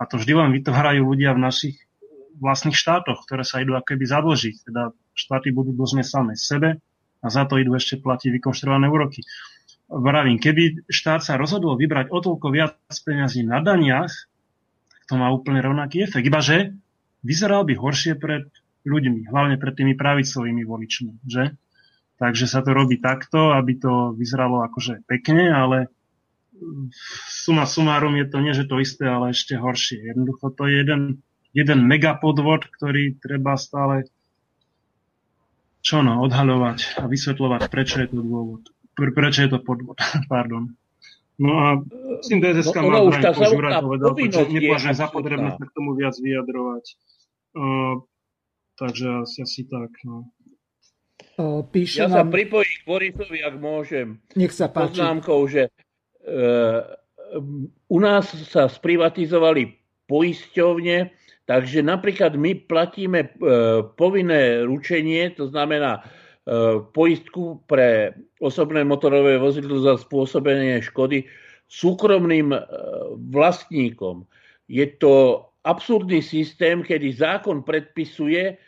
[0.00, 1.76] A to vždy len vytvárajú ľudia v našich
[2.40, 4.56] vlastných štátoch, ktoré sa idú akoby zadlžiť.
[4.64, 6.80] Teda štáty budú dlžné samé sebe
[7.20, 9.20] a za to idú ešte platiť vykonštruované úroky.
[9.92, 14.29] Vravím, keby štát sa rozhodol vybrať o toľko viac peniazí na daniach,
[15.10, 16.22] to má úplne rovnaký efekt.
[16.22, 16.78] Iba že
[17.26, 18.46] vyzeral by horšie pred
[18.86, 21.26] ľuďmi, hlavne pred tými pravicovými voličmi.
[21.26, 21.58] Že?
[22.22, 25.90] Takže sa to robí takto, aby to vyzeralo akože pekne, ale
[27.26, 30.14] suma sumárum je to nie, že to isté, ale ešte horšie.
[30.14, 31.02] Jednoducho to je jeden,
[31.50, 34.06] jeden megapodvod, ktorý treba stále
[35.80, 38.62] čo no, odhaľovať a vysvetľovať, prečo je to dôvod.
[38.94, 39.96] Prečo je to podvod.
[40.32, 40.76] Pardon.
[41.40, 41.66] No a
[42.20, 45.96] s tým DSS no, má už tá povedal, že nepovažujem za potrebné sa k tomu
[45.96, 46.84] viac vyjadrovať.
[47.56, 48.04] Uh,
[48.76, 49.88] takže asi, asi tak.
[50.04, 50.28] No.
[51.40, 52.12] Uh, píše ja nám...
[52.12, 54.20] sa pripojím k Borisovi, ak môžem.
[54.36, 55.00] Nech sa páči.
[55.00, 55.72] Poznámkou, že
[56.28, 56.84] uh,
[57.88, 59.80] u nás sa sprivatizovali
[60.12, 61.08] poisťovne,
[61.48, 66.29] takže napríklad my platíme uh, povinné ručenie, to znamená uh,
[66.96, 71.28] poistku pre osobné motorové vozidlo za spôsobenie škody
[71.70, 72.58] súkromným e,
[73.30, 74.26] vlastníkom.
[74.66, 78.58] Je to absurdný systém, kedy zákon predpisuje,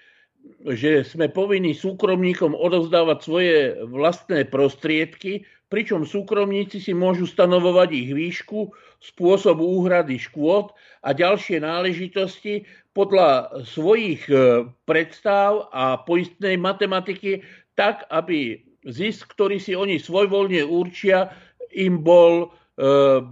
[0.70, 3.58] že sme povinní súkromníkom odovzdávať svoje
[3.90, 8.70] vlastné prostriedky, pričom súkromníci si môžu stanovovať ich výšku,
[9.02, 10.70] spôsob úhrady škôd
[11.02, 12.62] a ďalšie náležitosti
[12.92, 17.40] podľa svojich e, predstav a poistnej matematiky
[17.74, 21.30] tak, aby zisk, ktorý si oni svojvoľne určia,
[21.72, 22.46] im bol e,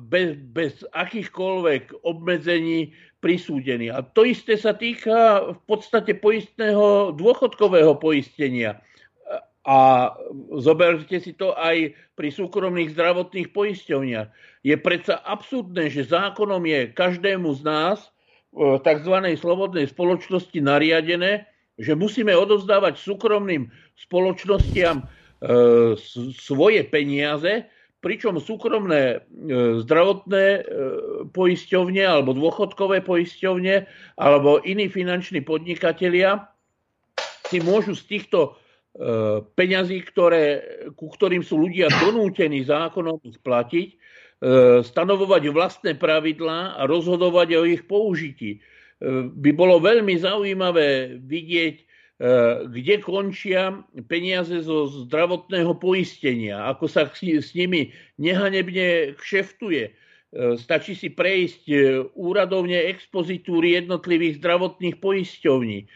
[0.09, 3.93] bez, bez akýchkoľvek obmedzení prisúdený.
[3.93, 8.81] A to isté sa týka v podstate poistného dôchodkového poistenia.
[9.69, 10.11] A
[10.57, 14.29] zoberte si to aj pri súkromných zdravotných poisťovniach.
[14.65, 17.99] Je predsa absurdné, že zákonom je každému z nás
[18.57, 19.15] v tzv.
[19.37, 21.45] slobodnej spoločnosti nariadené,
[21.77, 23.69] že musíme odovzdávať súkromným
[24.01, 25.05] spoločnostiam
[25.41, 25.97] E,
[26.37, 27.65] svoje peniaze,
[28.05, 29.19] pričom súkromné e,
[29.81, 30.63] zdravotné e,
[31.33, 33.89] poisťovne alebo dôchodkové poisťovne
[34.21, 36.45] alebo iní finanční podnikatelia
[37.49, 38.61] si môžu z týchto
[39.55, 40.67] peňazí, ktoré,
[40.99, 43.95] ku ktorým sú ľudia donútení zákonom ich platiť,
[44.83, 48.59] stanovovať vlastné pravidlá a rozhodovať o ich použití.
[49.31, 51.87] By bolo veľmi zaujímavé vidieť
[52.69, 59.89] kde končia peniaze zo zdravotného poistenia, ako sa s nimi nehanebne kšeftuje.
[60.61, 61.65] Stačí si prejsť
[62.13, 65.89] úradovne expozitúry jednotlivých zdravotných poisťovní.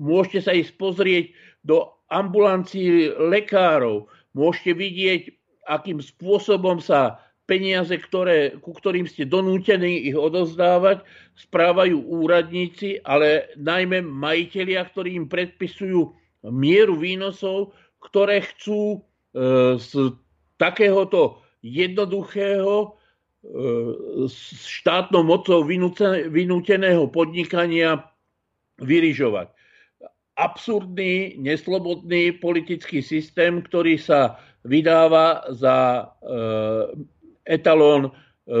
[0.00, 1.24] Môžete sa ísť pozrieť
[1.60, 4.08] do ambulancií lekárov.
[4.32, 5.22] Môžete vidieť,
[5.68, 11.06] akým spôsobom sa peniaze, ktoré, ku ktorým ste donútení ich odozdávať,
[11.38, 16.10] správajú úradníci, ale najmä majiteľia, ktorí im predpisujú
[16.50, 18.98] mieru výnosov, ktoré chcú e,
[19.78, 20.14] z
[20.58, 22.88] takéhoto jednoduchého e,
[24.66, 25.62] štátnou mocou
[26.30, 28.10] vynúteného podnikania
[28.82, 29.54] vyrižovať.
[30.36, 34.36] Absurdný, neslobodný politický systém, ktorý sa
[34.68, 36.04] vydáva za e,
[37.46, 38.10] etalón e,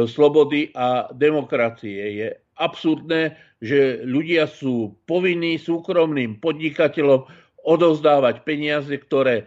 [0.06, 2.02] slobody a demokracie.
[2.16, 7.26] Je absurdné, že ľudia sú povinní súkromným podnikateľom
[7.66, 9.44] odovzdávať peniaze, ktoré e,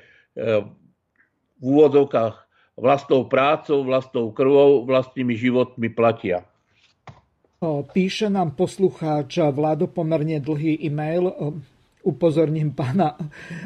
[1.59, 2.35] v úvodzovkách
[2.79, 6.47] vlastnou prácou, vlastnou krvou, vlastnými životmi platia.
[7.91, 11.27] Píše nám poslucháč Vlado pomerne dlhý e-mail
[12.05, 13.17] upozorním pána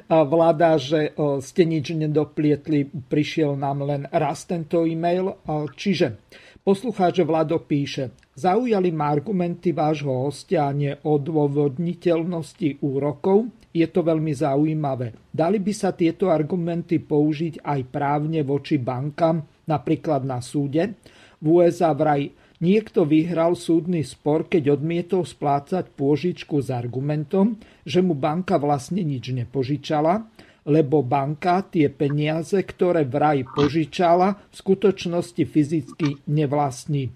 [0.09, 5.37] vláda, že ste nič nedoplietli, prišiel nám len raz tento e-mail.
[5.77, 6.17] Čiže
[6.65, 13.53] poslucháč Vlado píše, zaujali ma argumenty vášho hostia a neodôvodniteľnosti úrokov.
[13.73, 15.33] Je to veľmi zaujímavé.
[15.33, 20.93] Dali by sa tieto argumenty použiť aj právne voči bankám, napríklad na súde?
[21.41, 22.29] V USA vraj
[22.63, 29.35] Niekto vyhral súdny spor, keď odmietol splácať pôžičku s argumentom, že mu banka vlastne nič
[29.35, 30.31] nepožičala,
[30.71, 37.11] lebo banka tie peniaze, ktoré vraj požičala, v skutočnosti fyzicky nevlastní.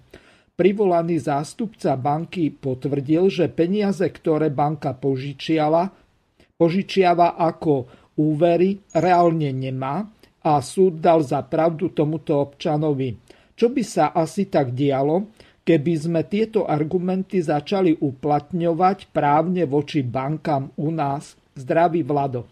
[0.60, 5.88] Privolaný zástupca banky potvrdil, že peniaze, ktoré banka požičiala,
[6.60, 7.88] požičiava ako
[8.20, 10.04] úvery, reálne nemá
[10.44, 13.16] a súd dal za pravdu tomuto občanovi.
[13.58, 15.34] Čo by sa asi tak dialo,
[15.66, 21.34] keby sme tieto argumenty začali uplatňovať právne voči bankám u nás.
[21.58, 22.46] Zdraví Vlado.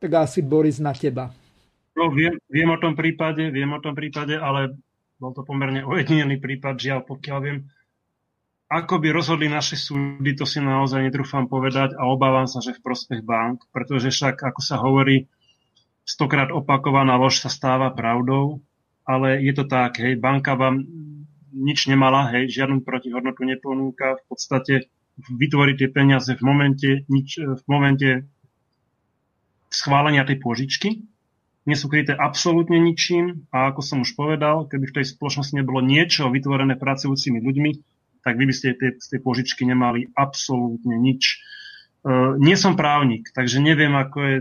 [0.00, 1.28] Tak asi Boris na teba.
[1.92, 4.80] No, viem, viem o tom prípade, viem o tom prípade, ale
[5.20, 7.58] bol to pomerne ojedinelý prípad, žiaľ, pokiaľ viem.
[8.66, 12.82] Ako by rozhodli naše súdy, to si naozaj netrúfam povedať a obávam sa, že v
[12.82, 15.28] prospech bank, pretože však, ako sa hovorí,
[16.02, 18.64] stokrát opakovaná lož sa stáva pravdou,
[19.04, 20.84] ale je to tak, hej, banka vám
[21.54, 24.74] nič nemala, hej, žiadnu protihodnotu neponúka, v podstate
[25.14, 28.26] vytvoriť tie peniaze v momente, nič, v momente
[29.70, 31.06] schválenia tej pôžičky.
[31.64, 35.80] Nie sú kryté absolútne ničím a ako som už povedal, keby v tej spoločnosti nebolo
[35.80, 37.70] niečo vytvorené pracujúcimi ľuďmi,
[38.20, 41.40] tak vy by ste tej, z tej pôžičky nemali absolútne nič.
[42.04, 44.36] Uh, nie som právnik, takže neviem, ako je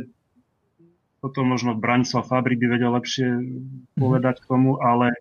[1.23, 3.27] toto možno Branislav Fabri by vedel lepšie
[3.95, 5.15] povedať k tomu, ale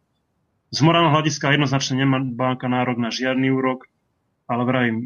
[0.75, 3.87] z morálneho hľadiska jednoznačne nemá banka nárok na žiadny úrok,
[4.51, 4.97] ale vrajím,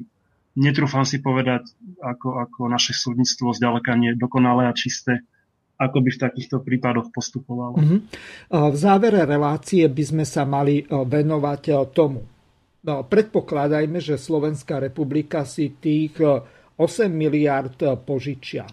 [0.56, 1.68] netrúfam si povedať,
[2.01, 5.20] ako, ako naše súdnictvo zďaleka nie dokonalé a čisté,
[5.77, 7.77] ako by v takýchto prípadoch postupovalo.
[7.77, 8.01] Mm-hmm.
[8.48, 12.24] V závere relácie by sme sa mali venovať tomu.
[12.86, 16.81] No, predpokladajme, že Slovenská republika si tých 8
[17.12, 17.77] miliard
[18.09, 18.64] požičia.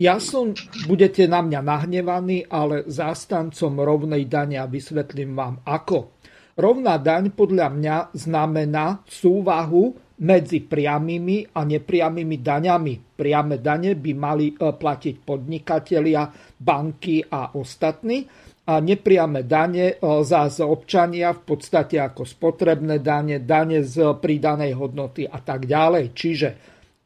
[0.00, 0.56] Ja som,
[0.88, 6.16] budete na mňa nahnevaní, ale zástancom rovnej dania vysvetlím vám ako.
[6.56, 9.92] Rovná daň podľa mňa znamená súvahu
[10.24, 12.94] medzi priamými a nepriamými daňami.
[13.12, 18.24] Priame dane by mali e, platiť podnikatelia, banky a ostatní
[18.72, 19.94] a nepriame dane e,
[20.24, 26.04] zás občania v podstate ako spotrebné dane, dane z pridanej hodnoty a tak ďalej.
[26.16, 26.48] Čiže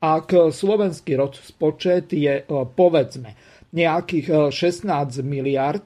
[0.05, 2.44] ak slovenský rozpočet je e,
[2.76, 3.32] povedzme
[3.72, 5.82] nejakých 16 miliard,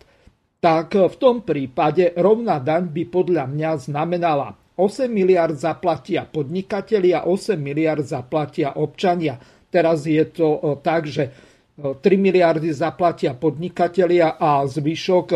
[0.59, 7.55] tak v tom prípade rovná daň by podľa mňa znamenala 8 miliard zaplatia podnikatelia, 8
[7.59, 9.39] miliard zaplatia občania.
[9.71, 11.31] Teraz je to tak, že
[11.79, 15.29] 3 e, miliardy zaplatia podnikatelia a zvyšok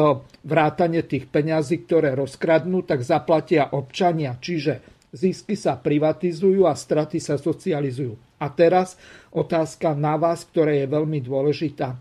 [0.43, 4.35] vrátane tých peňazí, ktoré rozkradnú, tak zaplatia občania.
[4.39, 8.17] Čiže zisky sa privatizujú a straty sa socializujú.
[8.41, 8.97] A teraz
[9.31, 11.95] otázka na vás, ktorá je veľmi dôležitá.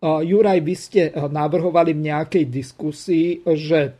[0.00, 3.92] Juraj, vy ste eh, navrhovali v nejakej diskusii, že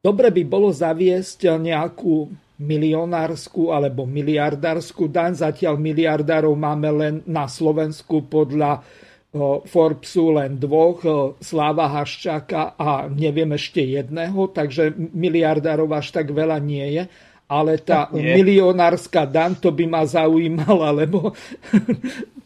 [0.00, 5.36] dobre by bolo zaviesť nejakú milionárskú alebo miliardárskú daň.
[5.36, 11.04] Zatiaľ miliardárov máme len na Slovensku podľa eh, Forbesu len dvoch,
[11.36, 17.04] Sláva Haščáka a neviem ešte jedného, takže miliardárov až tak veľa nie je.
[17.50, 18.34] Ale tá Nie.
[18.38, 21.34] milionárska daň, to by ma zaujímala, lebo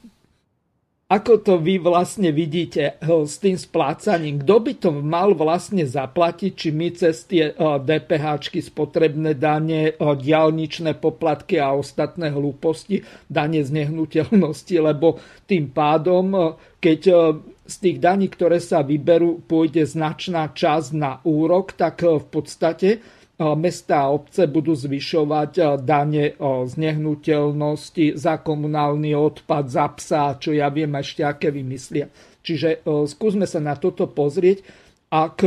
[1.04, 4.42] ako to vy vlastne vidíte eh, s tým splácaním?
[4.42, 6.52] Kto by to mal vlastne zaplatiť?
[6.56, 13.60] Či my cez tie DPH, eh, spotrebné dane, eh, diálničné poplatky a ostatné hlúposti, dane
[13.62, 17.00] z nehnuteľnosti, lebo tým pádom, keď
[17.64, 23.00] z tých daní, ktoré sa vyberú, pôjde značná časť na úrok, tak v podstate
[23.38, 30.70] mesta a obce budú zvyšovať dane z nehnuteľnosti za komunálny odpad, za psa, čo ja
[30.70, 32.06] viem ešte aké vymyslia.
[32.44, 34.62] Čiže skúsme sa na toto pozrieť.
[35.10, 35.42] Ak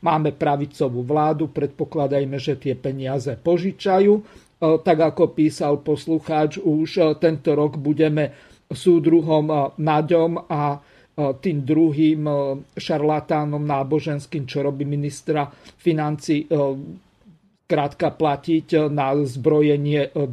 [0.00, 4.12] máme pravicovú vládu, predpokladajme, že tie peniaze požičajú.
[4.60, 8.36] Tak ako písal poslucháč, už tento rok budeme
[8.68, 10.76] súdruhom Naďom a
[11.20, 12.22] tým druhým
[12.76, 15.48] šarlatánom náboženským, čo robí ministra
[15.80, 16.44] financí
[17.70, 20.26] krátka platiť na zbrojenie 2%,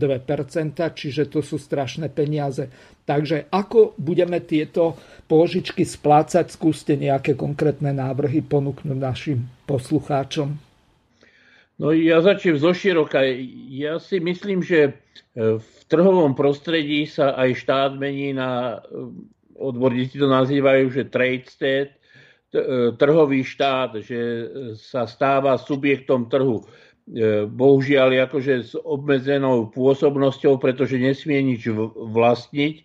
[0.74, 2.74] čiže to sú strašné peniaze.
[3.06, 4.98] Takže ako budeme tieto
[5.30, 10.68] pôžičky splácať, skúste nejaké konkrétne návrhy ponúknuť našim poslucháčom.
[11.78, 13.22] No ja začnem zo široka.
[13.70, 19.14] Ja si myslím, že e, v trhovom prostredí sa aj štát mení na, e,
[19.62, 21.94] odborníci to nazývajú, že trade state,
[22.50, 24.20] e, trhový štát, že
[24.82, 26.66] sa stáva subjektom trhu.
[27.08, 32.84] E, bohužiaľ akože s obmedzenou pôsobnosťou, pretože nesmie nič vlastniť.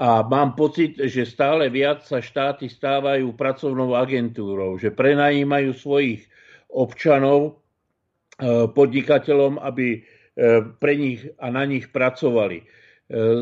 [0.00, 6.30] A mám pocit, že stále viac sa štáty stávajú pracovnou agentúrou, že prenajímajú svojich
[6.70, 7.58] občanov
[8.38, 10.00] e, podnikateľom, aby e,
[10.78, 12.78] pre nich a na nich pracovali.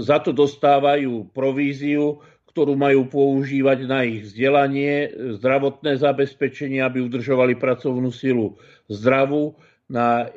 [0.01, 8.09] Za to dostávajú províziu, ktorú majú používať na ich vzdelanie, zdravotné zabezpečenie, aby udržovali pracovnú
[8.09, 8.56] silu
[8.89, 10.28] zdravú na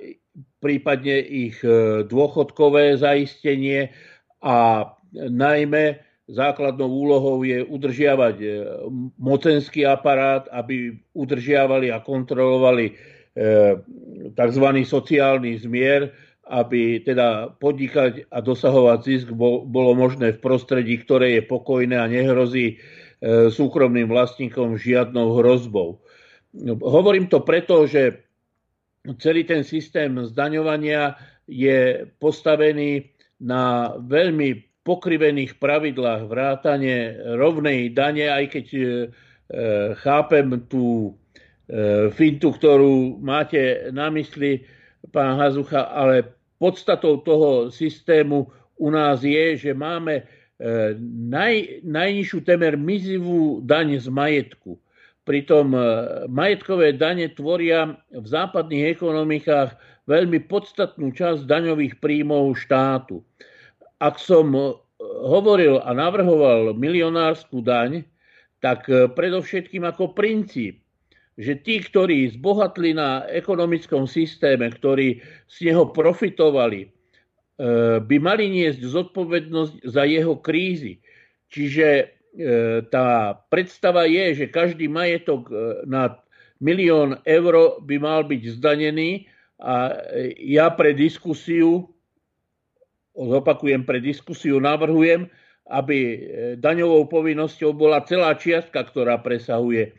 [0.64, 3.92] prípadne ich e, dôchodkové zaistenie
[4.40, 6.00] a najmä
[6.32, 8.48] základnou úlohou je udržiavať e,
[9.20, 12.94] mocenský aparát, aby udržiavali a kontrolovali e,
[14.32, 14.66] tzv.
[14.88, 16.14] sociálny zmier,
[16.48, 19.28] aby teda podnikať a dosahovať zisk
[19.68, 22.82] bolo možné v prostredí, ktoré je pokojné a nehrozí
[23.54, 26.02] súkromným vlastníkom žiadnou hrozbou.
[26.82, 28.31] Hovorím to preto, že
[29.18, 31.18] celý ten systém zdaňovania
[31.50, 33.10] je postavený
[33.42, 38.84] na veľmi pokrivených pravidlách vrátane rovnej dane, aj keď e,
[40.02, 41.14] chápem tú
[41.70, 44.66] e, fintu, ktorú máte na mysli,
[45.10, 50.24] pán Hazucha, ale podstatou toho systému u nás je, že máme e,
[51.30, 54.82] naj, najnižšiu temer mizivú daň z majetku.
[55.22, 55.82] Pritom e,
[56.34, 59.78] majetkové dane tvoria v západných ekonomikách
[60.10, 63.22] veľmi podstatnú časť daňových príjmov štátu.
[64.02, 64.74] Ak som e,
[65.06, 68.02] hovoril a navrhoval milionárskú daň,
[68.66, 70.82] tak e, predovšetkým ako princíp,
[71.38, 76.92] že tí, ktorí zbohatli na ekonomickom systéme, ktorí z neho profitovali,
[78.02, 80.98] by mali niesť zodpovednosť za jeho krízy.
[81.54, 82.10] Čiže
[82.88, 86.16] tá predstava je, že každý majetok e, na
[86.64, 89.28] milión eur by mal byť zdanený
[89.60, 90.00] a
[90.40, 91.92] ja pre diskusiu,
[93.14, 95.28] zopakujem, pre diskusiu navrhujem,
[95.68, 96.18] aby e,
[96.56, 99.92] daňovou povinnosťou bola celá čiastka, ktorá presahuje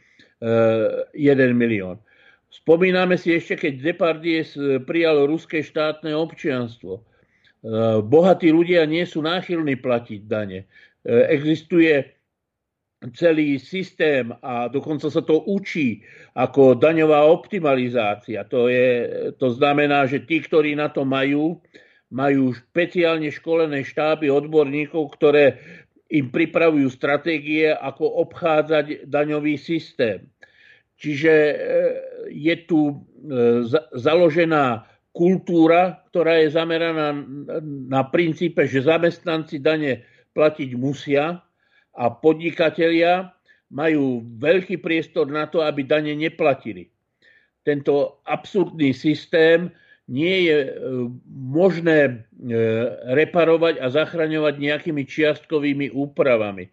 [0.43, 1.15] 1
[1.55, 2.03] milión.
[2.51, 4.59] Spomíname si ešte, keď Depardies
[4.91, 6.99] prijal ruské štátne občianstvo.
[8.03, 10.67] Bohatí ľudia nie sú náchylní platiť dane.
[11.07, 12.11] Existuje
[13.11, 16.07] celý systém a dokonca sa to učí
[16.39, 18.47] ako daňová optimalizácia.
[18.47, 18.89] To, je,
[19.35, 21.59] to znamená, že tí, ktorí na to majú,
[22.15, 25.59] majú špeciálne školené štáby odborníkov, ktoré
[26.13, 30.29] im pripravujú stratégie, ako obchádzať daňový systém.
[31.01, 31.57] Čiže e,
[32.31, 32.95] je tu e,
[33.97, 37.17] založená kultúra, ktorá je zameraná
[37.89, 40.05] na princípe, že zamestnanci dane
[40.37, 41.45] platiť musia,
[41.97, 43.33] a podnikatelia
[43.73, 46.93] majú veľký priestor na to, aby dane neplatili.
[47.65, 49.73] Tento absurdný systém
[50.11, 50.71] nie je e,
[51.31, 52.13] možné e,
[53.17, 56.69] reparovať a zachraňovať nejakými čiastkovými úpravami.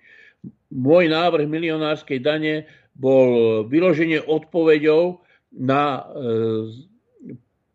[0.74, 2.68] Môj návrh milionárskej dane
[2.98, 5.24] bol vyloženie odpoveďou
[5.56, 6.02] na e,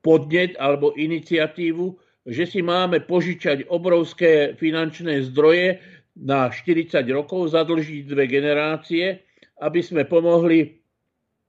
[0.04, 1.96] podnet alebo iniciatívu,
[2.28, 5.80] že si máme požičať obrovské finančné zdroje
[6.14, 9.22] na 40 rokov, zadlžiť dve generácie,
[9.58, 10.78] aby sme pomohli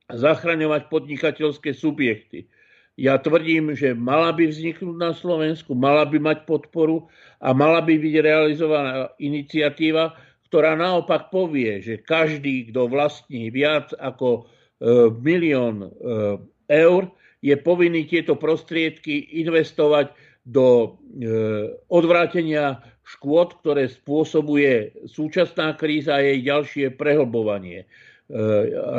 [0.09, 2.49] zachraňovať podnikateľské subjekty.
[2.95, 7.11] Ja tvrdím, že mala by vzniknúť na Slovensku, mala by mať podporu
[7.43, 10.15] a mala by byť realizovaná iniciatíva,
[10.47, 14.41] ktorá naopak povie, že každý, kto vlastní viac ako e,
[15.19, 15.87] milión e,
[16.71, 17.11] eur,
[17.43, 20.15] je povinný tieto prostriedky investovať
[20.47, 20.87] do e,
[21.91, 27.85] odvrátenia škôd, ktoré spôsobuje súčasná kríza a jej ďalšie prehlbovanie.
[27.85, 27.87] E,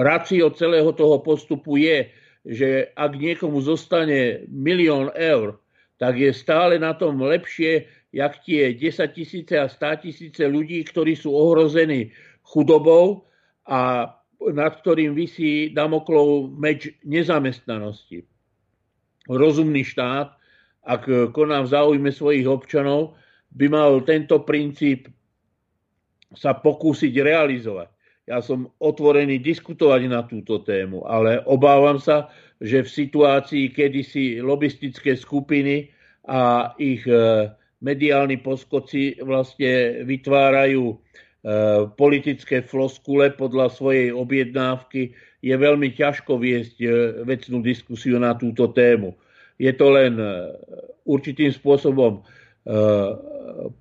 [0.07, 2.07] racio celého toho postupu je,
[2.47, 5.59] že ak niekomu zostane milión eur,
[5.99, 11.19] tak je stále na tom lepšie, jak tie 10 tisíce a 100 tisíce ľudí, ktorí
[11.19, 12.15] sú ohrození
[12.47, 13.27] chudobou
[13.67, 18.23] a nad ktorým vysí Damoklov meč nezamestnanosti.
[19.27, 20.39] Rozumný štát,
[20.87, 23.19] ak koná v záujme svojich občanov,
[23.57, 25.09] by mal tento princíp
[26.37, 27.89] sa pokúsiť realizovať.
[28.27, 32.29] Ja som otvorený diskutovať na túto tému, ale obávam sa,
[32.59, 35.89] že v situácii, kedy si lobistické skupiny
[36.27, 37.47] a ich e,
[37.81, 40.97] mediálni poskoci vlastne vytvárajú e,
[41.95, 45.15] politické floskule podľa svojej objednávky,
[45.47, 46.89] je veľmi ťažko viesť e,
[47.23, 49.15] vecnú diskusiu na túto tému.
[49.57, 50.21] Je to len
[51.09, 52.21] určitým spôsobom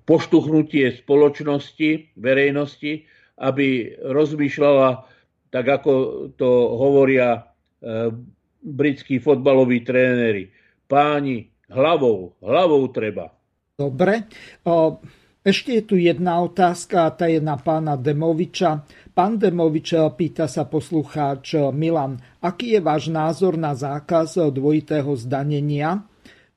[0.06, 3.02] poštuchnutie spoločnosti, verejnosti,
[3.36, 5.04] aby rozmýšľala
[5.50, 5.92] tak, ako
[6.34, 7.40] to hovoria e,
[8.62, 10.50] britskí fotbaloví tréneri.
[10.86, 13.30] Páni, hlavou, hlavou treba.
[13.76, 14.26] Dobre.
[15.46, 18.82] Ešte je tu jedna otázka, tá je na pána Demoviča.
[19.14, 26.02] Pán Demovič pýta sa poslucháč Milan, aký je váš názor na zákaz dvojitého zdanenia?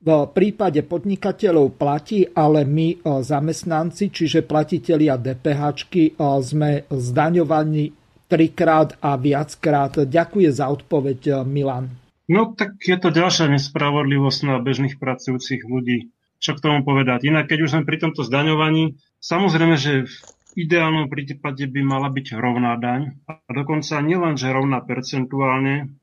[0.00, 5.62] V prípade podnikateľov platí, ale my e, zamestnanci, čiže platitelia DPH,
[5.92, 6.08] e,
[6.40, 7.92] sme zdaňovaní
[8.24, 10.08] trikrát a viackrát.
[10.08, 11.92] Ďakujem za odpoveď, e, Milan.
[12.32, 16.14] No tak je to ďalšia nespravodlivosť na bežných pracujúcich ľudí.
[16.40, 17.28] Čo k tomu povedať?
[17.28, 22.26] Inak, keď už sme pri tomto zdaňovaní, samozrejme, že v ideálnom prípade by mala byť
[22.40, 23.20] rovná daň.
[23.28, 25.99] A dokonca nielen, že rovná percentuálne,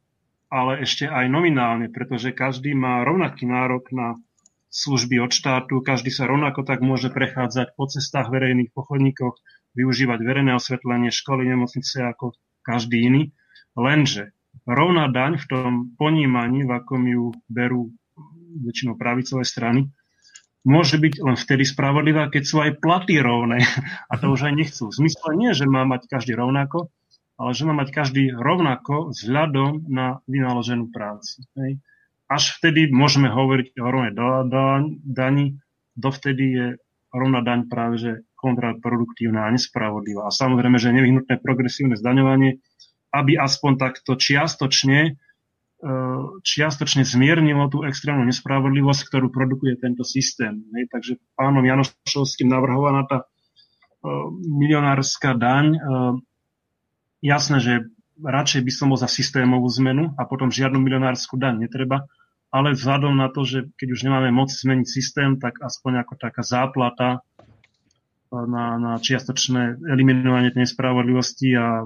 [0.48, 4.16] ale ešte aj nominálne, pretože každý má rovnaký nárok na
[4.72, 9.36] služby od štátu, každý sa rovnako tak môže prechádzať po cestách verejných, pochodníkoch,
[9.76, 13.24] využívať verejné osvetlenie, školy, nemocnice ako každý iný.
[13.78, 14.36] Lenže
[14.68, 17.94] rovná daň v tom ponímaní, v akom ju berú
[18.58, 19.92] väčšinou pravicové strany,
[20.68, 23.64] môže byť len vtedy spravodlivá, keď sú aj platy rovné.
[24.12, 24.92] A to už aj nechcú.
[24.92, 26.92] V zmysle nie, že má mať každý rovnako,
[27.38, 31.46] ale že má mať každý rovnako vzhľadom na vynaloženú prácu.
[31.62, 31.78] Hej.
[32.28, 34.14] Až vtedy môžeme hovoriť o rovnej
[35.06, 35.62] dani,
[35.96, 36.68] dovtedy je
[37.14, 40.28] rovná daň práve že kontraproduktívna a nespravodlivá.
[40.28, 42.60] A samozrejme, že nevyhnutné progresívne zdaňovanie,
[43.16, 45.92] aby aspoň takto čiastočne e,
[46.44, 50.68] čiastočne zmiernilo tú extrémnu nespravodlivosť, ktorú produkuje tento systém.
[50.76, 50.92] Hej.
[50.92, 53.26] Takže pánom Janošovským navrhovaná tá e,
[54.52, 55.80] milionárska daň e,
[57.22, 57.74] jasné, že
[58.22, 62.10] radšej by som bol za systémovú zmenu a potom žiadnu milionárskú daň netreba,
[62.50, 66.42] ale vzhľadom na to, že keď už nemáme moc zmeniť systém, tak aspoň ako taká
[66.42, 71.86] záplata eh, na, na čiastočné eliminovanie tej nespravodlivosti a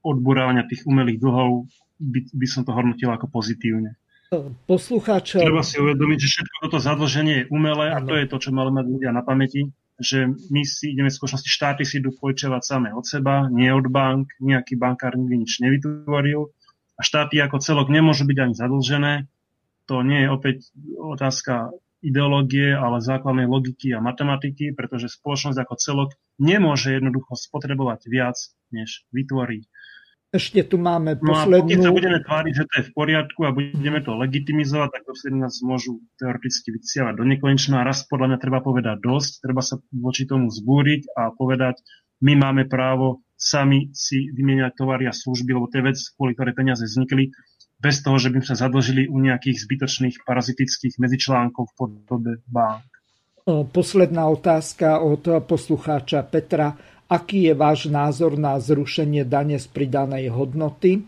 [0.00, 1.68] odburávania tých umelých dlhov
[2.00, 4.00] by, by som to hodnotil ako pozitívne.
[4.64, 5.42] Poslucháč...
[5.42, 7.98] Treba si uvedomiť, že všetko toto zadlženie je umelé ano.
[7.98, 9.68] a to je to, čo mali mať ľudia na pamäti
[10.00, 13.86] že my si ideme v skutočnosti, štáty si idú požičovať samé od seba, nie od
[13.92, 16.48] bank, nejaký bankár nikdy nič nevytvoril
[16.96, 19.14] a štáty ako celok nemôžu byť ani zadlžené.
[19.92, 20.56] To nie je opäť
[20.96, 26.10] otázka ideológie, ale základnej logiky a matematiky, pretože spoločnosť ako celok
[26.40, 28.36] nemôže jednoducho spotrebovať viac,
[28.72, 29.68] než vytvorí.
[30.30, 31.66] Ešte tu máme poslednú...
[31.66, 35.02] No a sa budeme tváriť, že to je v poriadku a budeme to legitimizovať, tak
[35.02, 37.82] dovtedy nás môžu teoreticky vysielať do nekonečna.
[37.82, 41.82] A raz podľa mňa treba povedať dosť, treba sa voči tomu zbúriť a povedať,
[42.22, 46.54] my máme právo sami si vymieňať tovary a služby, lebo to je vec, kvôli ktoré
[46.54, 47.34] peniaze vznikli,
[47.80, 52.86] bez toho, že by sa zadlžili u nejakých zbytočných parazitických medzičlánkov v podobe bank.
[53.50, 56.76] Posledná otázka od poslucháča Petra.
[57.10, 61.02] Aký je váš názor na zrušenie dane z pridanej hodnoty?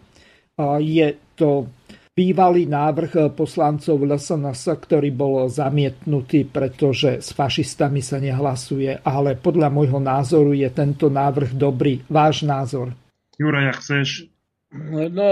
[0.82, 1.08] Je
[1.38, 1.70] to
[2.12, 10.02] bývalý návrh poslancov LSNS, ktorý bol zamietnutý, pretože s fašistami sa nehlasuje, ale podľa môjho
[10.02, 12.02] názoru je tento návrh dobrý.
[12.10, 12.92] Váš názor?
[13.40, 14.26] Juraj, chceš?
[15.08, 15.30] No,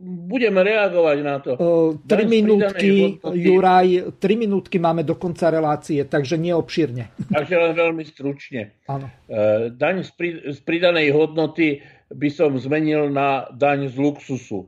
[0.00, 1.50] budeme reagovať na to.
[1.60, 7.12] Uh, 3 minútky, Juraj, 3 minútky máme do konca relácie, takže neobšírne.
[7.36, 8.72] Takže len veľmi stručne.
[8.88, 9.12] Áno.
[9.28, 10.08] Uh, daň
[10.48, 14.66] z pridanej hodnoty by som zmenil na daň z luxusu.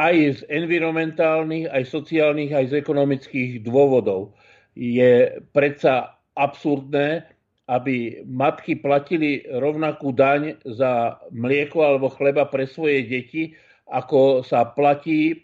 [0.00, 4.32] aj z environmentálnych, aj sociálnych, aj z ekonomických dôvodov.
[4.72, 7.28] Je predsa absurdné,
[7.66, 15.30] aby matky platili rovnakú daň za mlieko alebo chleba pre svoje deti, ako sa platí
[15.30, 15.36] e,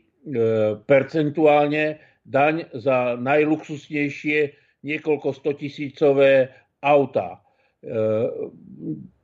[0.82, 4.38] percentuálne daň za najluxusnejšie
[4.82, 6.50] niekoľko stotisícové
[6.82, 7.38] autá.
[7.38, 7.40] E,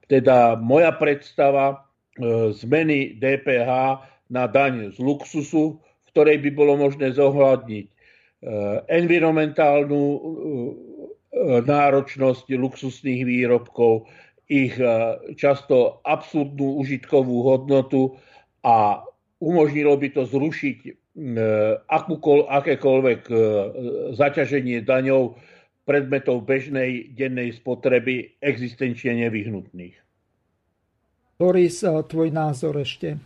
[0.06, 1.76] teda moja predstava e,
[2.54, 3.70] zmeny DPH
[4.30, 7.86] na daň z luxusu, v ktorej by bolo možné zohľadniť
[8.86, 10.02] environmentálnu
[11.66, 14.06] náročnosť luxusných výrobkov,
[14.46, 14.78] ich
[15.34, 18.14] často absurdnú užitkovú hodnotu
[18.62, 19.02] a
[19.38, 20.78] umožnilo by to zrušiť
[22.46, 23.20] akékoľvek
[24.14, 25.38] zaťaženie daňov
[25.82, 29.96] predmetov bežnej dennej spotreby existenčne nevyhnutných.
[31.38, 33.16] Boris, tvoj názor ešte?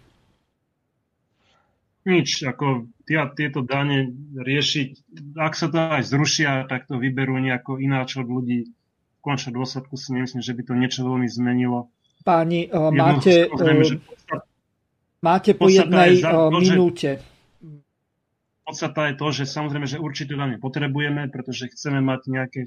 [2.07, 4.91] nič, ako tia, tieto dane riešiť,
[5.39, 8.67] ak sa to aj zrušia, tak to vyberú nejako ináč od ľudí.
[8.67, 11.95] V končnom dôsledku si nemyslím, že by to niečo veľmi zmenilo.
[12.27, 14.03] Páni, uh, máte, uh, že
[15.23, 17.23] máte po jednej za, to, minúte.
[18.67, 22.61] Podstata je to, že samozrejme, že určite dane potrebujeme, pretože chceme mať nejaké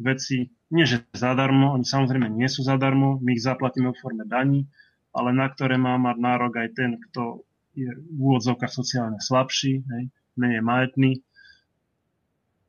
[0.00, 4.66] veci, nie že zadarmo, oni samozrejme nie sú zadarmo, my ich zaplatíme v forme daní,
[5.10, 10.04] ale na ktoré má mať nárok aj ten, kto je v úvodzovkách sociálne slabší, hej,
[10.34, 11.12] menej majetný.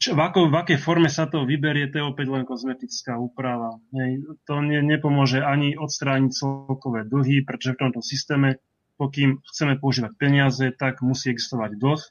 [0.02, 3.78] Čo, v, ako, v akej forme sa to vyberie, to je opäť len kozmetická úprava.
[3.94, 4.26] Hej.
[4.50, 8.58] To ne, nepomôže ani odstrániť celkové dlhy, pretože v tomto systéme,
[9.02, 12.02] pokým chceme používať peniaze, tak musí existovať dlh.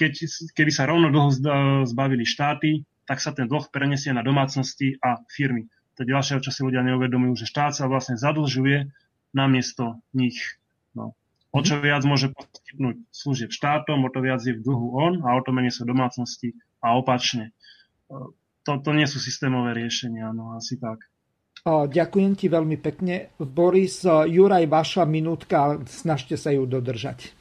[0.00, 0.12] Keď,
[0.56, 1.36] keby sa rovno dlho
[1.84, 5.68] zbavili štáty, tak sa ten dlh prenesie na domácnosti a firmy.
[6.00, 8.88] To je ďalšia, čo si ľudia neuvedomujú, že štát sa vlastne zadlžuje
[9.36, 10.56] namiesto nich.
[10.96, 11.12] No.
[11.52, 15.36] O čo viac môže poskytnúť služieb štátom, o to viac je v dlhu on a
[15.36, 17.52] o to menej sú domácnosti a opačne.
[18.64, 21.04] To, to nie sú systémové riešenia, no asi tak.
[21.68, 23.34] Ďakujem ti veľmi pekne.
[23.36, 27.34] Boris, Juraj, vaša minútka, snažte sa ju dodržať.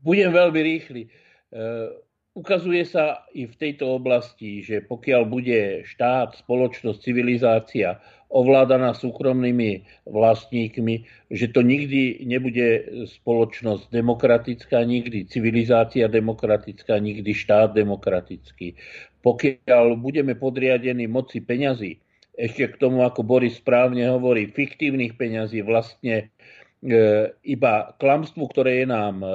[0.00, 1.02] Budem veľmi rýchly.
[1.04, 1.08] E,
[2.32, 10.94] ukazuje sa i v tejto oblasti, že pokiaľ bude štát, spoločnosť, civilizácia ovládaná súkromnými vlastníkmi,
[11.30, 12.68] že to nikdy nebude
[13.06, 18.74] spoločnosť demokratická, nikdy civilizácia demokratická, nikdy štát demokratický.
[19.22, 22.05] Pokiaľ budeme podriadení moci peňazí,
[22.36, 26.28] ešte k tomu, ako Boris správne hovorí, fiktívnych peňazí vlastne
[26.84, 29.28] e, iba klamstvu, ktoré je nám e,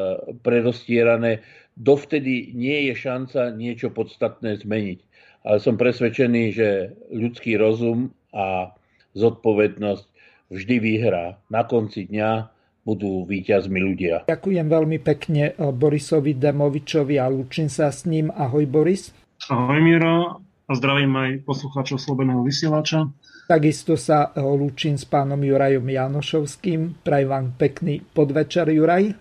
[0.46, 1.42] predostierané,
[1.74, 5.00] dovtedy nie je šanca niečo podstatné zmeniť.
[5.42, 8.78] Ale som presvedčený, že ľudský rozum a
[9.18, 10.06] zodpovednosť
[10.54, 11.42] vždy vyhrá.
[11.50, 12.54] Na konci dňa
[12.86, 14.30] budú víťazmi ľudia.
[14.30, 18.30] Ďakujem veľmi pekne eh, Borisovi Demovičovi a lučím sa s ním.
[18.30, 19.10] Ahoj Boris.
[19.50, 23.12] Ahoj Miro a zdravím aj poslucháčov Slobodného vysielača.
[23.52, 27.04] Takisto sa lúčim s pánom Jurajom Janošovským.
[27.04, 29.12] Prajem vám pekný podvečer, Juraj.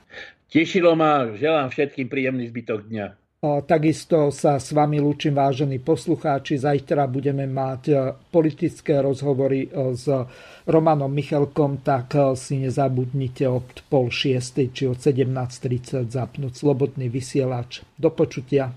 [0.46, 3.06] Tešilo ma, želám všetkým príjemný zbytok dňa.
[3.40, 6.60] Takisto sa s vami lúčim, vážení poslucháči.
[6.60, 7.94] Zajtra budeme mať e,
[8.28, 10.04] politické rozhovory e, s
[10.68, 17.80] Romanom Michalkom, tak e, si nezabudnite od pol šiestej či od 17.30 zapnúť slobodný vysielač.
[17.96, 18.76] Do počutia.